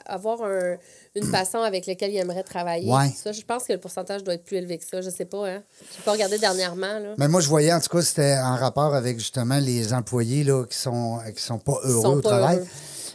avoir 0.07 0.43
un- 0.43 0.77
une 1.15 1.31
passion 1.31 1.63
avec 1.63 1.87
laquelle 1.87 2.13
ils 2.13 2.19
aimeraient 2.19 2.43
travailler. 2.43 2.91
Ouais. 2.93 3.11
Ça, 3.17 3.33
je 3.33 3.41
pense 3.43 3.65
que 3.65 3.73
le 3.73 3.79
pourcentage 3.81 4.23
doit 4.25 4.35
être 4.35 4.45
plus 4.45 4.57
élevé 4.57 4.79
que 4.79 4.85
ça. 4.85 5.01
Je 5.01 5.11
sais 5.11 5.25
pas. 5.25 5.49
Hein? 5.49 5.63
Je 5.93 5.99
n'ai 5.99 6.05
pas 6.05 6.13
regardé 6.13 6.39
dernièrement. 6.39 6.99
Là. 6.99 7.15
Mais 7.19 7.29
moi, 7.29 7.41
je 7.41 7.49
voyais, 7.49 7.73
en 7.73 7.81
tout 7.81 7.89
cas, 7.89 8.03
c'était 8.03 8.37
en 8.39 8.57
rapport 8.57 8.95
avec 8.95 9.19
justement 9.19 9.59
les 9.59 9.93
employés 9.95 10.45
là, 10.45 10.65
qui 10.67 10.77
sont, 10.77 11.19
qui 11.35 11.43
sont 11.43 11.59
pas 11.59 11.79
heureux 11.85 12.03
sont 12.03 12.19
au 12.19 12.21
pas 12.21 12.29
travail. 12.31 12.57
heureux. 12.59 12.67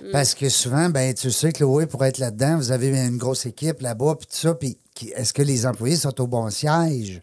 Mm. 0.04 0.12
Parce 0.12 0.34
que 0.34 0.50
souvent, 0.50 0.90
ben, 0.90 1.14
tu 1.14 1.30
sais, 1.32 1.52
Chloé, 1.52 1.86
pour 1.86 2.04
être 2.06 2.18
là-dedans, 2.18 2.58
vous 2.58 2.72
avez 2.72 2.88
une 2.88 3.18
grosse 3.18 3.46
équipe 3.46 3.82
là-bas, 3.82 4.16
puis 4.18 4.28
tout 4.28 4.36
ça, 4.48 4.56
puis 4.56 4.78
est-ce 5.16 5.32
que 5.32 5.44
les 5.44 5.66
employés 5.68 5.96
sont 5.96 6.20
au 6.22 6.26
bon 6.28 6.50
siège? 6.50 7.22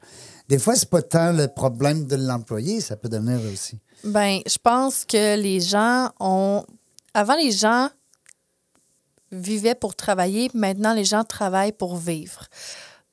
Des 0.49 0.59
fois, 0.59 0.77
c'est 0.77 0.89
pas 0.89 1.03
tant 1.03 1.33
le 1.33 1.49
problème 1.49 2.07
de 2.07 2.15
l'employé, 2.17 2.81
ça 2.81 2.97
peut 2.97 3.09
devenir 3.09 3.41
aussi. 3.53 3.79
Ben, 4.05 4.41
je 4.47 4.59
pense 4.63 5.05
que 5.05 5.37
les 5.37 5.61
gens 5.61 6.11
ont. 6.21 6.65
Avant, 7.15 7.35
les 7.35 7.51
gens 7.51 7.89
vivaient 9.33 9.75
pour 9.75 9.95
travailler. 9.95 10.51
Maintenant, 10.55 10.95
les 10.95 11.05
gens 11.05 11.25
travaillent 11.25 11.73
pour 11.73 11.97
vivre. 11.97 12.47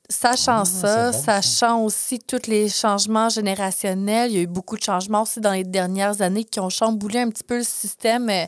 sachant 0.08 0.64
ça, 0.64 1.08
Ah, 1.08 1.10
bon, 1.10 1.20
sachant 1.20 1.82
aussi 1.82 2.20
tous 2.20 2.46
les 2.46 2.68
changements 2.68 3.28
générationnels, 3.28 4.30
il 4.30 4.36
y 4.36 4.38
a 4.38 4.42
eu 4.42 4.46
beaucoup 4.46 4.76
de 4.76 4.82
changements 4.82 5.22
aussi 5.22 5.40
dans 5.40 5.52
les 5.52 5.64
dernières 5.64 6.22
années 6.22 6.44
qui 6.44 6.60
ont 6.60 6.70
chamboulé 6.70 7.18
un 7.18 7.28
petit 7.28 7.42
peu 7.42 7.56
le 7.58 7.64
système, 7.64 8.30
euh, 8.30 8.46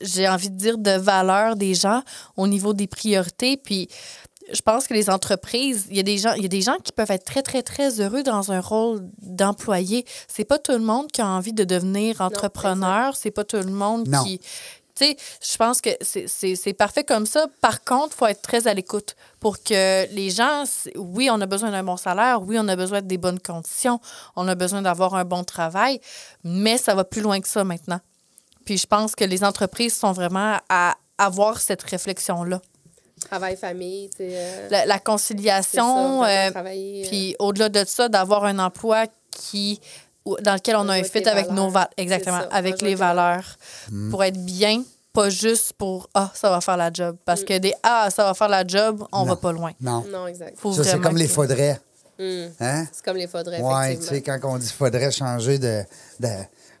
j'ai 0.00 0.28
envie 0.28 0.50
de 0.50 0.56
dire, 0.56 0.76
de 0.76 0.90
valeur 0.90 1.54
des 1.54 1.74
gens 1.74 2.02
au 2.36 2.48
niveau 2.48 2.74
des 2.74 2.88
priorités. 2.88 3.56
Puis 3.56 3.88
je 4.52 4.60
pense 4.62 4.86
que 4.86 4.94
les 4.94 5.08
entreprises, 5.10 5.86
il 5.90 5.96
y 5.96 6.00
a 6.00 6.02
des 6.02 6.18
gens, 6.18 6.32
il 6.34 6.42
y 6.42 6.46
a 6.46 6.48
des 6.48 6.60
gens 6.62 6.76
qui 6.82 6.92
peuvent 6.92 7.10
être 7.10 7.24
très, 7.24 7.42
très, 7.42 7.62
très 7.62 8.00
heureux 8.00 8.22
dans 8.22 8.52
un 8.52 8.60
rôle 8.60 9.00
d'employé. 9.22 10.04
C'est 10.28 10.44
pas 10.44 10.58
tout 10.58 10.72
le 10.72 10.78
monde 10.80 11.10
qui 11.10 11.20
a 11.22 11.26
envie 11.26 11.52
de 11.52 11.64
devenir 11.64 12.20
entrepreneur. 12.20 13.16
C'est 13.16 13.30
pas 13.30 13.44
tout 13.44 13.56
le 13.56 13.64
monde 13.70 14.08
Non. 14.08 14.22
qui. 14.24 14.38
Tu 14.96 15.06
sais, 15.06 15.16
je 15.42 15.56
pense 15.56 15.80
que 15.80 15.90
c'est- 16.02 16.28
c'est 16.28 16.54
c'est 16.54 16.72
parfait 16.72 17.02
comme 17.02 17.26
ça. 17.26 17.46
Par 17.60 17.82
contre, 17.82 18.10
il 18.14 18.16
faut 18.18 18.26
être 18.26 18.42
très 18.42 18.68
à 18.68 18.74
l'écoute 18.74 19.16
pour 19.40 19.60
que 19.62 20.06
les 20.14 20.30
gens, 20.30 20.62
oui, 20.94 21.28
on 21.32 21.40
a 21.40 21.46
besoin 21.46 21.72
d'un 21.72 21.82
bon 21.82 21.96
salaire, 21.96 22.40
oui, 22.42 22.56
on 22.60 22.68
a 22.68 22.76
besoin 22.76 23.02
des 23.02 23.18
bonnes 23.18 23.40
conditions, 23.40 23.98
on 24.36 24.46
a 24.46 24.54
besoin 24.54 24.82
d'avoir 24.82 25.14
un 25.16 25.24
bon 25.24 25.42
travail, 25.42 26.00
mais 26.44 26.78
ça 26.78 26.94
va 26.94 27.02
plus 27.02 27.22
loin 27.22 27.40
que 27.40 27.48
ça 27.48 27.64
maintenant. 27.64 27.98
Puis 28.64 28.78
je 28.78 28.86
pense 28.86 29.16
que 29.16 29.24
les 29.24 29.42
entreprises 29.42 29.94
sont 29.96 30.12
vraiment 30.12 30.58
à 30.68 30.94
avoir 31.18 31.60
cette 31.60 31.82
réflexion-là. 31.82 32.60
Travail, 33.28 33.56
famille, 33.56 34.08
tu 34.10 34.16
sais. 34.18 34.28
euh, 34.32 34.68
La, 34.70 34.86
la 34.86 34.98
conciliation, 34.98 36.24
euh, 36.24 36.50
euh, 36.54 37.04
puis 37.08 37.34
au-delà 37.38 37.68
de 37.68 37.84
ça, 37.86 38.08
d'avoir 38.08 38.44
un 38.44 38.58
emploi 38.58 39.06
qui 39.30 39.80
dans 40.42 40.54
lequel 40.54 40.76
on 40.76 40.88
a 40.88 40.94
un 40.94 41.02
fit 41.02 41.26
avec 41.28 41.50
nos 41.50 41.68
valeurs. 41.68 41.90
Exactement, 41.96 42.40
ça, 42.40 42.48
avec 42.50 42.80
les 42.80 42.94
valeurs. 42.94 43.42
valeurs. 43.90 44.10
Pour 44.10 44.24
être 44.24 44.42
bien, 44.42 44.82
pas 45.12 45.28
juste 45.28 45.74
pour 45.74 46.08
Ah, 46.14 46.30
ça 46.34 46.48
va 46.50 46.60
faire 46.60 46.76
la 46.78 46.90
job. 46.92 47.16
Parce 47.24 47.44
que 47.44 47.58
des 47.58 47.74
Ah, 47.82 48.08
ça 48.10 48.24
va 48.24 48.32
faire 48.34 48.48
la 48.48 48.66
job, 48.66 49.04
on 49.12 49.18
Non. 49.20 49.24
va 49.26 49.36
pas 49.36 49.52
loin. 49.52 49.72
Non. 49.80 50.02
Non, 50.10 50.26
exact. 50.26 50.56
Faut 50.58 50.72
Ça, 50.72 50.82
c'est 50.84 51.00
comme 51.00 51.16
les 51.16 51.28
faudrait. 51.28 51.78
Hum, 52.18 52.48
Hein? 52.60 52.86
C'est 52.92 53.04
comme 53.04 53.16
les 53.16 53.26
faudrait, 53.26 53.60
Ouais, 53.60 53.96
tu 53.96 54.02
sais, 54.04 54.22
quand 54.22 54.38
on 54.44 54.56
dit 54.56 54.70
faudrait 54.70 55.10
changer 55.10 55.58
de. 55.58 55.82
de- 56.20 56.28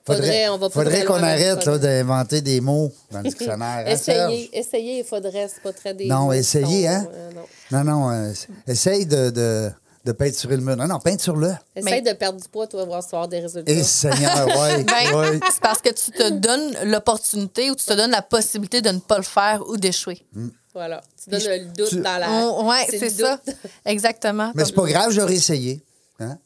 Faudrait, 0.06 0.48
on 0.50 0.58
va 0.58 0.68
pas 0.68 0.74
faudrait 0.74 1.04
qu'on 1.04 1.14
arrête 1.22 1.66
d'inventer 1.68 2.42
des 2.42 2.60
mots 2.60 2.92
dans 3.10 3.18
le 3.20 3.24
dictionnaire. 3.30 3.84
hein, 3.86 3.90
Essayer, 3.90 4.50
essayer, 4.58 4.98
il 4.98 5.04
faudrait, 5.04 5.48
c'est 5.48 5.62
pas 5.62 5.72
très 5.72 5.94
des. 5.94 6.06
Non, 6.06 6.30
sont, 6.42 6.58
hein? 6.86 7.06
euh, 7.10 7.30
non. 7.32 7.42
Non, 7.72 7.84
non, 7.84 8.10
euh, 8.10 8.32
essaye 8.66 9.06
de, 9.06 9.30
de, 9.30 9.70
de 10.04 10.12
peinturer 10.12 10.56
le 10.56 10.62
mur. 10.62 10.76
Non, 10.76 10.86
non, 10.86 10.98
peinture-le. 10.98 11.54
Essaye 11.74 12.02
Mais- 12.02 12.12
de 12.12 12.12
perdre 12.18 12.38
du 12.38 12.46
poids, 12.48 12.66
toi, 12.66 12.84
voir 12.84 13.02
si 13.02 13.08
tu 13.08 13.12
vas 13.12 13.18
avoir 13.20 13.28
des 13.28 13.40
résultats. 13.40 13.72
Et 13.72 13.82
Seigneur, 13.82 14.46
ouais, 14.58 14.84
Ben, 14.84 15.16
ouais. 15.16 15.40
C'est 15.50 15.60
parce 15.62 15.80
que 15.80 15.88
tu 15.88 16.10
te 16.10 16.28
donnes 16.30 16.74
l'opportunité 16.84 17.70
ou 17.70 17.74
tu 17.74 17.86
te 17.86 17.94
donnes 17.94 18.10
la 18.10 18.20
possibilité 18.22 18.82
de 18.82 18.90
ne 18.90 18.98
pas 18.98 19.16
le 19.16 19.22
faire 19.24 19.62
ou 19.66 19.78
d'échouer. 19.78 20.20
Voilà. 20.74 21.00
Tu 21.22 21.30
donnes 21.30 21.40
le 21.46 21.64
doute 21.72 21.88
tu- 21.88 22.00
dans 22.00 22.18
la. 22.18 22.62
Ouais, 22.64 22.86
le 22.92 22.98
c'est 22.98 23.08
ça. 23.10 23.40
Exactement. 23.86 24.52
Mais 24.54 24.64
c'est 24.66 24.74
pas 24.74 24.84
grave, 24.86 25.12
j'aurais 25.12 25.34
essayé. 25.36 25.82
Hein? 26.20 26.36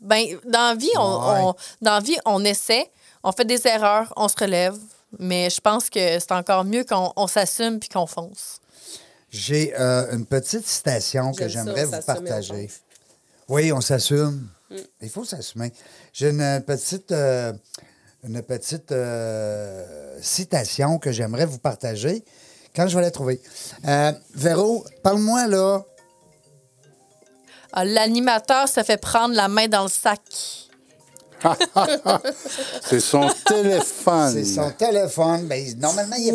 Ben, 0.00 0.24
dans 0.44 0.68
la 0.70 0.74
vie, 0.74 0.90
on, 0.96 1.00
Ouais. 1.00 1.40
on- 1.42 1.54
dans 1.80 1.94
la 1.94 2.00
vie, 2.00 2.16
on 2.24 2.44
essaie, 2.44 2.90
on 3.24 3.32
fait 3.32 3.44
des 3.44 3.66
erreurs, 3.66 4.12
on 4.16 4.28
se 4.28 4.36
relève. 4.38 4.76
Mais 5.18 5.50
je 5.50 5.60
pense 5.60 5.90
que 5.90 6.18
c'est 6.18 6.32
encore 6.32 6.64
mieux 6.64 6.84
qu'on 6.84 7.12
on 7.16 7.26
s'assume 7.26 7.78
puis 7.78 7.88
qu'on 7.88 8.06
fonce. 8.06 8.60
J'ai 9.30 9.74
euh, 9.78 10.10
une 10.14 10.24
petite 10.26 10.66
citation 10.66 11.32
que 11.32 11.48
j'aimerais 11.48 11.84
vous 11.84 12.00
partager. 12.06 12.70
Oui, 13.48 13.72
on 13.72 13.80
s'assume. 13.80 14.48
Mm. 14.70 14.76
Il 15.02 15.10
faut 15.10 15.24
s'assumer. 15.24 15.72
J'ai 16.12 16.30
une 16.30 16.62
petite, 16.66 17.12
euh, 17.12 17.52
une 18.24 18.40
petite 18.42 18.92
euh, 18.92 20.18
citation 20.22 20.98
que 20.98 21.12
j'aimerais 21.12 21.46
vous 21.46 21.58
partager 21.58 22.24
quand 22.74 22.86
je 22.88 22.96
vais 22.96 23.02
la 23.02 23.10
trouver. 23.10 23.40
Euh, 23.86 24.12
Véro, 24.34 24.84
parle-moi 25.02 25.46
là. 25.48 25.82
Ah, 27.72 27.84
L'animateur 27.84 28.68
se 28.68 28.82
fait 28.82 28.96
prendre 28.98 29.34
la 29.34 29.48
main 29.48 29.66
dans 29.68 29.84
le 29.84 29.88
sac. 29.88 30.20
C'est 32.84 33.00
son 33.00 33.28
téléphone. 33.46 34.32
C'est 34.32 34.44
son 34.44 34.70
téléphone. 34.70 35.46
Ben, 35.46 35.76
normalement, 35.78 36.16
il 36.18 36.28
est 36.28 36.32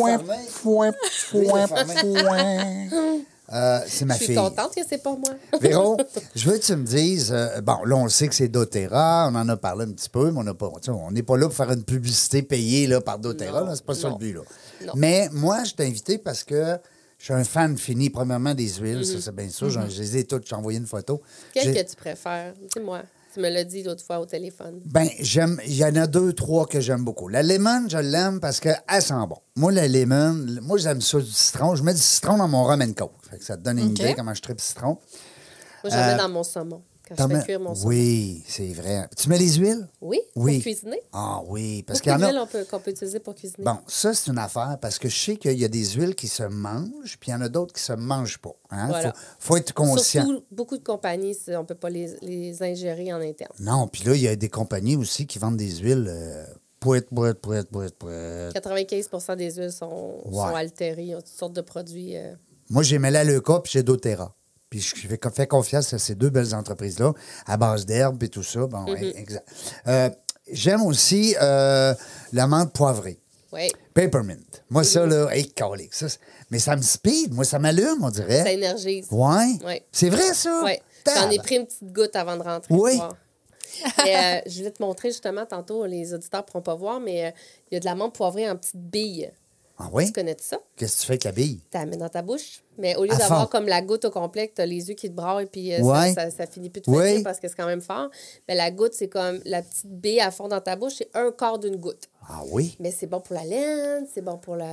Fouin, 0.49 0.91
fermé. 0.91 1.67
fermé. 1.67 1.93
fouin. 1.95 3.19
Euh, 3.53 3.79
c'est 3.87 4.03
ma 4.03 4.15
Je 4.15 4.17
suis 4.17 4.25
fille. 4.27 4.35
contente 4.35 4.75
que 4.75 4.81
c'est 4.85 4.97
pas 5.01 5.11
moi. 5.15 5.29
Véro, 5.61 5.95
je 6.35 6.49
veux 6.49 6.57
que 6.57 6.65
tu 6.65 6.75
me 6.75 6.85
dises, 6.85 7.31
euh, 7.31 7.61
bon, 7.61 7.77
là, 7.85 7.95
on 7.95 8.03
le 8.03 8.09
sait 8.09 8.27
que 8.27 8.35
c'est 8.35 8.49
doTERRA, 8.49 9.29
on 9.31 9.35
en 9.35 9.47
a 9.47 9.55
parlé 9.55 9.85
un 9.85 9.91
petit 9.91 10.09
peu, 10.09 10.31
mais 10.31 10.39
on 10.39 10.43
n'a 10.43 10.53
pas, 10.53 10.69
on 10.89 11.11
n'est 11.11 11.23
pas 11.23 11.37
là 11.37 11.45
pour 11.47 11.55
faire 11.55 11.71
une 11.71 11.85
publicité 11.85 12.41
payée 12.41 12.87
là, 12.87 12.99
par 12.99 13.19
doTERRA, 13.19 13.61
Non, 13.61 13.67
là, 13.67 13.75
c'est 13.77 13.85
pas 13.85 13.95
ça 13.95 14.07
le 14.07 14.13
non. 14.15 14.17
but. 14.17 14.33
Là. 14.33 14.41
Non. 14.87 14.93
Mais 14.97 15.29
moi, 15.31 15.63
je 15.63 15.71
t'ai 15.75 15.85
invité 15.85 16.17
parce 16.17 16.43
que 16.43 16.77
je 17.17 17.23
suis 17.25 17.33
un 17.33 17.43
fan 17.43 17.77
fini, 17.77 18.09
premièrement, 18.09 18.53
des 18.53 18.67
huiles, 18.75 18.97
Mhm. 18.99 19.03
ça 19.03 19.21
c'est 19.21 19.35
bien 19.35 19.49
sûr, 19.49 19.69
j'en- 19.69 19.89
je 19.89 19.99
les 20.01 20.17
ai 20.17 20.23
toutes, 20.25 20.47
j'ai 20.47 20.55
envoyé 20.55 20.77
une 20.79 20.85
photo. 20.87 21.21
J'ai- 21.55 21.73
que 21.73 21.89
tu 21.89 21.95
préfères? 21.95 22.53
Dis-moi. 22.75 23.01
Tu 23.33 23.41
me 23.43 23.49
l'as 23.49 23.65
dit 23.65 23.83
l'autre 23.83 24.03
fois 24.03 24.19
au 24.19 24.25
téléphone. 24.25 24.81
Ben, 24.85 25.07
j'aime. 25.19 25.59
Il 25.65 25.75
y 25.75 25.85
en 25.85 25.95
a 25.95 26.07
deux, 26.07 26.33
trois 26.33 26.65
que 26.65 26.79
j'aime 26.79 27.03
beaucoup. 27.03 27.27
La 27.27 27.43
lemon, 27.43 27.87
je 27.87 27.97
l'aime 27.99 28.39
parce 28.39 28.59
qu'elle 28.59 28.81
sent 28.99 29.13
bon. 29.29 29.37
Moi, 29.55 29.71
la 29.71 29.87
lemon, 29.87 30.33
moi, 30.63 30.77
j'aime 30.79 31.01
ça 31.01 31.19
du 31.19 31.29
citron. 31.31 31.75
Je 31.75 31.83
mets 31.83 31.93
du 31.93 31.99
citron 31.99 32.37
dans 32.37 32.47
mon 32.47 32.63
rum 32.63 32.81
and 32.81 32.93
coke. 32.93 33.11
Fait 33.29 33.37
que 33.37 33.43
ça 33.43 33.55
te 33.57 33.61
donne 33.61 33.77
une 33.77 33.91
idée 33.91 34.15
comment 34.15 34.33
je 34.33 34.41
tripe 34.41 34.59
citron. 34.59 34.97
Moi, 35.83 35.91
j'en 35.93 36.07
mets 36.07 36.17
dans 36.17 36.29
mon 36.29 36.43
saumon. 36.43 36.81
Quand 37.07 37.15
T'en 37.15 37.23
je 37.23 37.29
fais 37.29 37.37
mets- 37.37 37.43
cuire 37.45 37.59
mon 37.59 37.73
saumon. 37.75 37.87
Oui, 37.89 38.43
c'est 38.47 38.67
vrai. 38.73 39.07
Tu 39.17 39.29
mets 39.29 39.37
les 39.37 39.53
huiles? 39.55 39.87
Oui, 40.01 40.19
Oui. 40.35 40.55
pour 40.55 40.61
cuisiner. 40.63 41.01
Ah 41.13 41.41
oui, 41.47 41.83
parce 41.83 42.01
qu'il 42.01 42.11
Beaucoup 42.11 42.23
y 42.25 42.27
en 42.27 42.37
a. 42.37 42.43
on 42.43 42.47
peut- 42.47 42.65
qu'on 42.69 42.79
peut 42.79 42.91
utiliser 42.91 43.19
pour 43.19 43.33
cuisiner. 43.35 43.63
Bon, 43.63 43.77
ça, 43.87 44.13
c'est 44.13 44.29
une 44.29 44.37
affaire 44.37 44.77
parce 44.81 44.99
que 44.99 45.07
je 45.09 45.17
sais 45.17 45.35
qu'il 45.37 45.57
y 45.57 45.63
a 45.65 45.67
des 45.69 45.85
huiles 45.91 46.15
qui 46.15 46.27
se 46.27 46.43
mangent, 46.43 47.17
puis 47.19 47.29
il 47.29 47.31
y 47.31 47.35
en 47.35 47.41
a 47.41 47.49
d'autres 47.49 47.73
qui 47.73 47.81
se 47.81 47.93
mangent 47.93 48.39
pas. 48.39 48.55
Hein? 48.71 48.87
Voilà. 48.89 49.13
Faut, 49.13 49.53
faut 49.53 49.57
être 49.57 49.73
conscient. 49.73 50.25
Surtout, 50.25 50.43
beaucoup 50.51 50.77
de 50.77 50.83
compagnies, 50.83 51.33
c'est- 51.35 51.55
on 51.55 51.61
ne 51.61 51.65
peut 51.65 51.75
pas 51.75 51.89
les, 51.89 52.15
les 52.21 52.61
ingérer 52.61 53.13
en 53.13 53.21
interne. 53.21 53.53
Non, 53.59 53.87
puis 53.87 54.03
là, 54.03 54.13
il 54.15 54.21
y 54.21 54.27
a 54.27 54.35
des 54.35 54.49
compagnies 54.49 54.95
aussi 54.97 55.25
qui 55.27 55.39
vendent 55.39 55.57
des 55.57 55.77
huiles 55.77 56.07
euh, 56.09 56.45
pouette, 56.79 57.09
pouette, 57.09 57.39
pouette, 57.39 57.69
pouette, 57.69 57.95
pouette. 57.97 58.53
95% 58.53 59.35
des 59.35 59.51
huiles 59.55 59.71
sont, 59.71 60.15
Ouais. 60.25 60.33
sont 60.49 60.55
altérées. 60.55 61.15
Ont 61.15 61.19
toutes 61.19 61.27
sortes 61.27 61.53
de 61.53 61.61
produits. 61.61 62.17
euh, 62.17 62.33
Moi, 62.69 62.83
j'ai 62.83 62.99
Melaleuca 62.99 63.61
puis 63.63 63.71
j'ai 63.71 63.83
doTERRA. 63.83 64.33
Puis 64.69 64.81
je 64.81 65.07
fais, 65.07 65.47
confiance 65.47 65.93
à 65.93 65.99
ces 65.99 66.15
deux 66.15 66.29
belles 66.29 66.53
entreprises-là, 66.53 67.13
à 67.45 67.57
base 67.57 67.85
d'herbes 67.85 68.21
et 68.23 68.29
tout 68.29 68.43
ça. 68.43 68.65
Bon, 68.67 68.85
ouais, 68.85 69.17
exact. 69.17 69.47
Euh, 69.87 70.09
J'aime 70.51 70.81
aussi 70.83 71.35
euh, 71.41 71.93
la 72.33 72.47
menthe 72.47 72.71
poivrée. 72.73 73.19
Oui, 73.51 73.71
Peppermint. 73.93 74.35
Moi, 74.69 74.83
ça, 74.83 75.05
là, 75.05 75.29
hey, 75.29 75.49
calique, 75.51 75.93
ça, 75.93 76.07
mais 76.51 76.59
ça 76.59 76.75
me 76.75 76.81
speed, 76.81 77.33
moi, 77.33 77.45
ça 77.45 77.59
m'allume, 77.59 77.99
on 78.01 78.11
ça 78.11 78.21
dirait. 78.21 78.53
énergise. 78.53 79.07
Ouais. 79.09 79.57
Ouais. 79.65 79.85
C'est 79.91 80.09
vrai, 80.09 80.33
ça? 80.33 80.63
Oui. 80.65 80.73
J'en 81.05 81.29
ai 81.29 81.37
pris 81.37 81.55
une 81.55 81.65
petite 81.65 81.93
goutte 81.93 82.15
avant 82.15 82.35
de 82.35 82.43
rentrer. 82.43 82.73
Oui. 82.73 82.99
Et, 84.05 84.15
euh, 84.17 84.39
je 84.45 84.57
voulais 84.57 84.71
te 84.71 84.81
montrer 84.81 85.09
justement 85.09 85.45
tantôt, 85.45 85.85
les 85.85 86.13
auditeurs 86.13 86.41
ne 86.41 86.45
pourront 86.45 86.61
pas 86.61 86.75
voir, 86.75 86.99
mais 86.99 87.27
euh, 87.27 87.31
il 87.71 87.75
y 87.75 87.77
a 87.77 87.79
de 87.79 87.85
la 87.85 87.95
menthe 87.95 88.13
poivrée 88.13 88.49
en 88.49 88.55
petites 88.55 88.75
billes. 88.75 89.31
Ah 89.79 89.89
oui? 89.93 90.07
Tu 90.07 90.11
connais 90.13 90.35
ça? 90.39 90.57
Qu'est-ce 90.75 90.95
que 90.95 91.01
tu 91.01 91.05
fais 91.05 91.13
avec 91.13 91.23
la 91.25 91.31
bille? 91.31 91.59
Tu 91.71 91.77
la 91.77 91.85
mets 91.85 91.97
dans 91.97 92.09
ta 92.09 92.23
bouche. 92.23 92.63
Mais 92.79 92.95
au 92.95 93.03
lieu 93.03 93.15
d'avoir 93.15 93.47
comme 93.49 93.67
la 93.67 93.81
goutte 93.81 94.05
au 94.05 94.09
complet, 94.11 94.51
tu 94.55 94.59
as 94.61 94.65
les 94.65 94.89
yeux 94.89 94.95
qui 94.95 95.07
te 95.09 95.13
braillent 95.15 95.45
puis 95.45 95.73
euh, 95.73 95.81
Ouais. 95.81 96.13
ça, 96.13 96.31
ça, 96.31 96.37
ça 96.37 96.47
finit 96.47 96.69
plus 96.71 96.81
de 96.81 96.85
finir 96.91 97.21
parce 97.23 97.39
que 97.39 97.47
c'est 97.47 97.55
quand 97.55 97.67
même 97.67 97.81
fort. 97.81 98.09
Mais 98.47 98.55
la 98.55 98.71
goutte, 98.71 98.93
c'est 98.93 99.07
comme 99.07 99.39
la 99.45 99.61
petite 99.61 99.85
bille 99.85 100.19
à 100.19 100.31
fond 100.31 100.47
dans 100.47 100.61
ta 100.61 100.75
bouche, 100.75 100.93
c'est 100.97 101.09
un 101.13 101.31
quart 101.31 101.59
d'une 101.59 101.75
goutte. 101.75 102.09
Ah 102.27 102.41
oui? 102.51 102.75
Mais 102.79 102.91
c'est 102.91 103.07
bon 103.07 103.19
pour 103.21 103.35
la 103.35 103.43
laine, 103.45 104.07
c'est 104.13 104.21
bon 104.21 104.37
pour 104.37 104.55
la. 104.55 104.65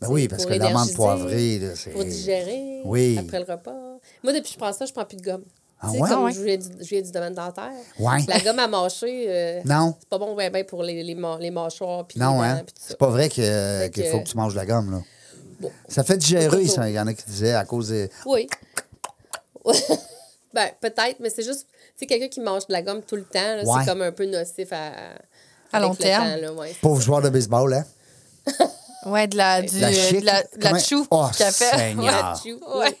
Ben 0.00 0.08
oui, 0.10 0.28
parce 0.28 0.44
que 0.44 0.50
la 0.52 0.58
menthe 0.58 0.70
énergiser, 0.72 0.94
poivrée, 0.94 1.60
c'est. 1.74 1.90
Pour 1.90 2.04
digérer. 2.04 2.82
Oui. 2.84 3.16
Après 3.18 3.38
le 3.38 3.50
repas. 3.50 3.98
Moi, 4.22 4.32
depuis 4.32 4.42
que 4.42 4.54
je 4.54 4.58
prends 4.58 4.72
ça, 4.72 4.84
je 4.84 4.92
prends 4.92 5.04
plus 5.06 5.16
de 5.16 5.22
gomme. 5.22 5.44
Ah 5.82 5.88
tu 5.90 5.94
sais, 5.96 6.02
ouais? 6.02 6.08
comme 6.10 6.24
Ouais? 6.24 6.32
je 6.32 6.42
viens, 6.42 6.56
du, 6.58 6.68
je 6.80 6.88
viens 6.88 7.00
du 7.00 7.10
domaine 7.10 7.34
dentaire. 7.34 7.70
Ouais. 7.98 8.18
La 8.28 8.38
gomme 8.40 8.58
à 8.58 8.68
mâcher, 8.68 9.24
euh, 9.28 9.60
Non. 9.64 9.94
c'est 9.98 10.08
pas 10.08 10.18
bon 10.18 10.34
ben, 10.34 10.52
ben 10.52 10.64
pour 10.64 10.82
les, 10.82 11.02
les, 11.02 11.14
les 11.40 11.50
mâchoires. 11.50 12.06
Puis 12.06 12.18
Non, 12.20 12.32
les 12.42 12.48
dents, 12.48 12.54
hein? 12.58 12.62
C'est 12.78 12.98
pas 12.98 13.08
vrai 13.08 13.28
qu'il 13.28 13.44
faut 13.44 14.20
que 14.20 14.28
tu 14.28 14.36
manges 14.36 14.52
de 14.52 14.58
la 14.58 14.66
gomme, 14.66 14.90
là. 14.90 14.98
Bon. 15.60 15.70
Ça 15.88 16.04
fait 16.04 16.16
digérer, 16.18 16.66
ça. 16.66 16.88
Il 16.88 16.94
y 16.94 17.00
en 17.00 17.06
a 17.06 17.14
qui 17.14 17.24
disaient 17.26 17.54
à 17.54 17.64
cause 17.64 17.88
des. 17.88 18.10
Oui. 18.26 18.48
ben, 20.54 20.68
peut-être, 20.80 21.20
mais 21.20 21.30
c'est 21.30 21.42
juste, 21.42 21.66
tu 21.70 21.76
sais, 21.96 22.06
quelqu'un 22.06 22.28
qui 22.28 22.40
mange 22.40 22.66
de 22.66 22.72
la 22.72 22.82
gomme 22.82 23.02
tout 23.02 23.16
le 23.16 23.24
temps, 23.24 23.58
c'est 23.80 23.86
comme 23.86 24.02
un 24.02 24.12
peu 24.12 24.26
nocif 24.26 24.72
à, 24.72 24.92
À 25.72 25.80
long 25.80 25.90
le 25.90 25.96
terme. 25.96 26.24
temps, 26.24 26.36
là, 26.40 26.52
ouais. 26.52 26.74
Pauvre 26.80 27.00
joueur 27.00 27.22
de 27.22 27.28
baseball, 27.28 27.74
hein? 27.74 27.84
Ouais, 29.06 29.26
de 29.26 29.36
la, 29.38 29.62
du, 29.62 29.78
La 29.78 29.90
chic. 29.90 30.20
de 30.20 30.26
la, 30.26 30.42
de 30.42 30.62
la 30.62 30.78
chou 30.78 31.06
Oh. 31.10 31.24
Achou. 31.24 32.60
Ouais. 32.78 32.98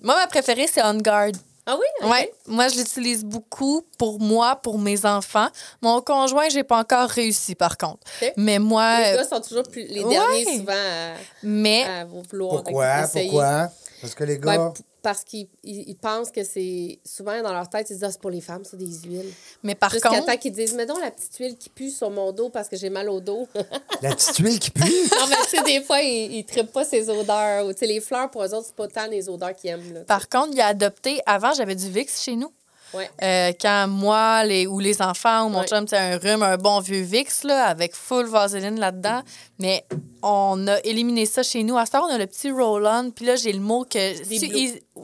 Moi, 0.00 0.14
ma 0.14 0.26
préférée, 0.28 0.68
c'est 0.72 0.80
On 0.84 0.94
Guard. 0.98 1.32
Ah 1.68 1.76
oui? 1.76 2.08
Ouais, 2.08 2.32
moi, 2.46 2.68
je 2.68 2.76
l'utilise 2.76 3.24
beaucoup 3.24 3.82
pour 3.98 4.20
moi, 4.20 4.54
pour 4.56 4.78
mes 4.78 5.04
enfants. 5.04 5.48
Mon 5.82 6.00
conjoint, 6.00 6.48
j'ai 6.48 6.62
pas 6.62 6.78
encore 6.78 7.08
réussi, 7.08 7.56
par 7.56 7.76
contre. 7.76 8.00
Mais 8.36 8.58
moi, 8.60 9.00
Les 9.00 9.06
euh, 9.14 9.16
gars 9.16 9.24
sont 9.24 9.40
toujours 9.40 9.64
plus, 9.64 9.82
les 9.88 10.04
ouais. 10.04 10.10
derniers 10.10 10.44
souvent 10.58 10.72
à, 10.72 11.14
mais 11.42 11.82
à 11.82 12.04
vouloir 12.04 12.62
Pourquoi? 12.62 13.00
essayer. 13.02 13.30
Pourquoi? 13.30 13.68
Parce 14.00 14.14
que 14.14 14.22
les 14.24 14.38
Ben, 14.38 14.56
gars. 14.56 14.72
Parce 15.06 15.22
qu'ils 15.22 15.46
ils- 15.62 15.88
ils 15.90 15.94
pensent 15.94 16.32
que 16.32 16.42
c'est. 16.42 16.98
Souvent, 17.04 17.40
dans 17.40 17.52
leur 17.52 17.68
tête, 17.70 17.86
ils 17.88 17.92
se 17.92 17.98
disent 17.98 18.04
Ah, 18.04 18.10
c'est 18.10 18.20
pour 18.20 18.30
les 18.30 18.40
femmes, 18.40 18.64
c'est 18.64 18.76
des 18.76 18.86
huiles. 19.08 19.32
Mais 19.62 19.76
par 19.76 19.90
Jusqu'à 19.92 20.08
contre, 20.08 20.26
temps 20.26 20.36
qu'ils 20.36 20.50
disent 20.50 20.74
Mais 20.74 20.84
donc, 20.84 21.00
la 21.00 21.12
petite 21.12 21.36
huile 21.36 21.56
qui 21.56 21.68
pue 21.68 21.90
sur 21.92 22.10
mon 22.10 22.32
dos 22.32 22.48
parce 22.48 22.68
que 22.68 22.76
j'ai 22.76 22.90
mal 22.90 23.08
au 23.08 23.20
dos. 23.20 23.46
La 24.02 24.16
petite 24.16 24.36
huile 24.38 24.58
qui 24.58 24.72
pue? 24.72 24.82
non, 24.82 25.26
mais 25.28 25.36
tu 25.48 25.56
sais, 25.56 25.62
des 25.62 25.80
fois, 25.82 26.00
ils 26.02 26.38
ne 26.38 26.42
trippent 26.42 26.72
pas 26.72 26.84
ces 26.84 27.08
odeurs. 27.08 27.66
Ou, 27.66 27.72
tu 27.72 27.78
sais, 27.78 27.86
les 27.86 28.00
fleurs, 28.00 28.28
pour 28.32 28.42
eux 28.42 28.52
autres, 28.52 28.66
c'est 28.66 28.74
pas 28.74 28.88
tant 28.88 29.06
les 29.06 29.28
odeurs 29.28 29.54
qu'ils 29.54 29.70
aiment. 29.70 29.94
Là. 29.94 30.00
par 30.00 30.28
contre, 30.28 30.48
il 30.52 30.60
a 30.60 30.66
adopté. 30.66 31.20
Avant, 31.24 31.52
j'avais 31.54 31.76
du 31.76 31.88
VIX 31.88 32.20
chez 32.22 32.34
nous. 32.34 32.50
Ouais. 32.96 33.10
Euh, 33.22 33.52
quand 33.60 33.86
moi 33.88 34.44
les, 34.44 34.66
ou 34.66 34.78
les 34.78 35.00
enfants 35.02 35.46
ou 35.46 35.48
mon 35.50 35.60
Ouais. 35.60 35.66
chum, 35.66 35.86
c'est 35.86 35.96
un 35.98 36.18
rhume, 36.18 36.42
un 36.42 36.56
bon 36.56 36.80
vieux 36.80 37.02
VIX 37.02 37.44
là, 37.44 37.66
avec 37.66 37.94
full 37.94 38.26
vaseline 38.26 38.78
là-dedans. 38.80 39.22
Mais 39.58 39.84
on 40.22 40.66
a 40.68 40.78
éliminé 40.80 41.26
ça 41.26 41.42
chez 41.42 41.62
nous. 41.62 41.76
À 41.76 41.86
ce 41.86 41.92
temps, 41.92 42.06
on 42.06 42.12
a 42.12 42.18
le 42.18 42.26
petit 42.26 42.50
roll-on. 42.50 43.10
Puis 43.10 43.24
là, 43.26 43.36
j'ai 43.36 43.52
le 43.52 43.60
mot 43.60 43.84
que. 43.84 44.14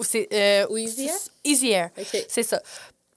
C'est 0.03 0.29
euh, 0.33 0.67
Air. 1.45 1.91
OK. 1.99 2.25
C'est 2.29 2.43
ça. 2.43 2.61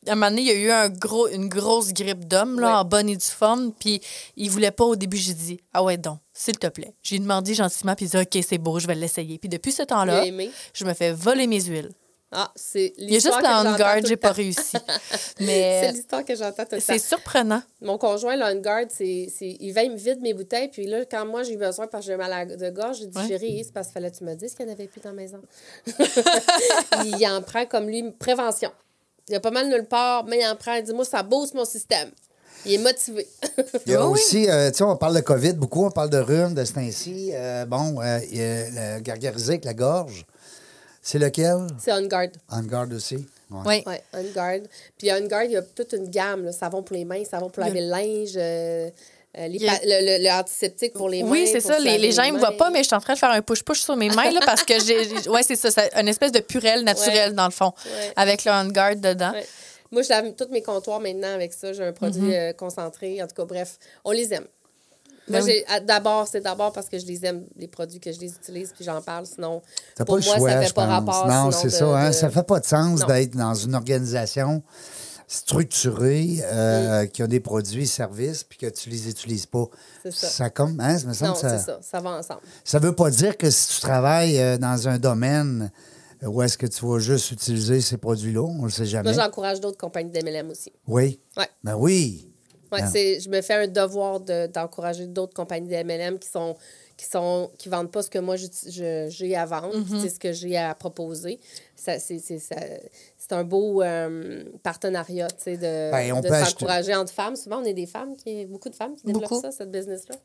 À 0.08 0.12
un 0.12 0.16
moment 0.16 0.30
donné, 0.30 0.42
il 0.44 0.48
y 0.48 0.52
a 0.52 0.54
eu 0.54 0.70
un 0.70 0.90
gros, 0.90 1.28
une 1.30 1.48
grosse 1.50 1.92
grippe 1.92 2.28
d'hommes 2.28 2.60
là, 2.60 2.68
Ouais. 2.68 2.74
en 2.74 2.86
bonne 2.86 3.10
et 3.10 3.16
due 3.16 3.26
forme. 3.26 3.72
Puis 3.74 4.00
il 4.36 4.52
voulait 4.52 4.70
pas 4.72 4.84
au 4.86 4.96
début. 4.96 5.18
J'ai 5.18 5.34
dit 5.34 5.60
Ah 5.74 5.84
ouais, 5.84 5.98
donc, 5.98 6.20
s'il 6.32 6.58
te 6.60 6.68
plaît. 6.68 6.94
J'ai 7.02 7.18
demandé 7.18 7.56
gentiment. 7.56 7.96
Puis 7.96 8.06
il 8.06 8.10
dit 8.10 8.18
OK, 8.18 8.44
c'est 8.48 8.60
beau, 8.60 8.78
je 8.80 8.86
vais 8.86 8.94
l'essayer. 8.94 9.40
Puis 9.40 9.50
depuis 9.50 9.72
ce 9.72 9.82
temps-là, 9.84 10.24
je 10.74 10.86
me 10.86 10.94
fais 10.94 11.12
voler 11.12 11.48
mes 11.48 11.62
huiles. 11.62 11.90
Ah, 12.32 12.52
c'est 12.56 12.94
Il 12.98 13.06
y 13.06 13.16
a 13.16 13.20
juste 13.20 13.26
l'histoire 13.28 13.40
que 13.40 13.44
la 13.44 13.60
On 13.60 13.64
j'entends 13.64 13.78
Guard, 13.78 13.96
tout 14.00 14.06
j'ai 14.08 14.10
le 14.16 14.18
pas 14.20 14.32
réussi. 14.32 14.78
C'est 15.38 15.92
l'histoire 15.94 16.26
que 16.26 16.36
j'entends 16.36 16.64
tout 16.66 16.76
le 16.76 16.78
temps. 16.80 16.84
c'est 16.86 17.00
surprenant. 17.00 17.62
Mon 17.82 17.98
conjoint, 17.98 18.36
là, 18.36 18.52
On 18.52 18.60
Guard, 18.60 18.86
c'est, 18.90 19.32
c'est- 19.34 19.56
il 19.60 19.72
va, 19.72 19.84
il 19.84 19.92
me 19.92 19.96
vide 19.98 20.20
mes 20.22 20.34
bouteilles. 20.34 20.70
Puis 20.70 20.86
là, 20.88 21.06
quand 21.06 21.26
moi, 21.26 21.44
j'ai 21.44 21.54
eu 21.54 21.58
besoin 21.58 21.88
parce 21.88 22.06
que 22.06 22.12
j'ai 22.12 22.18
mal 22.18 22.34
à 22.34 22.46
de 22.46 22.70
gorge, 22.72 22.98
j'ai 23.00 23.06
dit, 23.08 23.18
Ouais. 23.18 23.28
chérie, 23.28 23.62
c'est 23.64 23.72
parce 23.74 23.88
qu'il 23.88 23.94
fallait 23.94 24.12
que 24.12 24.18
tu 24.18 24.24
me 24.24 24.34
dises 24.36 24.54
qu'il 24.54 24.66
n'y 24.66 24.72
en 24.72 24.76
avait 24.76 24.88
plus 24.88 25.00
dans 25.02 25.10
la 25.12 25.16
maison. 25.16 25.40
il 27.06 27.28
en 27.28 27.42
prend 27.42 27.66
comme 27.66 27.88
lui, 27.88 28.12
prévention. 28.12 28.72
Il 29.30 29.34
y 29.34 29.36
a 29.36 29.40
pas 29.40 29.52
mal 29.52 29.68
nulle 29.70 29.86
part, 29.86 30.26
mais 30.26 30.40
il 30.42 30.46
en 30.48 30.56
prend. 30.56 30.74
Il 30.76 30.84
dit, 30.84 30.94
moi, 30.94 31.06
ça 31.06 31.24
booste 31.24 31.54
mon 31.54 31.66
système. 31.66 32.10
Il 32.66 32.74
est 32.74 32.78
motivé. 32.80 33.28
Il 33.86 33.92
y 33.92 33.96
a 33.96 34.04
aussi, 34.06 34.50
euh, 34.50 34.72
tu 34.72 34.78
sais, 34.78 34.84
on 34.84 34.96
parle 34.98 35.16
de 35.16 35.20
COVID 35.22 35.54
beaucoup, 35.54 35.86
on 35.86 35.92
parle 35.92 36.10
de 36.10 36.18
rhume, 36.18 36.56
de 36.56 36.64
ce 36.66 36.74
temps-ci. 36.74 37.30
Euh, 37.34 37.66
bon, 37.66 38.02
euh, 38.02 38.20
il 38.32 38.38
y 38.38 38.42
a 38.42 38.96
le 38.96 39.02
gargarisé 39.02 39.50
avec 39.54 39.66
la 39.66 39.76
gorge. 39.76 40.26
C'est 41.08 41.20
lequel? 41.20 41.68
c'est 41.80 41.94
On 41.94 42.02
Guard. 42.08 42.30
En 42.50 42.64
garde 42.64 42.92
aussi. 42.94 43.18
Ouais. 43.52 43.62
Oui. 43.66 43.84
Oui, 43.86 43.96
On 44.14 44.24
Guard. 44.34 44.60
Puis 44.98 45.12
On 45.12 45.22
Guard, 45.28 45.44
il 45.44 45.52
y 45.52 45.58
a 45.58 45.62
toute 45.62 45.94
une 45.94 46.10
gamme. 46.10 46.46
Là. 46.46 46.52
Savon 46.52 46.82
pour 46.82 46.96
les 46.96 47.06
mains, 47.06 47.24
savon 47.24 47.50
pour 47.52 47.64
laver 47.64 47.82
le 47.82 47.90
linge, 47.90 48.32
euh, 48.36 48.90
euh, 49.38 49.48
les 49.48 49.60
le, 49.60 50.18
le- 50.18 50.24
le 50.24 50.30
antiseptique 50.32 50.94
pour 50.94 51.08
les 51.10 51.22
mains. 51.22 51.30
Oui, 51.30 51.48
c'est 51.52 51.60
ça. 51.60 51.78
Les, 51.78 52.00
les 52.00 52.12
gens, 52.12 52.24
ils 52.24 52.34
me 52.34 52.40
voient 52.40 52.58
pas, 52.58 52.72
mais 52.72 52.80
je 52.80 52.88
suis 52.88 52.96
en 52.96 53.00
train 53.02 53.14
de 53.14 53.20
faire 53.20 53.30
un 53.30 53.42
push-push 53.42 53.82
sur 53.82 53.96
mes 53.96 54.10
mains 54.10 54.32
là, 54.32 54.40
parce 54.46 54.64
que 54.64 54.74
j'ai. 54.84 55.04
j'ai- 55.24 55.30
Ouais, 55.30 55.44
c'est 55.44 55.56
ça. 55.56 55.70
C'est 55.70 55.92
une 55.96 56.08
espèce 56.08 56.32
de 56.32 56.40
purelle 56.40 56.84
naturelle, 56.84 57.30
Ouais. 57.30 57.36
dans 57.36 57.46
le 57.46 57.52
fond, 57.52 57.72
Ouais. 57.86 58.14
avec 58.16 58.44
le 58.44 58.52
On 58.52 58.66
Guard 58.70 58.96
dedans. 58.96 59.32
Ouais. 59.34 59.46
Moi, 59.92 60.02
je 60.02 60.10
lave 60.10 60.34
tous 60.34 60.48
mes 60.52 60.64
comptoirs 60.64 61.00
maintenant 61.00 61.34
avec 61.36 61.54
ça. 61.54 61.72
J'ai 61.72 61.84
un 61.84 61.94
produit 61.94 62.22
Mhm. 62.24 62.34
euh, 62.34 62.54
concentré. 62.54 63.22
En 63.22 63.28
tout 63.28 63.36
cas, 63.36 63.46
bref, 63.46 63.78
on 64.04 64.12
les 64.12 64.34
aime. 64.34 64.48
Moi, 65.28 65.40
Ben 65.40 65.46
oui. 65.46 65.64
à- 65.68 65.80
d'abord, 65.80 66.28
c'est 66.28 66.42
d'abord 66.42 66.72
parce 66.72 66.88
que 66.88 67.00
je 67.00 67.06
les 67.06 67.26
aime, 67.26 67.46
les 67.58 67.68
produits 67.68 68.00
que 68.00 68.12
je 68.12 68.20
les 68.20 68.32
utilise, 68.34 68.72
puis 68.76 68.86
j'en 68.86 69.02
parle. 69.02 69.26
Sinon, 69.26 69.62
pour 69.98 70.06
pas 70.06 70.12
moi, 70.14 70.22
choix, 70.22 70.50
ça 70.52 70.62
fait 70.62 70.74
pas 70.74 70.86
pense. 70.86 70.92
rapport. 71.16 71.28
non, 71.28 71.52
c'est 71.52 71.70
ça. 71.72 71.86
Hein? 71.98 72.10
de- 72.10 72.14
Ça 72.14 72.30
fait 72.30 72.44
pas 72.44 72.60
de 72.60 72.66
sens 72.66 73.06
d'être 73.08 73.36
dans 73.36 73.54
une 73.56 73.74
organisation 73.76 74.62
structurée 75.28 76.40
euh, 76.44 77.06
qui 77.08 77.24
a 77.24 77.28
des 77.28 77.40
produits 77.40 77.84
et 77.84 77.88
services 77.88 78.44
puis 78.44 78.58
que 78.60 78.68
tu 78.68 78.90
les 78.90 79.10
utilises 79.10 79.48
pas. 79.48 79.66
C'est 80.04 80.14
ça. 80.14 80.50
comme, 80.52 80.80
hein, 80.80 80.98
ça 81.00 81.08
me 81.08 81.14
semble 81.14 81.32
Non, 81.32 81.36
ça, 81.36 81.58
c'est 81.58 81.66
ça. 81.66 81.80
Ça 81.82 82.00
va 82.00 82.12
ensemble. 82.12 82.42
ça 82.64 82.78
veut 82.80 82.94
pas 82.94 83.10
dire 83.10 83.36
que 83.36 83.50
si 83.50 83.76
tu 83.76 83.82
travailles 83.82 84.40
euh, 84.40 84.58
dans 84.58 84.88
un 84.88 85.00
domaine 85.00 85.72
où 86.22 86.42
est-ce 86.44 86.58
que 86.58 86.68
tu 86.68 86.86
vas 86.86 87.00
juste 87.00 87.32
utiliser 87.32 87.82
ces 87.82 87.98
produits-là, 87.98 88.42
on 88.42 88.66
le 88.66 88.70
sait 88.70 88.86
jamais. 88.86 89.12
Moi, 89.14 89.24
j'encourage 89.24 89.60
d'autres 89.60 89.78
compagnies 89.78 90.12
d'MLM 90.12 90.50
aussi. 90.52 90.72
Oui. 90.88 91.20
Ouais. 91.38 91.48
Ben 91.64 91.76
oui. 91.76 92.32
Ouais, 92.76 92.82
Ah. 92.84 92.90
c'est, 92.92 93.20
je 93.20 93.30
me 93.30 93.42
fais 93.42 93.54
un 93.56 93.68
devoir 93.68 94.20
de- 94.20 94.48
d'encourager 94.48 95.08
d'autres 95.08 95.34
compagnies 95.34 95.68
de 95.70 95.76
MLM 95.76 96.20
qui 96.20 96.30
sont 96.30 96.56
qui 96.98 97.06
sont 97.08 97.52
qui 97.58 97.68
vendent 97.68 97.92
pas 97.92 98.04
ce 98.04 98.10
que 98.10 98.20
moi 98.20 98.38
je- 98.38 99.08
j'ai 99.10 99.36
à 99.36 99.46
vendre, 99.46 99.76
Mm-hmm. 99.78 100.02
c'est 100.02 100.10
ce 100.10 100.18
que 100.20 100.32
j'ai 100.32 100.56
à 100.56 100.74
proposer. 100.76 101.40
Ça, 101.76 102.00
c'est, 102.00 102.20
c'est, 102.20 102.40
ça- 102.40 102.56
c'est 103.18 103.34
un 103.34 103.44
beau 103.44 103.82
euh, 103.82 104.46
partenariat, 104.64 105.28
tu 105.28 105.44
sais, 105.44 105.58
de, 105.58 105.92
Ben, 105.92 106.14
on 106.14 106.22
de 106.22 106.28
peut 106.30 106.34
acheter- 106.34 106.52
s'encourager 106.52 106.96
entre 106.96 107.12
femmes. 107.12 107.36
Souvent, 107.36 107.58
on 107.62 107.66
est 107.66 107.74
des 107.74 107.86
femmes, 107.86 108.16
qui, 108.16 108.46
beaucoup 108.46 108.70
de 108.70 108.76
femmes 108.76 108.96
qui 108.96 109.06
développent 109.08 109.28
Beaucoup. 109.30 109.42
ça, 109.42 109.52
cette 109.52 109.72
business-là. 109.72 110.16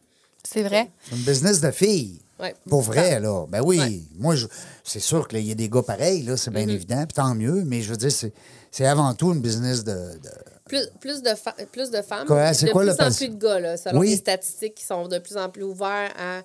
C'est 0.45 0.63
vrai. 0.63 0.89
C'est 1.09 1.15
un 1.17 1.19
business 1.19 1.61
de 1.61 1.71
filles. 1.73 2.21
Ouais. 2.39 2.55
Pour 2.69 2.83
vrai, 2.83 3.19
là. 3.19 3.47
Ben 3.49 3.63
oui. 3.65 3.79
Ouais. 3.81 4.01
Moi, 4.19 4.37
je- 4.37 4.47
c'est 4.85 5.01
sûr 5.01 5.27
qu'il 5.27 5.45
y 5.45 5.51
a 5.51 5.55
des 5.57 5.69
gars 5.69 5.83
pareils, 5.83 6.23
là, 6.23 6.37
c'est 6.37 6.53
bien 6.53 6.67
Mm-hmm. 6.67 6.71
évident, 6.71 6.99
puis 7.07 7.15
tant 7.15 7.35
mieux, 7.35 7.65
mais 7.65 7.83
je 7.83 7.91
veux 7.91 7.97
dire, 7.97 8.13
c'est, 8.13 8.33
c'est 8.71 8.87
avant 8.87 9.13
tout 9.15 9.33
une 9.35 9.41
business 9.41 9.83
de. 9.83 9.93
de- 9.93 10.19
Plus, 10.71 10.89
plus, 11.01 11.21
de 11.23 11.35
fa- 11.35 11.57
plus 11.73 11.91
de 11.91 12.01
femmes, 12.01 12.27
Quoi, 12.29 12.55
c'est 12.55 12.67
de 12.67 12.71
quoi 12.71 12.83
plus 12.83 12.97
le 12.97 13.05
en 13.05 13.11
plus 13.13 13.29
de 13.29 13.35
gars, 13.45 13.59
là, 13.59 13.77
selon 13.77 13.99
Oui. 13.99 14.11
les 14.11 14.17
statistiques 14.17 14.77
qui 14.77 14.85
sont 14.85 15.09
de 15.09 15.19
plus 15.19 15.37
en 15.37 15.49
plus 15.51 15.65
ouverts 15.65 16.13
à 16.17 16.43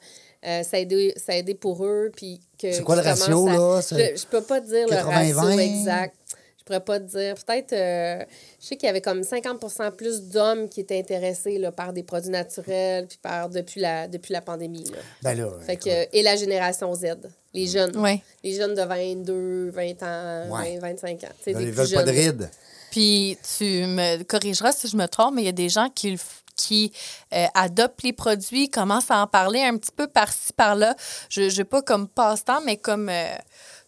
euh, 0.48 0.64
s'aider, 0.64 1.14
s'aider 1.16 1.54
pour 1.54 1.86
eux. 1.86 2.12
Puis 2.16 2.40
que, 2.60 2.72
C'est 2.72 2.82
quoi 2.84 2.96
le 2.96 3.02
ratio, 3.04 3.48
là? 3.48 3.82
C'est 3.84 4.16
Je, 4.16 4.22
je 4.22 4.26
peux 4.28 4.42
pas 4.42 4.62
te 4.62 4.66
dire 4.68 4.88
80-20? 4.88 4.90
le 4.90 5.36
ratio 5.36 5.60
exact. 5.60 6.16
Je 6.58 6.64
pourrais 6.66 6.80
pas 6.84 7.00
te 7.00 7.04
dire. 7.06 7.36
Peut-être, 7.46 7.74
euh, 7.74 8.26
je 8.60 8.66
sais 8.66 8.76
qu'il 8.76 8.88
y 8.88 8.90
avait 8.90 9.02
comme 9.02 9.22
50% 9.22 9.92
plus 9.92 10.24
d'hommes 10.24 10.68
qui 10.68 10.82
étaient 10.82 10.98
intéressés 10.98 11.60
là, 11.60 11.72
par 11.72 11.94
des 11.94 12.02
produits 12.02 12.32
naturels 12.32 13.06
puis 13.06 13.20
par, 13.22 13.50
depuis, 13.50 13.82
la, 13.82 14.08
depuis 14.08 14.34
la 14.34 14.42
pandémie. 14.42 14.86
Là. 14.86 14.98
Ben 15.22 15.38
là. 15.38 15.52
Fait 15.64 15.78
que, 15.78 16.08
et 16.12 16.24
la 16.24 16.36
génération 16.36 16.92
Z, 16.96 17.06
les 17.54 17.68
jeunes. 17.68 17.96
Oui. 17.98 18.20
Les 18.44 18.54
jeunes 18.56 18.74
de 18.74 18.82
22, 18.82 19.70
20 19.70 20.02
ans, 20.02 20.58
Ouais. 20.60 20.80
20, 20.80 20.90
25 20.90 21.24
ans. 21.26 21.28
Ils 21.46 21.54
plus 21.54 21.66
veulent 21.70 21.92
pas 21.92 22.04
de 22.04 22.12
jeunes. 22.14 22.26
rides. 22.32 22.50
Puis 22.96 23.38
tu 23.58 23.86
me 23.88 24.24
corrigeras 24.24 24.72
si 24.72 24.88
je 24.88 24.96
me 24.96 25.06
trompe, 25.08 25.34
mais 25.36 25.42
il 25.42 25.46
y 25.46 25.50
a 25.50 25.52
des 25.52 25.68
gens 25.68 25.90
qui, 25.90 26.18
qui 26.56 26.94
euh, 27.34 27.46
adoptent 27.54 28.04
les 28.04 28.14
produits, 28.14 28.70
commencent 28.70 29.12
à 29.12 29.18
en 29.22 29.28
parler 29.28 29.62
un 29.62 29.76
petit 29.76 29.92
peu 29.92 30.08
par-ci, 30.08 30.54
par-là. 30.56 30.96
Je 31.30 31.42
ne 31.42 31.64
pas 31.64 31.82
comme 31.82 32.08
passe-temps, 32.08 32.62
mais 32.64 32.78
comme. 32.78 33.10
euh, 33.10 33.36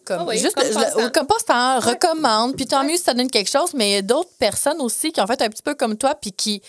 comme 0.03 0.20
Ah 0.22 0.26
oui, 0.28 0.38
juste 0.39 0.55
comme 0.55 1.26
passe-temps. 1.26 1.26
passe-temps, 1.26 1.80
recommande, 1.80 2.58
puis 2.58 2.66
tant 2.66 2.84
mieux 2.84 2.97
si 2.97 3.03
ça 3.03 3.14
donne 3.14 3.30
quelque 3.32 3.49
chose, 3.49 3.74
mais 3.74 3.91
il 3.91 3.93
y 3.93 3.97
a 3.97 4.01
d'autres 4.01 4.36
personnes 4.39 4.82
aussi 4.82 5.14
qui 5.14 5.22
ont 5.22 5.28
fait 5.28 5.41
un 5.41 5.47
petit 5.49 5.64
peu 5.64 5.74
comme 5.76 5.97
toi, 5.97 6.14
puis 6.14 6.34
qui. 6.34 6.62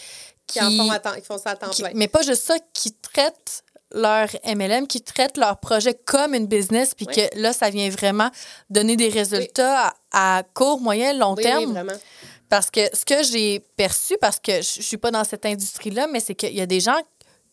Qui, 0.46 0.60
en 0.60 0.70
font, 0.70 0.90
à 0.92 0.98
temps- 1.00 1.14
qui 1.14 1.22
font 1.22 1.38
ça 1.38 1.50
à 1.50 1.56
temps 1.56 1.70
qui- 1.70 1.82
plein. 1.82 1.90
mais 1.96 2.06
pas 2.06 2.22
juste 2.22 2.44
ça, 2.44 2.54
qui 2.72 2.92
traitent 2.92 3.64
leur 3.90 4.28
MLM, 4.44 4.86
qui 4.86 5.00
traitent 5.02 5.36
leur 5.38 5.58
projet 5.58 5.94
comme 5.94 6.34
une 6.34 6.46
business, 6.46 6.94
puis 6.94 7.06
Oui. 7.08 7.14
que 7.14 7.40
là, 7.40 7.52
ça 7.52 7.68
vient 7.70 7.88
vraiment 7.90 8.30
donner 8.70 8.96
des 8.96 9.08
résultats 9.08 9.92
à, 10.12 10.38
à 10.38 10.42
court, 10.54 10.80
moyen, 10.80 11.14
long 11.14 11.34
Oui, 11.36 11.42
terme. 11.42 11.64
oui, 11.64 11.72
vraiment. 11.72 11.92
Parce 12.48 12.70
que 12.70 12.80
ce 12.96 13.04
que 13.04 13.22
j'ai 13.22 13.60
perçu, 13.76 14.16
parce 14.20 14.38
que 14.38 14.56
je 14.62 14.82
suis 14.82 14.96
pas 14.96 15.10
dans 15.10 15.24
cette 15.24 15.44
industrie-là, 15.46 16.06
mais 16.10 16.20
c'est 16.20 16.34
qu'il 16.34 16.54
y 16.54 16.60
a 16.60 16.66
des 16.66 16.80
gens 16.80 16.98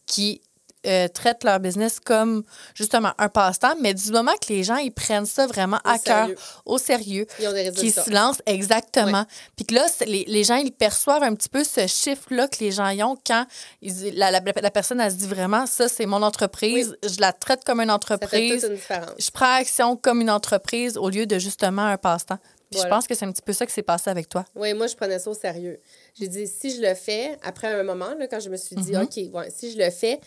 qui 0.05 0.41
euh, 0.87 1.07
traitent 1.07 1.43
leur 1.43 1.59
business 1.59 1.99
comme 1.99 2.43
justement 2.75 3.11
un 3.17 3.27
passe-temps, 3.27 3.73
mais 3.81 3.95
du 3.95 4.11
moment 4.11 4.33
que 4.39 4.53
les 4.53 4.63
gens 4.63 4.75
ils 4.75 4.91
prennent 4.91 5.25
ça 5.25 5.47
vraiment 5.47 5.79
à 5.83 5.97
cœur, 5.97 6.29
au 6.63 6.77
sérieux, 6.77 7.25
Ils 7.39 7.47
ont 7.47 7.53
des 7.53 7.63
qui 7.63 7.69
résultats. 7.87 8.03
se 8.03 8.09
lancent 8.11 8.41
exactement. 8.45 9.25
Puis 9.55 9.65
que 9.65 9.73
là, 9.73 9.87
les, 10.05 10.25
les 10.27 10.43
gens, 10.43 10.57
ils 10.57 10.71
perçoivent 10.71 11.23
un 11.23 11.33
petit 11.33 11.49
peu 11.49 11.63
ce 11.63 11.87
chiffre-là 11.87 12.47
que 12.47 12.57
les 12.59 12.71
gens 12.71 12.87
y 12.89 13.01
ont 13.01 13.17
quand 13.25 13.47
ils- 13.81 14.15
la, 14.15 14.29
la, 14.29 14.39
la 14.61 14.69
personne, 14.71 15.01
elle 15.01 15.09
se 15.11 15.17
dit 15.17 15.25
vraiment, 15.27 15.65
ça, 15.65 15.89
c'est 15.89 16.05
mon 16.05 16.21
entreprise, 16.21 16.95
je 17.01 17.19
la 17.19 17.33
traite 17.33 17.63
comme 17.65 17.81
une 17.81 17.89
Ça 17.89 17.93
fait 17.95 17.99
toute 17.99 18.11
entreprise, 18.23 18.63
une 18.69 18.75
différence. 18.75 19.09
je 19.17 19.31
prends 19.31 19.55
action 19.55 19.95
comme 19.97 20.21
une 20.21 20.29
entreprise 20.29 20.97
au 20.97 21.09
lieu 21.09 21.25
de 21.25 21.39
justement 21.39 21.81
un 21.87 21.97
passe-temps. 21.97 22.37
Puis 22.72 22.80
je 22.82 22.88
pense 22.88 23.07
que 23.07 23.16
c'est 23.16 23.26
un 23.26 23.32
petit 23.32 23.41
peu 23.41 23.53
ça 23.53 23.66
qui 23.66 23.74
s'est 23.74 23.84
passé 23.84 24.09
avec 24.09 24.28
toi. 24.28 24.45
Oui, 24.55 24.74
moi, 24.74 24.88
je 24.88 24.95
prenais 24.95 25.20
ça 25.20 25.30
au 25.30 25.34
sérieux. 25.34 25.80
J'ai 26.13 26.28
dit, 26.28 26.47
si 26.47 26.76
je 26.76 26.82
le 26.82 26.93
fais, 26.93 27.38
après 27.43 27.68
un 27.68 27.84
moment, 27.84 28.13
là, 28.18 28.28
quand 28.28 28.39
je 28.39 28.49
me 28.49 28.57
suis 28.57 28.76
dit, 28.76 28.86
Mm-hmm. 28.93 29.30
OK, 29.30 29.34
ouais, 29.34 29.49
si 29.49 29.72
je 29.72 29.78
le 29.78 29.89
fais, 29.89 30.20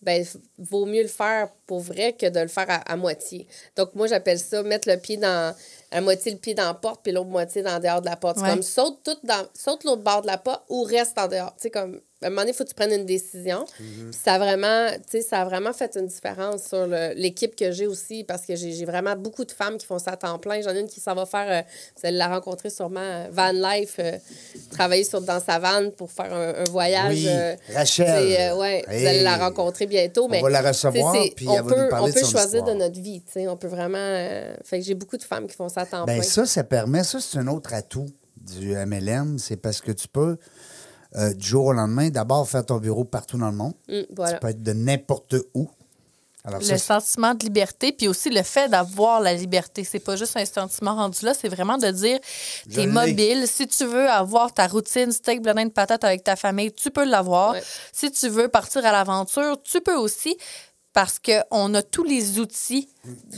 ben, 0.00 0.24
vaut 0.58 0.86
mieux 0.86 1.02
le 1.02 1.08
faire 1.08 1.48
pour 1.66 1.80
vrai 1.80 2.12
que 2.12 2.26
de 2.26 2.40
le 2.40 2.48
faire 2.48 2.66
à, 2.68 2.76
à 2.92 2.96
moitié. 2.96 3.46
Donc, 3.76 3.94
moi, 3.94 4.06
j'appelle 4.06 4.38
ça 4.38 4.62
mettre 4.62 4.88
le 4.88 4.98
pied 4.98 5.16
dans, 5.16 5.54
à 5.90 6.00
moitié 6.00 6.32
le 6.32 6.38
pied 6.38 6.54
dans 6.54 6.66
la 6.66 6.74
porte, 6.74 7.02
puis 7.02 7.12
l'autre 7.12 7.30
moitié 7.30 7.62
dans 7.62 7.80
dehors 7.80 8.00
de 8.00 8.06
la 8.06 8.16
porte. 8.16 8.38
C'est 8.38 8.44
comme 8.44 8.62
saute 8.62 9.00
tout 9.02 9.16
dans, 9.24 9.46
saute 9.54 9.84
l'autre 9.84 10.02
bord 10.02 10.22
de 10.22 10.26
la 10.26 10.38
porte 10.38 10.64
ou 10.68 10.82
reste 10.82 11.18
en 11.18 11.26
dehors. 11.28 11.54
Tu 11.56 11.62
sais, 11.62 11.70
comme, 11.70 12.00
à 12.24 12.28
un 12.28 12.30
moment 12.30 12.42
donné, 12.42 12.52
il 12.52 12.54
faut 12.54 12.64
que 12.64 12.70
tu 12.70 12.74
prennes 12.74 12.92
une 12.92 13.06
décision. 13.06 13.64
Puis 13.76 13.86
ça 14.12 14.34
a 14.34 14.38
vraiment, 14.38 14.88
ça 15.28 15.42
a 15.42 15.44
vraiment 15.44 15.72
fait 15.72 15.96
une 15.96 16.06
différence 16.06 16.64
sur 16.68 16.86
l'équipe 17.14 17.54
que 17.54 17.70
j'ai 17.70 17.86
aussi, 17.86 18.24
parce 18.24 18.46
que 18.46 18.56
j'ai 18.56 18.84
vraiment 18.84 19.14
beaucoup 19.16 19.44
de 19.44 19.52
femmes 19.52 19.76
qui 19.76 19.86
font 19.86 19.98
ça 19.98 20.12
à 20.12 20.16
temps 20.16 20.38
plein. 20.38 20.60
J'en 20.62 20.74
ai 20.74 20.80
une 20.80 20.88
qui 20.88 21.00
s'en 21.00 21.14
va 21.14 21.26
faire, 21.26 21.46
euh, 21.48 21.62
vous 21.96 22.06
allez 22.06 22.16
la 22.16 22.28
rencontrer 22.28 22.70
sûrement, 22.70 23.00
euh, 23.00 23.26
Van 23.30 23.52
Life, 23.52 23.96
euh, 23.98 24.16
travailler 24.70 25.04
sur, 25.04 25.20
dans 25.20 25.40
sa 25.40 25.58
vanne 25.58 25.92
pour 25.92 26.10
faire 26.10 26.32
un, 26.32 26.54
un 26.62 26.64
voyage. 26.70 27.14
Oui, 27.14 27.26
euh, 27.28 27.54
Rachel. 27.74 28.54
ouais, 28.56 28.84
vous 28.86 29.06
allez 29.06 29.22
la 29.22 29.36
rencontrer 29.36 29.86
bientôt. 29.86 30.28
mais 30.28 30.40
va 30.40 30.50
la 30.50 30.62
recevoir, 30.62 31.14
puis 31.36 31.46
on 31.48 31.54
elle 31.54 31.62
va 31.62 31.70
nous 31.70 31.82
peut, 31.82 31.88
parler 31.88 32.04
on 32.06 32.08
de 32.08 32.12
peut 32.14 32.24
son 32.24 32.30
choisir 32.30 32.60
histoire. 32.60 32.74
de 32.74 32.80
notre 32.80 33.00
vie. 33.00 33.22
On 33.48 33.56
peut 33.56 33.68
vraiment. 33.68 33.96
fait 34.64 34.78
que 34.78 34.84
j'ai 34.84 34.94
beaucoup 34.94 35.16
de 35.16 35.22
femmes 35.22 35.46
qui 35.46 35.54
font 35.56 35.68
ça 35.68 35.82
à 35.82 35.86
temps 35.86 36.04
Ben 36.06 36.20
plein. 36.20 36.22
ça, 36.22 36.46
ça 36.46 36.64
permet, 36.64 37.04
ça, 37.04 37.20
c'est 37.20 37.38
un 37.38 37.48
autre 37.48 37.74
atout 37.74 38.06
du 38.36 38.74
MLM, 38.74 39.38
c'est 39.38 39.56
parce 39.56 39.80
que 39.80 39.92
tu 39.92 40.08
peux, 40.08 40.36
euh, 41.16 41.32
du 41.32 41.46
jour 41.46 41.66
au 41.66 41.72
lendemain, 41.72 42.10
d'abord 42.10 42.48
faire 42.48 42.66
ton 42.66 42.78
bureau 42.78 43.04
partout 43.04 43.38
dans 43.38 43.50
le 43.50 43.56
monde. 43.56 43.74
Voilà. 44.16 44.34
Tu 44.34 44.40
peux 44.40 44.48
être 44.48 44.62
de 44.62 44.72
n'importe 44.72 45.36
où. 45.54 45.68
Alors, 46.46 46.60
le 46.60 46.66
ça, 46.66 47.00
sentiment 47.00 47.32
de 47.32 47.42
liberté, 47.42 47.90
puis 47.92 48.06
aussi 48.06 48.28
le 48.28 48.42
fait 48.42 48.68
d'avoir 48.68 49.20
la 49.20 49.32
liberté. 49.32 49.82
C'est 49.82 49.98
pas 49.98 50.14
juste 50.14 50.36
un 50.36 50.44
sentiment 50.44 50.94
rendu 50.94 51.24
là, 51.24 51.32
c'est 51.32 51.48
vraiment 51.48 51.78
de 51.78 51.90
dire 51.90 52.18
t'es 52.70 52.82
l'ai. 52.82 52.86
mobile. 52.86 53.48
Si 53.48 53.66
tu 53.66 53.86
veux 53.86 54.10
avoir 54.10 54.52
ta 54.52 54.66
routine 54.66 55.10
steak, 55.10 55.40
blendin 55.40 55.64
de 55.64 55.70
patate 55.70 56.04
avec 56.04 56.22
ta 56.22 56.36
famille, 56.36 56.70
tu 56.70 56.90
peux 56.90 57.06
l'avoir. 57.06 57.52
Ouais. 57.52 57.62
Si 57.92 58.10
tu 58.10 58.28
veux 58.28 58.48
partir 58.48 58.84
à 58.84 58.92
l'aventure, 58.92 59.56
tu 59.62 59.80
peux 59.80 59.96
aussi. 59.96 60.36
Parce 60.94 61.18
qu'on 61.18 61.74
a 61.74 61.82
tous 61.82 62.04
les 62.04 62.38
outils 62.38 62.88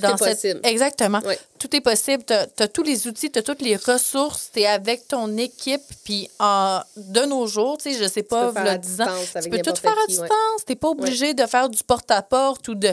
dans 0.01 0.15
est 0.15 0.19
cette. 0.19 0.35
possible. 0.35 0.61
Exactement. 0.63 1.21
Tout 1.59 1.75
est 1.75 1.81
possible. 1.81 2.23
Tu 2.25 2.35
as, 2.35 2.69
tous 2.69 2.83
les 2.83 3.07
outils, 3.09 3.33
tu 3.33 3.39
as 3.39 3.43
toutes 3.43 3.63
les 3.63 3.77
ressources, 3.77 4.51
tu 4.53 4.61
es 4.61 4.67
avec 4.67 5.09
ton 5.09 5.35
équipe. 5.39 5.81
Puis 6.05 6.29
en- 6.39 6.83
de 6.99 7.21
nos 7.23 7.47
jours, 7.47 7.79
tu 7.79 7.91
sais, 7.95 7.99
je 7.99 8.07
sais 8.09 8.23
pas, 8.23 8.49
peux 8.49 8.53
faire 8.53 8.63
v'là 8.63 8.73
à 8.73 8.79
10 8.79 9.01
ans, 9.01 9.05
distance 9.21 9.43
tu 9.45 9.49
peux 9.51 9.63
tout 9.63 9.75
faire 9.77 9.93
à 9.93 10.07
qui, 10.07 10.19
ouais. 10.19 10.23
distance. 10.29 10.65
Tu 10.67 10.73
n'es 10.73 10.77
pas 10.77 10.89
obligé 10.91 11.33
de 11.33 11.47
faire 11.47 11.71
du 11.71 11.83
porte-à-porte 11.83 12.69
ou 12.69 12.75
de, 12.75 12.89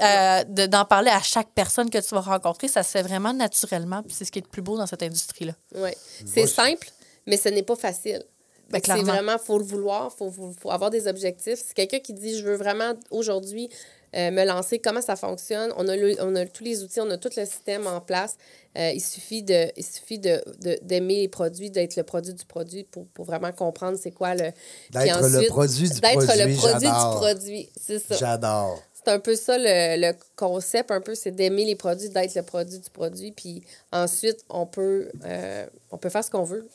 euh, 0.00 0.44
de- 0.44 0.64
d'en 0.66 0.86
parler 0.86 1.10
à 1.10 1.20
chaque 1.20 1.50
personne 1.54 1.90
que 1.90 1.98
tu 1.98 2.14
vas 2.14 2.22
rencontrer. 2.22 2.68
Ça 2.68 2.82
se 2.82 2.92
fait 2.92 3.02
vraiment 3.02 3.34
naturellement. 3.34 4.02
Puis 4.02 4.14
c'est 4.18 4.24
ce 4.24 4.32
qui 4.32 4.38
est 4.38 4.42
le 4.46 4.48
plus 4.48 4.62
beau 4.62 4.78
dans 4.78 4.86
cette 4.86 5.02
industrie-là. 5.02 5.52
Ouais. 5.74 5.94
C'est 6.24 6.46
simple, 6.46 6.88
mais 7.26 7.36
ce 7.36 7.50
n'est 7.50 7.62
pas 7.62 7.76
facile. 7.76 8.24
Ben, 8.70 8.80
c'est 8.84 9.02
vraiment, 9.02 9.36
faut 9.38 9.58
le 9.58 9.64
vouloir, 9.64 10.10
faut, 10.12 10.28
faut, 10.30 10.52
faut 10.60 10.70
avoir 10.72 10.90
des 10.90 11.06
objectifs. 11.06 11.62
C'est 11.68 11.74
quelqu'un 11.74 12.00
qui 12.00 12.12
dit, 12.14 12.36
je 12.36 12.42
veux 12.44 12.56
vraiment 12.56 12.94
aujourd'hui 13.12 13.68
euh, 14.14 14.30
me 14.30 14.44
lancer, 14.44 14.78
comment 14.78 15.02
ça 15.02 15.16
fonctionne. 15.16 15.72
On 15.76 15.86
a, 15.88 15.96
le- 15.96 16.16
on 16.20 16.34
a 16.36 16.46
tous 16.46 16.64
les 16.64 16.82
outils, 16.82 17.00
on 17.00 17.10
a 17.10 17.18
tout 17.18 17.30
le 17.36 17.44
système 17.44 17.86
en 17.86 18.00
place. 18.00 18.36
Euh, 18.78 18.90
il 18.94 19.00
suffit 19.00 19.42
de, 19.42 19.70
il 19.76 19.84
suffit 19.84 20.18
de, 20.18 20.42
de- 20.60 20.78
d'aimer 20.82 21.22
les 21.22 21.28
produits, 21.28 21.70
d'être 21.70 21.96
le 21.96 22.02
produit 22.02 22.34
du 22.34 22.44
produit 22.44 22.84
pour, 22.84 23.06
pour 23.08 23.24
vraiment 23.24 23.52
comprendre 23.52 23.98
c'est 24.00 24.10
quoi 24.12 24.34
le. 24.34 24.50
D'être 24.90 25.18
le 25.20 25.36
ensuite, 25.36 25.48
produit 25.48 25.88
du 25.90 26.00
d'être 26.00 26.24
produit, 26.24 26.44
le 26.44 26.56
produit 26.56 26.86
j'adore. 26.88 27.10
du 27.12 27.16
produit. 27.18 27.68
C'est 27.80 27.98
ça. 27.98 28.16
J'adore. 28.16 28.82
C'est 28.94 29.12
un 29.12 29.18
peu 29.20 29.36
ça 29.36 29.56
le, 29.56 30.00
le 30.00 30.12
concept, 30.34 30.90
un 30.90 31.00
peu, 31.00 31.14
c'est 31.14 31.30
d'aimer 31.30 31.64
les 31.64 31.76
produits, 31.76 32.08
d'être 32.08 32.34
le 32.34 32.42
produit 32.42 32.78
du 32.78 32.90
produit. 32.90 33.30
Puis 33.32 33.62
ensuite, 33.92 34.44
on 34.50 34.66
peut, 34.66 35.10
euh, 35.24 35.64
on 35.92 35.96
peut 35.96 36.08
faire 36.10 36.24
ce 36.24 36.30
qu'on 36.30 36.42
veut. 36.44 36.66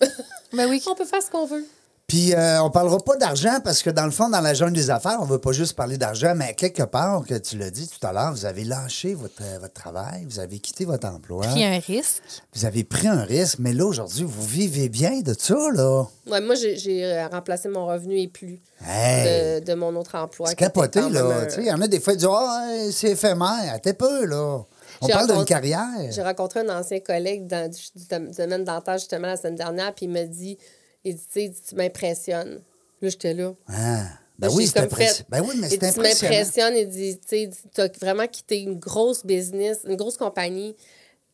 Ben 0.53 0.67
oui. 0.69 0.81
on 0.89 0.95
peut 0.95 1.05
faire 1.05 1.21
ce 1.21 1.29
qu'on 1.29 1.45
veut. 1.45 1.65
Puis, 2.11 2.33
euh, 2.33 2.61
on 2.61 2.69
parlera 2.69 2.97
pas 2.97 3.15
d'argent 3.15 3.61
parce 3.63 3.81
que, 3.81 3.89
dans 3.89 4.03
le 4.03 4.11
fond, 4.11 4.27
dans 4.27 4.41
la 4.41 4.53
jungle 4.53 4.73
des 4.73 4.89
affaires, 4.89 5.19
on 5.21 5.23
veut 5.25 5.37
pas 5.39 5.53
juste 5.53 5.77
parler 5.77 5.97
d'argent, 5.97 6.33
mais 6.35 6.53
quelque 6.55 6.83
part, 6.83 7.23
que 7.25 7.35
tu 7.35 7.57
l'as 7.57 7.69
dit 7.69 7.87
tout 7.87 8.05
à 8.05 8.11
l'heure, 8.11 8.33
vous 8.33 8.45
avez 8.45 8.65
lâché 8.65 9.13
votre, 9.13 9.41
euh, 9.41 9.59
votre 9.61 9.71
travail, 9.73 10.25
vous 10.29 10.39
avez 10.41 10.59
quitté 10.59 10.83
votre 10.83 11.07
emploi, 11.07 11.47
Pris 11.47 11.63
un 11.63 11.79
risque. 11.79 12.21
vous 12.53 12.65
avez 12.65 12.83
pris 12.83 13.07
un 13.07 13.21
risque, 13.23 13.59
mais 13.59 13.71
là, 13.71 13.85
aujourd'hui, 13.85 14.25
vous 14.25 14.43
vivez 14.45 14.89
bien 14.89 15.21
de 15.21 15.33
ça, 15.39 15.55
là. 15.73 16.03
Ouais, 16.29 16.41
moi, 16.41 16.55
j'ai, 16.55 17.05
euh, 17.05 17.27
remplacé 17.29 17.69
mon 17.69 17.85
revenu 17.85 18.19
et 18.19 18.27
plus 18.27 18.59
Hey! 18.85 19.61
de, 19.61 19.65
de 19.65 19.73
mon 19.73 19.95
autre 19.95 20.15
emploi. 20.15 20.49
C'est 20.49 20.55
capoté, 20.57 20.99
là. 21.09 21.23
un- 21.23 21.45
Tu 21.45 21.51
sais, 21.51 21.61
il 21.61 21.67
y 21.67 21.71
en 21.71 21.79
a 21.81 21.87
des 21.87 22.01
fois 22.01 22.11
qui 22.11 22.19
disent 22.19 22.27
Ah, 22.29 22.67
c'est 22.91 23.11
éphémère. 23.11 23.79
T'es 23.81 23.93
peu, 23.93 24.25
là. 24.25 24.59
On 24.99 25.07
parle 25.07 25.31
d'une 25.33 25.45
carrière. 25.45 25.87
J'ai 26.09 26.23
rencontré 26.23 26.59
un 26.59 26.77
ancien 26.77 26.99
collègue 26.99 27.47
dans, 27.47 27.71
du, 27.71 27.79
du 27.95 28.05
dom- 28.09 28.31
domaine 28.37 28.65
dentaire 28.65 28.97
justement 28.97 29.27
la 29.27 29.37
semaine 29.37 29.55
dernière, 29.55 29.93
puis 29.95 30.07
il 30.07 30.11
m'a 30.11 30.25
dit, 30.25 30.57
il 31.03 31.15
dit, 31.15 31.23
tu 31.31 31.51
tu 31.51 31.75
m'impressionnes. 31.75 32.61
Là, 33.01 33.09
j'étais 33.09 33.33
là. 33.33 33.53
Ah. 33.67 34.05
Ben 34.37 34.49
oui, 34.53 34.65
c'est 34.65 34.79
impressionnant. 34.79 35.27
Ben 35.29 35.43
oui, 35.47 35.55
mais 35.57 35.69
c'est 35.69 35.83
impressionnant. 35.83 36.31
m'impressionnes. 36.31 36.75
Il 36.75 36.89
dit, 36.89 37.19
tu 37.19 37.27
sais, 37.27 37.49
tu 37.73 37.81
as 37.81 37.87
vraiment 37.99 38.27
quitté 38.27 38.61
une 38.61 38.79
grosse 38.79 39.23
business, 39.23 39.79
une 39.87 39.95
grosse 39.95 40.17
compagnie. 40.17 40.75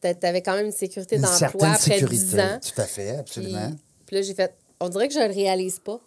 Tu 0.02 0.10
avais 0.24 0.42
quand 0.42 0.56
même 0.56 0.68
une 0.68 0.72
sécurité 0.72 1.18
d'emploi 1.18 1.70
après 1.70 1.78
sécurité. 1.78 2.18
10 2.18 2.40
ans. 2.40 2.60
Tout 2.62 2.82
à 2.82 2.86
fait, 2.86 3.18
absolument. 3.18 3.72
puis 4.06 4.16
là, 4.18 4.22
j'ai 4.22 4.34
fait, 4.34 4.54
on 4.80 4.90
dirait 4.90 5.08
que 5.08 5.14
je 5.14 5.20
le 5.20 5.34
réalise 5.34 5.80
pas. 5.80 6.00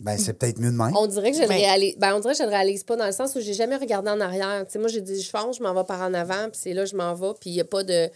Ben, 0.00 0.16
c'est 0.16 0.32
peut-être 0.34 0.58
mieux 0.60 0.70
de 0.70 0.76
même. 0.76 0.96
On 0.96 1.06
dirait 1.08 1.32
que 1.32 1.36
je 1.36 1.42
Mais- 1.48 1.56
réalise. 1.56 1.96
Ben, 1.98 2.14
on 2.14 2.20
dirait 2.20 2.32
que 2.34 2.38
je 2.38 2.44
le 2.44 2.50
réalise 2.50 2.84
pas 2.84 2.94
dans 2.96 3.06
le 3.06 3.12
sens 3.12 3.34
où 3.34 3.40
j'ai 3.40 3.54
jamais 3.54 3.76
regardé 3.76 4.10
en 4.10 4.20
arrière. 4.20 4.64
Tu 4.66 4.72
sais, 4.74 4.78
moi, 4.78 4.88
j'ai 4.88 5.00
dit, 5.00 5.20
je 5.20 5.28
fonce, 5.28 5.58
je 5.58 5.62
m'en 5.62 5.74
vais 5.74 5.82
par 5.84 6.00
en 6.02 6.14
avant, 6.14 6.44
puis 6.50 6.60
c'est 6.62 6.72
là, 6.72 6.84
je 6.84 6.94
m'en 6.94 7.14
vais, 7.14 7.32
puis 7.40 7.50
il 7.50 7.54
n'y 7.54 7.60
a 7.60 7.64
pas 7.64 7.82
de. 7.82 8.08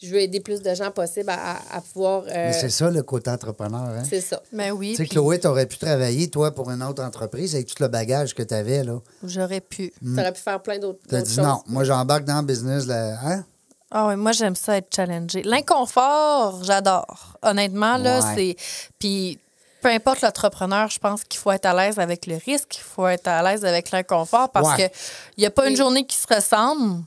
Je 0.00 0.08
veux 0.10 0.20
aider 0.20 0.38
plus 0.38 0.62
de 0.62 0.74
gens 0.74 0.92
possible 0.92 1.28
à, 1.30 1.80
pouvoir. 1.92 2.22
euh, 2.22 2.32
Mais 2.32 2.52
c'est 2.52 2.70
ça, 2.70 2.88
le 2.88 3.02
côté 3.02 3.30
entrepreneur. 3.30 3.80
Hein? 3.88 4.02
c'est 4.08 4.20
ça. 4.20 4.40
Ben 4.52 4.70
oui. 4.70 4.90
Tu 4.90 4.96
sais, 4.96 5.02
puis 5.04 5.10
Chloé, 5.10 5.40
t'aurais 5.40 5.66
pu 5.66 5.76
travailler, 5.76 6.28
toi, 6.30 6.52
pour 6.54 6.70
une 6.70 6.84
autre 6.84 7.02
entreprise 7.02 7.54
avec 7.56 7.66
tout 7.66 7.82
le 7.82 7.88
bagage 7.88 8.32
que 8.34 8.44
t'avais, 8.44 8.84
là. 8.84 9.00
J'aurais 9.24 9.60
pu. 9.60 9.92
Tu 10.00 10.12
aurais 10.20 10.32
pu 10.32 10.40
faire 10.40 10.62
plein 10.62 10.78
d'autres 10.78 11.00
T'as 11.08 11.16
d'autres 11.18 11.28
dit 11.30 11.34
choses. 11.36 11.44
non, 11.44 11.62
moi, 11.66 11.82
j'embarque 11.82 12.24
dans 12.24 12.40
le 12.40 12.46
business, 12.46 12.86
là. 12.86 13.16
Hein? 13.24 13.44
Ah 13.90 14.06
oui, 14.08 14.16
moi 14.16 14.32
j'aime 14.32 14.54
ça 14.54 14.76
être 14.76 14.94
challengé. 14.94 15.42
L'inconfort, 15.44 16.62
j'adore. 16.62 17.36
Honnêtement, 17.42 17.96
là, 17.96 18.20
Ouais. 18.20 18.32
c'est. 18.36 18.56
Puis 18.98 19.38
peu 19.80 19.88
importe 19.88 20.22
l'entrepreneur, 20.22 20.88
je 20.90 20.98
pense 20.98 21.24
qu'il 21.24 21.38
faut 21.40 21.50
être 21.52 21.66
à 21.66 21.74
l'aise 21.74 21.98
avec 21.98 22.26
le 22.26 22.36
risque, 22.44 22.76
il 22.78 22.82
faut 22.82 23.06
être 23.06 23.28
à 23.28 23.42
l'aise 23.42 23.64
avec 23.64 23.90
l'inconfort 23.90 24.50
parce 24.50 24.68
Ouais. 24.76 24.88
que 24.88 24.94
il 25.36 25.40
n'y 25.40 25.46
a 25.46 25.50
pas 25.50 25.68
une 25.68 25.76
journée 25.76 26.04
qui 26.06 26.16
se 26.16 26.26
ressemble. 26.32 27.02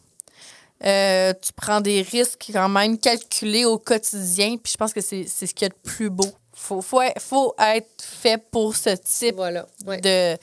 Euh, 0.84 1.34
tu 1.40 1.54
prends 1.54 1.80
des 1.80 2.02
risques 2.02 2.50
quand 2.52 2.70
même 2.70 2.98
calculés 2.98 3.66
au 3.66 3.78
quotidien, 3.78 4.58
puis 4.58 4.72
je 4.74 4.78
pense 4.78 4.94
que 4.94 5.02
c'est 5.02 5.26
c'est 5.28 5.46
ce 5.46 5.54
qu'il 5.54 5.68
y 5.68 5.70
a 5.70 5.70
de 5.70 5.76
plus 5.84 6.10
beau. 6.10 6.26
Faut, 6.64 6.80
faut, 6.84 7.02
être- 7.02 7.20
faut 7.20 7.56
être 7.58 7.90
fait 8.00 8.40
pour 8.52 8.76
ce 8.76 8.92
type 8.92 9.36
Voilà. 9.36 9.66
Ouais. 9.88 10.00
de, 10.00 10.36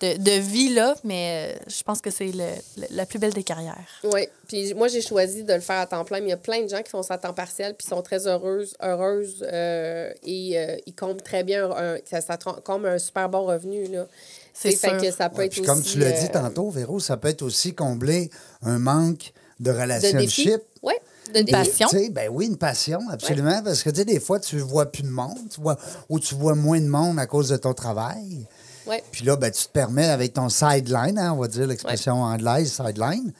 de, 0.00 0.16
de 0.16 0.30
vie-là, 0.40 0.94
mais 1.04 1.54
euh, 1.54 1.64
je 1.68 1.82
pense 1.82 2.00
que 2.00 2.10
c'est 2.10 2.28
le- 2.32 2.38
le- 2.78 2.86
la 2.92 3.04
plus 3.04 3.18
belle 3.18 3.34
des 3.34 3.42
carrières. 3.42 3.76
Oui, 4.04 4.26
puis 4.48 4.72
moi, 4.72 4.88
j'ai 4.88 5.02
choisi 5.02 5.44
de 5.44 5.52
le 5.52 5.60
faire 5.60 5.80
à 5.80 5.86
temps 5.86 6.02
plein, 6.06 6.20
mais 6.20 6.28
il 6.28 6.30
y 6.30 6.32
a 6.32 6.38
plein 6.38 6.62
de 6.62 6.68
gens 6.68 6.80
qui 6.82 6.88
font 6.88 7.02
ça 7.02 7.14
à 7.14 7.18
temps 7.18 7.34
partiel, 7.34 7.74
puis 7.74 7.86
sont 7.86 8.00
très 8.00 8.26
heureuses, 8.26 8.74
heureuses 8.82 9.44
euh, 9.52 10.10
et 10.24 10.58
euh, 10.58 10.76
ils 10.86 10.94
comblent 10.94 11.20
très 11.20 11.44
bien, 11.44 11.70
un, 11.70 11.98
ça, 12.10 12.22
ça 12.22 12.38
comble 12.38 12.88
un 12.88 12.98
super 12.98 13.28
bon 13.28 13.44
revenu. 13.44 13.86
Là. 13.88 14.06
C'est. 14.54 14.72
Fait 14.72 14.96
que 14.96 15.10
ça 15.10 15.28
peut 15.28 15.38
Ouais, 15.40 15.44
être 15.46 15.52
puis 15.52 15.60
aussi, 15.60 15.68
comme 15.70 15.82
tu 15.82 15.98
l'as 15.98 16.06
euh, 16.06 16.20
dit 16.22 16.30
tantôt, 16.30 16.70
Véro, 16.70 17.00
ça 17.00 17.18
peut 17.18 17.28
être 17.28 17.42
aussi 17.42 17.74
combler 17.74 18.30
un 18.62 18.78
manque 18.78 19.32
de 19.60 19.70
relationship. 19.70 20.62
Oui, 20.82 20.94
défis. 21.32 21.52
passion? 21.52 21.88
Ben 22.12 22.28
oui, 22.30 22.46
une 22.46 22.56
passion, 22.56 23.00
absolument. 23.10 23.62
Parce 23.62 23.82
que, 23.82 23.90
tu 23.90 23.96
sais, 23.96 24.04
des 24.04 24.20
fois, 24.20 24.40
tu 24.40 24.58
vois 24.58 24.86
plus 24.86 25.02
de 25.02 25.08
monde, 25.08 25.48
tu 25.50 25.60
vois, 25.60 25.76
ou 26.08 26.18
tu 26.18 26.34
vois 26.34 26.54
moins 26.54 26.80
de 26.80 26.88
monde 26.88 27.18
à 27.18 27.26
cause 27.26 27.48
de 27.48 27.56
ton 27.56 27.74
travail. 27.74 28.46
Ouais. 28.86 29.02
Puis 29.10 29.24
là, 29.24 29.36
ben, 29.36 29.50
tu 29.50 29.64
te 29.64 29.72
permets, 29.72 30.08
avec 30.08 30.32
ton 30.32 30.48
sideline, 30.48 31.18
hein, 31.18 31.32
on 31.32 31.40
va 31.40 31.48
dire 31.48 31.66
l'expression 31.66 32.22
anglaise, 32.22 32.72
sideline, 32.72 33.32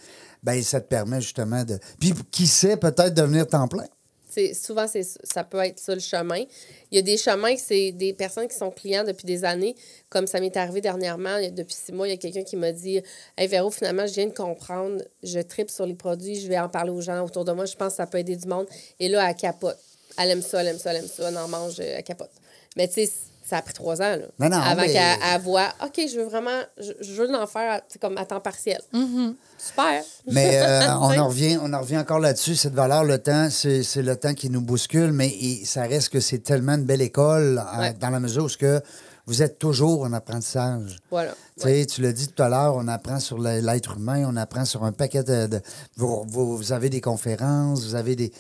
ben, 0.43 0.63
ça 0.63 0.81
te 0.81 0.89
permet 0.89 1.21
justement 1.21 1.65
de. 1.65 1.79
Puis, 2.01 2.15
qui 2.31 2.47
sait, 2.47 2.77
peut-être 2.77 3.15
devenir 3.15 3.47
temps 3.47 3.69
plein. 3.69 3.87
C'est- 4.37 4.53
souvent, 4.53 4.87
c'est, 4.87 5.03
ça 5.03 5.45
peut 5.45 5.65
être 5.65 5.79
ça 5.79 5.95
le 5.95 6.01
chemin. 6.01 6.45
Il 6.91 6.97
y 6.97 6.99
a 6.99 7.03
des 7.03 7.17
chemins 7.17 7.57
c'est 7.57 7.93
des 7.93 8.13
personnes 8.13 8.47
qui 8.49 8.55
sont 8.55 8.71
clients 8.71 9.03
depuis 9.03 9.25
des 9.25 9.47
années. 9.47 9.75
Comme 10.11 10.27
ça 10.27 10.41
m'est 10.41 10.55
arrivé 10.59 10.83
dernièrement, 10.83 11.39
depuis 11.51 11.73
six 11.75 11.91
mois, 11.93 12.07
il 12.07 12.11
y 12.11 12.15
a 12.15 12.19
quelqu'un 12.19 12.45
qui 12.45 12.57
m'a 12.57 12.71
dit 12.71 13.01
Hey 13.39 13.49
Véro, 13.49 13.71
finalement, 13.71 14.07
je 14.07 14.13
viens 14.13 14.27
de 14.27 14.35
comprendre, 14.35 15.03
je 15.23 15.41
tripe 15.41 15.71
sur 15.71 15.87
les 15.87 15.95
produits, 15.95 16.39
je 16.39 16.49
vais 16.49 16.59
en 16.59 16.69
parler 16.69 16.91
aux 16.91 17.01
gens 17.01 17.25
autour 17.25 17.47
de 17.47 17.53
moi, 17.53 17.65
je 17.65 17.77
pense 17.77 17.95
que 17.95 17.97
ça 17.97 18.07
peut 18.07 18.19
aider 18.19 18.37
du 18.37 18.47
monde. 18.47 18.67
Et 19.01 19.09
là, 19.09 19.27
elle 19.27 19.37
capote. 19.37 19.79
Elle 20.19 20.31
aime 20.31 20.43
ça, 20.43 20.61
elle 20.61 20.67
aime 20.69 20.79
ça, 20.79 20.91
elle 20.91 20.99
aime 20.99 21.09
ça, 21.09 21.29
elle 21.31 21.39
en 21.39 21.49
mange, 21.49 21.81
elle 21.81 22.03
capote. 22.05 22.31
Mais 22.77 22.89
tu 22.89 23.07
sais, 23.07 23.11
ça 23.49 23.59
a 23.59 23.63
pris 23.63 23.73
trois 23.75 23.97
ans, 24.03 24.17
là. 24.17 24.27
Non, 24.41 24.49
non, 24.49 24.57
avant 24.63 24.83
mais- 24.83 24.93
qu'elle 24.93 25.41
voit 25.43 25.69
OK, 25.85 25.95
je 26.11 26.17
veux 26.19 26.25
vraiment, 26.27 26.61
je, 26.79 26.93
je 27.01 27.13
veux 27.13 27.31
l'en 27.31 27.47
faire 27.47 27.81
comme 28.01 28.19
à 28.19 28.25
temps 28.25 28.41
partiel. 28.41 28.81
Super. 29.59 30.03
Mais 30.31 30.61
euh, 30.63 30.81
on, 31.01 31.09
Ouais. 31.11 31.19
en 31.19 31.29
revient, 31.29 31.59
on 31.63 31.73
en 31.73 31.81
revient 31.81 31.99
encore 31.99 32.19
là-dessus. 32.19 32.57
Cette 32.57 32.75
valeur, 32.75 33.05
le 33.05 33.19
temps, 33.19 33.49
c'est 33.51 33.83
c'est 33.83 34.03
le 34.03 34.17
temps 34.17 34.35
qui 34.35 34.51
nous 34.51 34.61
bouscule, 34.61 35.13
mais 35.13 35.29
il- 35.29 35.65
ça 35.67 35.83
reste 35.83 36.09
que 36.11 36.21
c'est 36.21 36.39
tellement 36.41 36.75
une 36.75 36.85
belle 36.85 37.03
école 37.03 37.59
euh, 37.75 37.79
Ouais. 37.79 37.95
dans 37.95 38.11
la 38.11 38.21
mesure 38.21 38.45
où 38.45 38.49
ce 38.49 38.59
que 38.59 38.81
vous 39.27 39.43
êtes 39.43 39.59
toujours 39.59 40.03
en 40.03 40.13
apprentissage. 40.13 40.99
Voilà. 41.11 41.33
Tu 41.59 41.63
sais, 41.65 41.87
Tu 41.87 42.03
l'as 42.03 42.13
dit 42.13 42.29
tout 42.29 42.43
à 42.43 42.49
l'heure, 42.49 42.75
on 42.77 42.87
apprend 42.87 43.19
sur 43.19 43.39
l'être 43.39 43.97
humain, 43.97 44.25
on 44.29 44.37
apprend 44.37 44.65
sur 44.65 44.85
un 44.85 44.93
paquet 44.93 45.23
de. 45.25 45.47
de- 45.47 45.61
vous, 45.97 46.25
vous- 46.29 46.57
vous 46.57 46.73
avez 46.73 46.91
des 46.91 47.01
conférences, 47.01 47.85
vous 47.85 47.95
avez 47.95 48.15
des. 48.15 48.33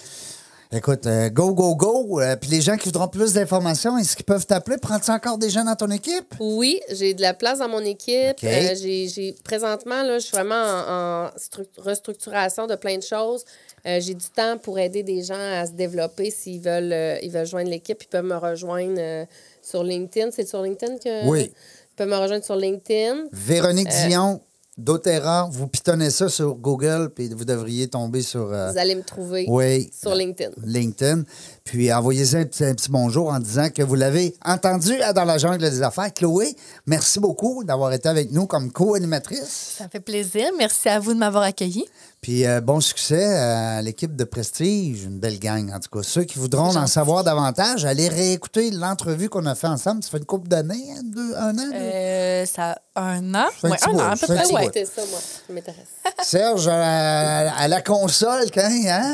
Écoute, 0.73 1.07
euh, 1.07 1.31
go, 1.31 1.55
go, 1.55 1.77
go. 1.77 2.21
Euh, 2.21 2.35
Puis 2.37 2.51
les 2.51 2.61
gens 2.61 2.77
qui 2.77 2.87
voudront 2.87 3.07
plus 3.09 3.33
d'informations, 3.33 3.97
est-ce 3.99 4.17
qu'ils 4.17 4.25
peuvent 4.25 4.47
t'appeler? 4.47 4.77
Prends-tu 4.79 5.11
encore 5.11 5.39
des 5.39 5.49
gens 5.49 5.65
dans 5.65 5.77
ton 5.77 5.91
équipe? 5.91 6.35
Oui, 6.41 6.81
j'ai 6.91 7.15
de 7.15 7.23
la 7.23 7.35
place 7.35 7.61
dans 7.61 7.69
mon 7.69 7.81
équipe. 7.85 8.37
Euh, 8.43 8.75
j'ai, 8.81 9.07
j'ai- 9.09 9.35
présentement, 9.45 10.03
là, 10.03 10.19
je 10.19 10.25
suis 10.27 10.37
vraiment 10.37 10.55
en, 10.57 11.27
en 11.27 11.29
stru- 11.39 11.69
restructuration 11.79 12.67
de 12.67 12.75
plein 12.75 12.97
de 12.99 13.03
choses. 13.03 13.45
J'ai 13.85 14.15
du 14.15 14.27
temps 14.35 14.59
pour 14.59 14.81
aider 14.81 15.05
des 15.05 15.23
gens 15.23 15.39
à 15.39 15.65
se 15.65 15.71
développer 15.71 16.33
s'ils 16.33 16.61
veulent, 16.61 17.21
ils 17.23 17.31
veulent 17.31 17.47
joindre 17.47 17.71
l'équipe. 17.71 18.03
Ils 18.03 18.09
peuvent 18.09 18.25
me 18.25 18.37
rejoindre 18.37 19.27
sur 19.63 19.85
LinkedIn. 19.85 20.31
C'est 20.33 20.49
sur 20.49 20.61
LinkedIn 20.63 20.99
que. 20.99 21.29
Oui. 21.29 21.53
Ils 21.53 21.95
peuvent 21.97 22.09
me 22.09 22.17
rejoindre 22.17 22.45
sur 22.45 22.57
LinkedIn. 22.57 23.27
Véronique 23.31 23.89
Dion, 24.09 24.41
doTERRA, 24.79 25.49
vous 25.51 25.67
pitonnez 25.69 26.11
ça 26.11 26.29
sur 26.29 26.55
Google, 26.55 27.11
puis 27.15 27.29
vous 27.31 27.45
devriez 27.45 27.89
tomber 27.89 28.23
sur. 28.23 28.53
euh, 28.53 28.71
Vous 28.73 28.79
allez 28.79 28.95
me 28.95 29.03
trouver 29.03 29.47
oui. 29.49 29.91
sur 29.93 30.15
LinkedIn. 30.15 30.51
LinkedIn. 30.63 31.25
Puis 31.67 31.93
envoyez-y 31.93 32.37
un 32.37 32.45
petit, 32.45 32.65
un 32.65 32.75
petit 32.75 32.91
bonjour 32.93 33.29
en 33.29 33.41
disant 33.41 33.71
que 33.71 33.83
vous 33.83 33.97
l'avez 33.97 34.37
entendu 34.45 34.95
à 35.03 35.13
dans 35.13 35.25
la 35.25 35.37
jungle 35.37 35.59
des 35.69 35.83
affaires. 35.83 36.15
Chloé, 36.15 36.55
merci 36.87 37.19
beaucoup 37.19 37.65
d'avoir 37.65 37.93
été 37.93 38.09
avec 38.09 38.31
nous 38.31 38.47
comme 38.47 38.71
co-animatrice. 38.71 39.75
Ça 39.77 39.89
fait 39.89 39.99
plaisir. 39.99 40.47
Merci 40.57 40.89
à 40.89 41.01
vous 41.01 41.13
de 41.13 41.19
m'avoir 41.19 41.43
accueilli. 41.43 41.85
Puis 42.21 42.47
euh, 42.47 42.61
bon 42.61 42.81
succès 42.81 43.25
à 43.37 43.83
l'équipe 43.83 44.15
de 44.15 44.23
Prestige, 44.23 45.05
une 45.05 45.19
belle 45.19 45.41
gang 45.41 45.73
en 45.75 45.81
tout 45.81 45.91
cas. 45.91 46.05
Ceux 46.05 46.23
qui 46.23 46.39
voudront 46.39 46.75
en 46.77 46.87
savoir 46.87 47.25
davantage, 47.25 47.85
allez 47.85 48.09
réécouter 48.09 48.71
l'entrevue 48.71 49.29
qu'on 49.29 49.47
a 49.47 49.57
fait 49.57 49.67
ensemble. 49.67 50.05
Ça 50.05 50.11
fait 50.11 50.19
une 50.19 50.25
couple 50.25 50.47
d'années, 50.49 50.93
hein, 50.97 51.01
deux, 51.05 51.35
un 51.35 51.51
an. 51.59 51.69
deux? 51.69 51.75
Euh, 51.75 52.47
ça 52.47 52.79
a 52.95 53.03
un 53.03 53.35
an? 53.35 53.47
C'est 53.61 53.89
un 53.89 53.95
an 53.95 54.11
à 54.11 54.17
peu 54.17 54.27
près, 54.27 54.53
ouais. 54.53 54.71
C'est 54.73 54.85
ça, 54.87 55.03
moi. 55.11 55.19
Ça 55.21 55.53
m'intéresse. 55.53 55.89
Serge, 56.23 56.69
à, 56.69 57.53
à 57.55 57.69
la 57.69 57.83
console, 57.83 58.51
quand, 58.53 58.71
hein? 58.89 59.13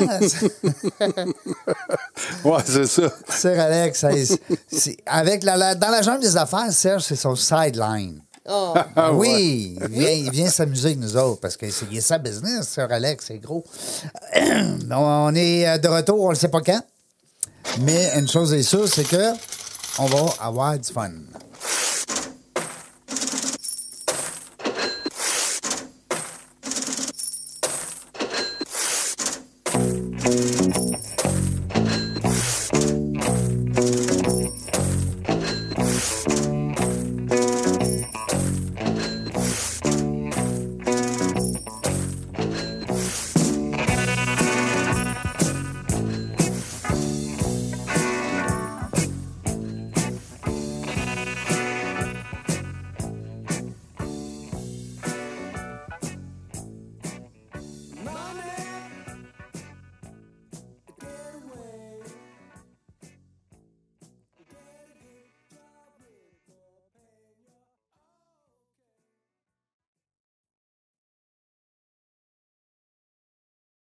Ouais, 2.43 2.61
c'est 2.65 2.85
ça. 2.87 3.03
Sir 3.29 3.59
Alex, 3.59 4.05
c'est- 4.71 4.97
avec 5.05 5.43
la, 5.43 5.55
la- 5.57 5.75
dans 5.75 5.89
la 5.89 6.01
jungle 6.01 6.21
des 6.21 6.35
affaires, 6.37 6.71
Serge, 6.71 7.03
c'est 7.03 7.15
son 7.15 7.35
sideline. 7.35 8.21
Oh, 8.49 8.73
ouais. 8.75 9.09
oui, 9.13 9.77
il 9.81 9.87
vient, 9.87 10.09
il 10.11 10.29
vient 10.31 10.49
s'amuser 10.49 10.87
avec 10.87 10.99
nous 10.99 11.15
autres 11.15 11.39
parce 11.39 11.55
que 11.55 11.69
c'est 11.71 12.01
sa 12.01 12.17
business, 12.17 12.67
Sir 12.67 12.87
Alex, 12.91 13.25
c'est 13.27 13.37
gros. 13.39 13.63
on 14.91 15.35
est 15.35 15.67
euh, 15.67 15.77
de 15.77 15.87
retour, 15.87 16.19
on 16.21 16.31
ne 16.31 16.35
sait 16.35 16.49
pas 16.49 16.59
quand. 16.61 16.81
Mais 17.79 18.11
une 18.19 18.27
chose 18.27 18.53
est 18.53 18.63
sûre, 18.63 18.87
c'est 18.89 19.05
que 19.07 19.31
on 19.99 20.05
va 20.05 20.25
avoir 20.41 20.77
du 20.77 20.91
fun. 20.91 21.09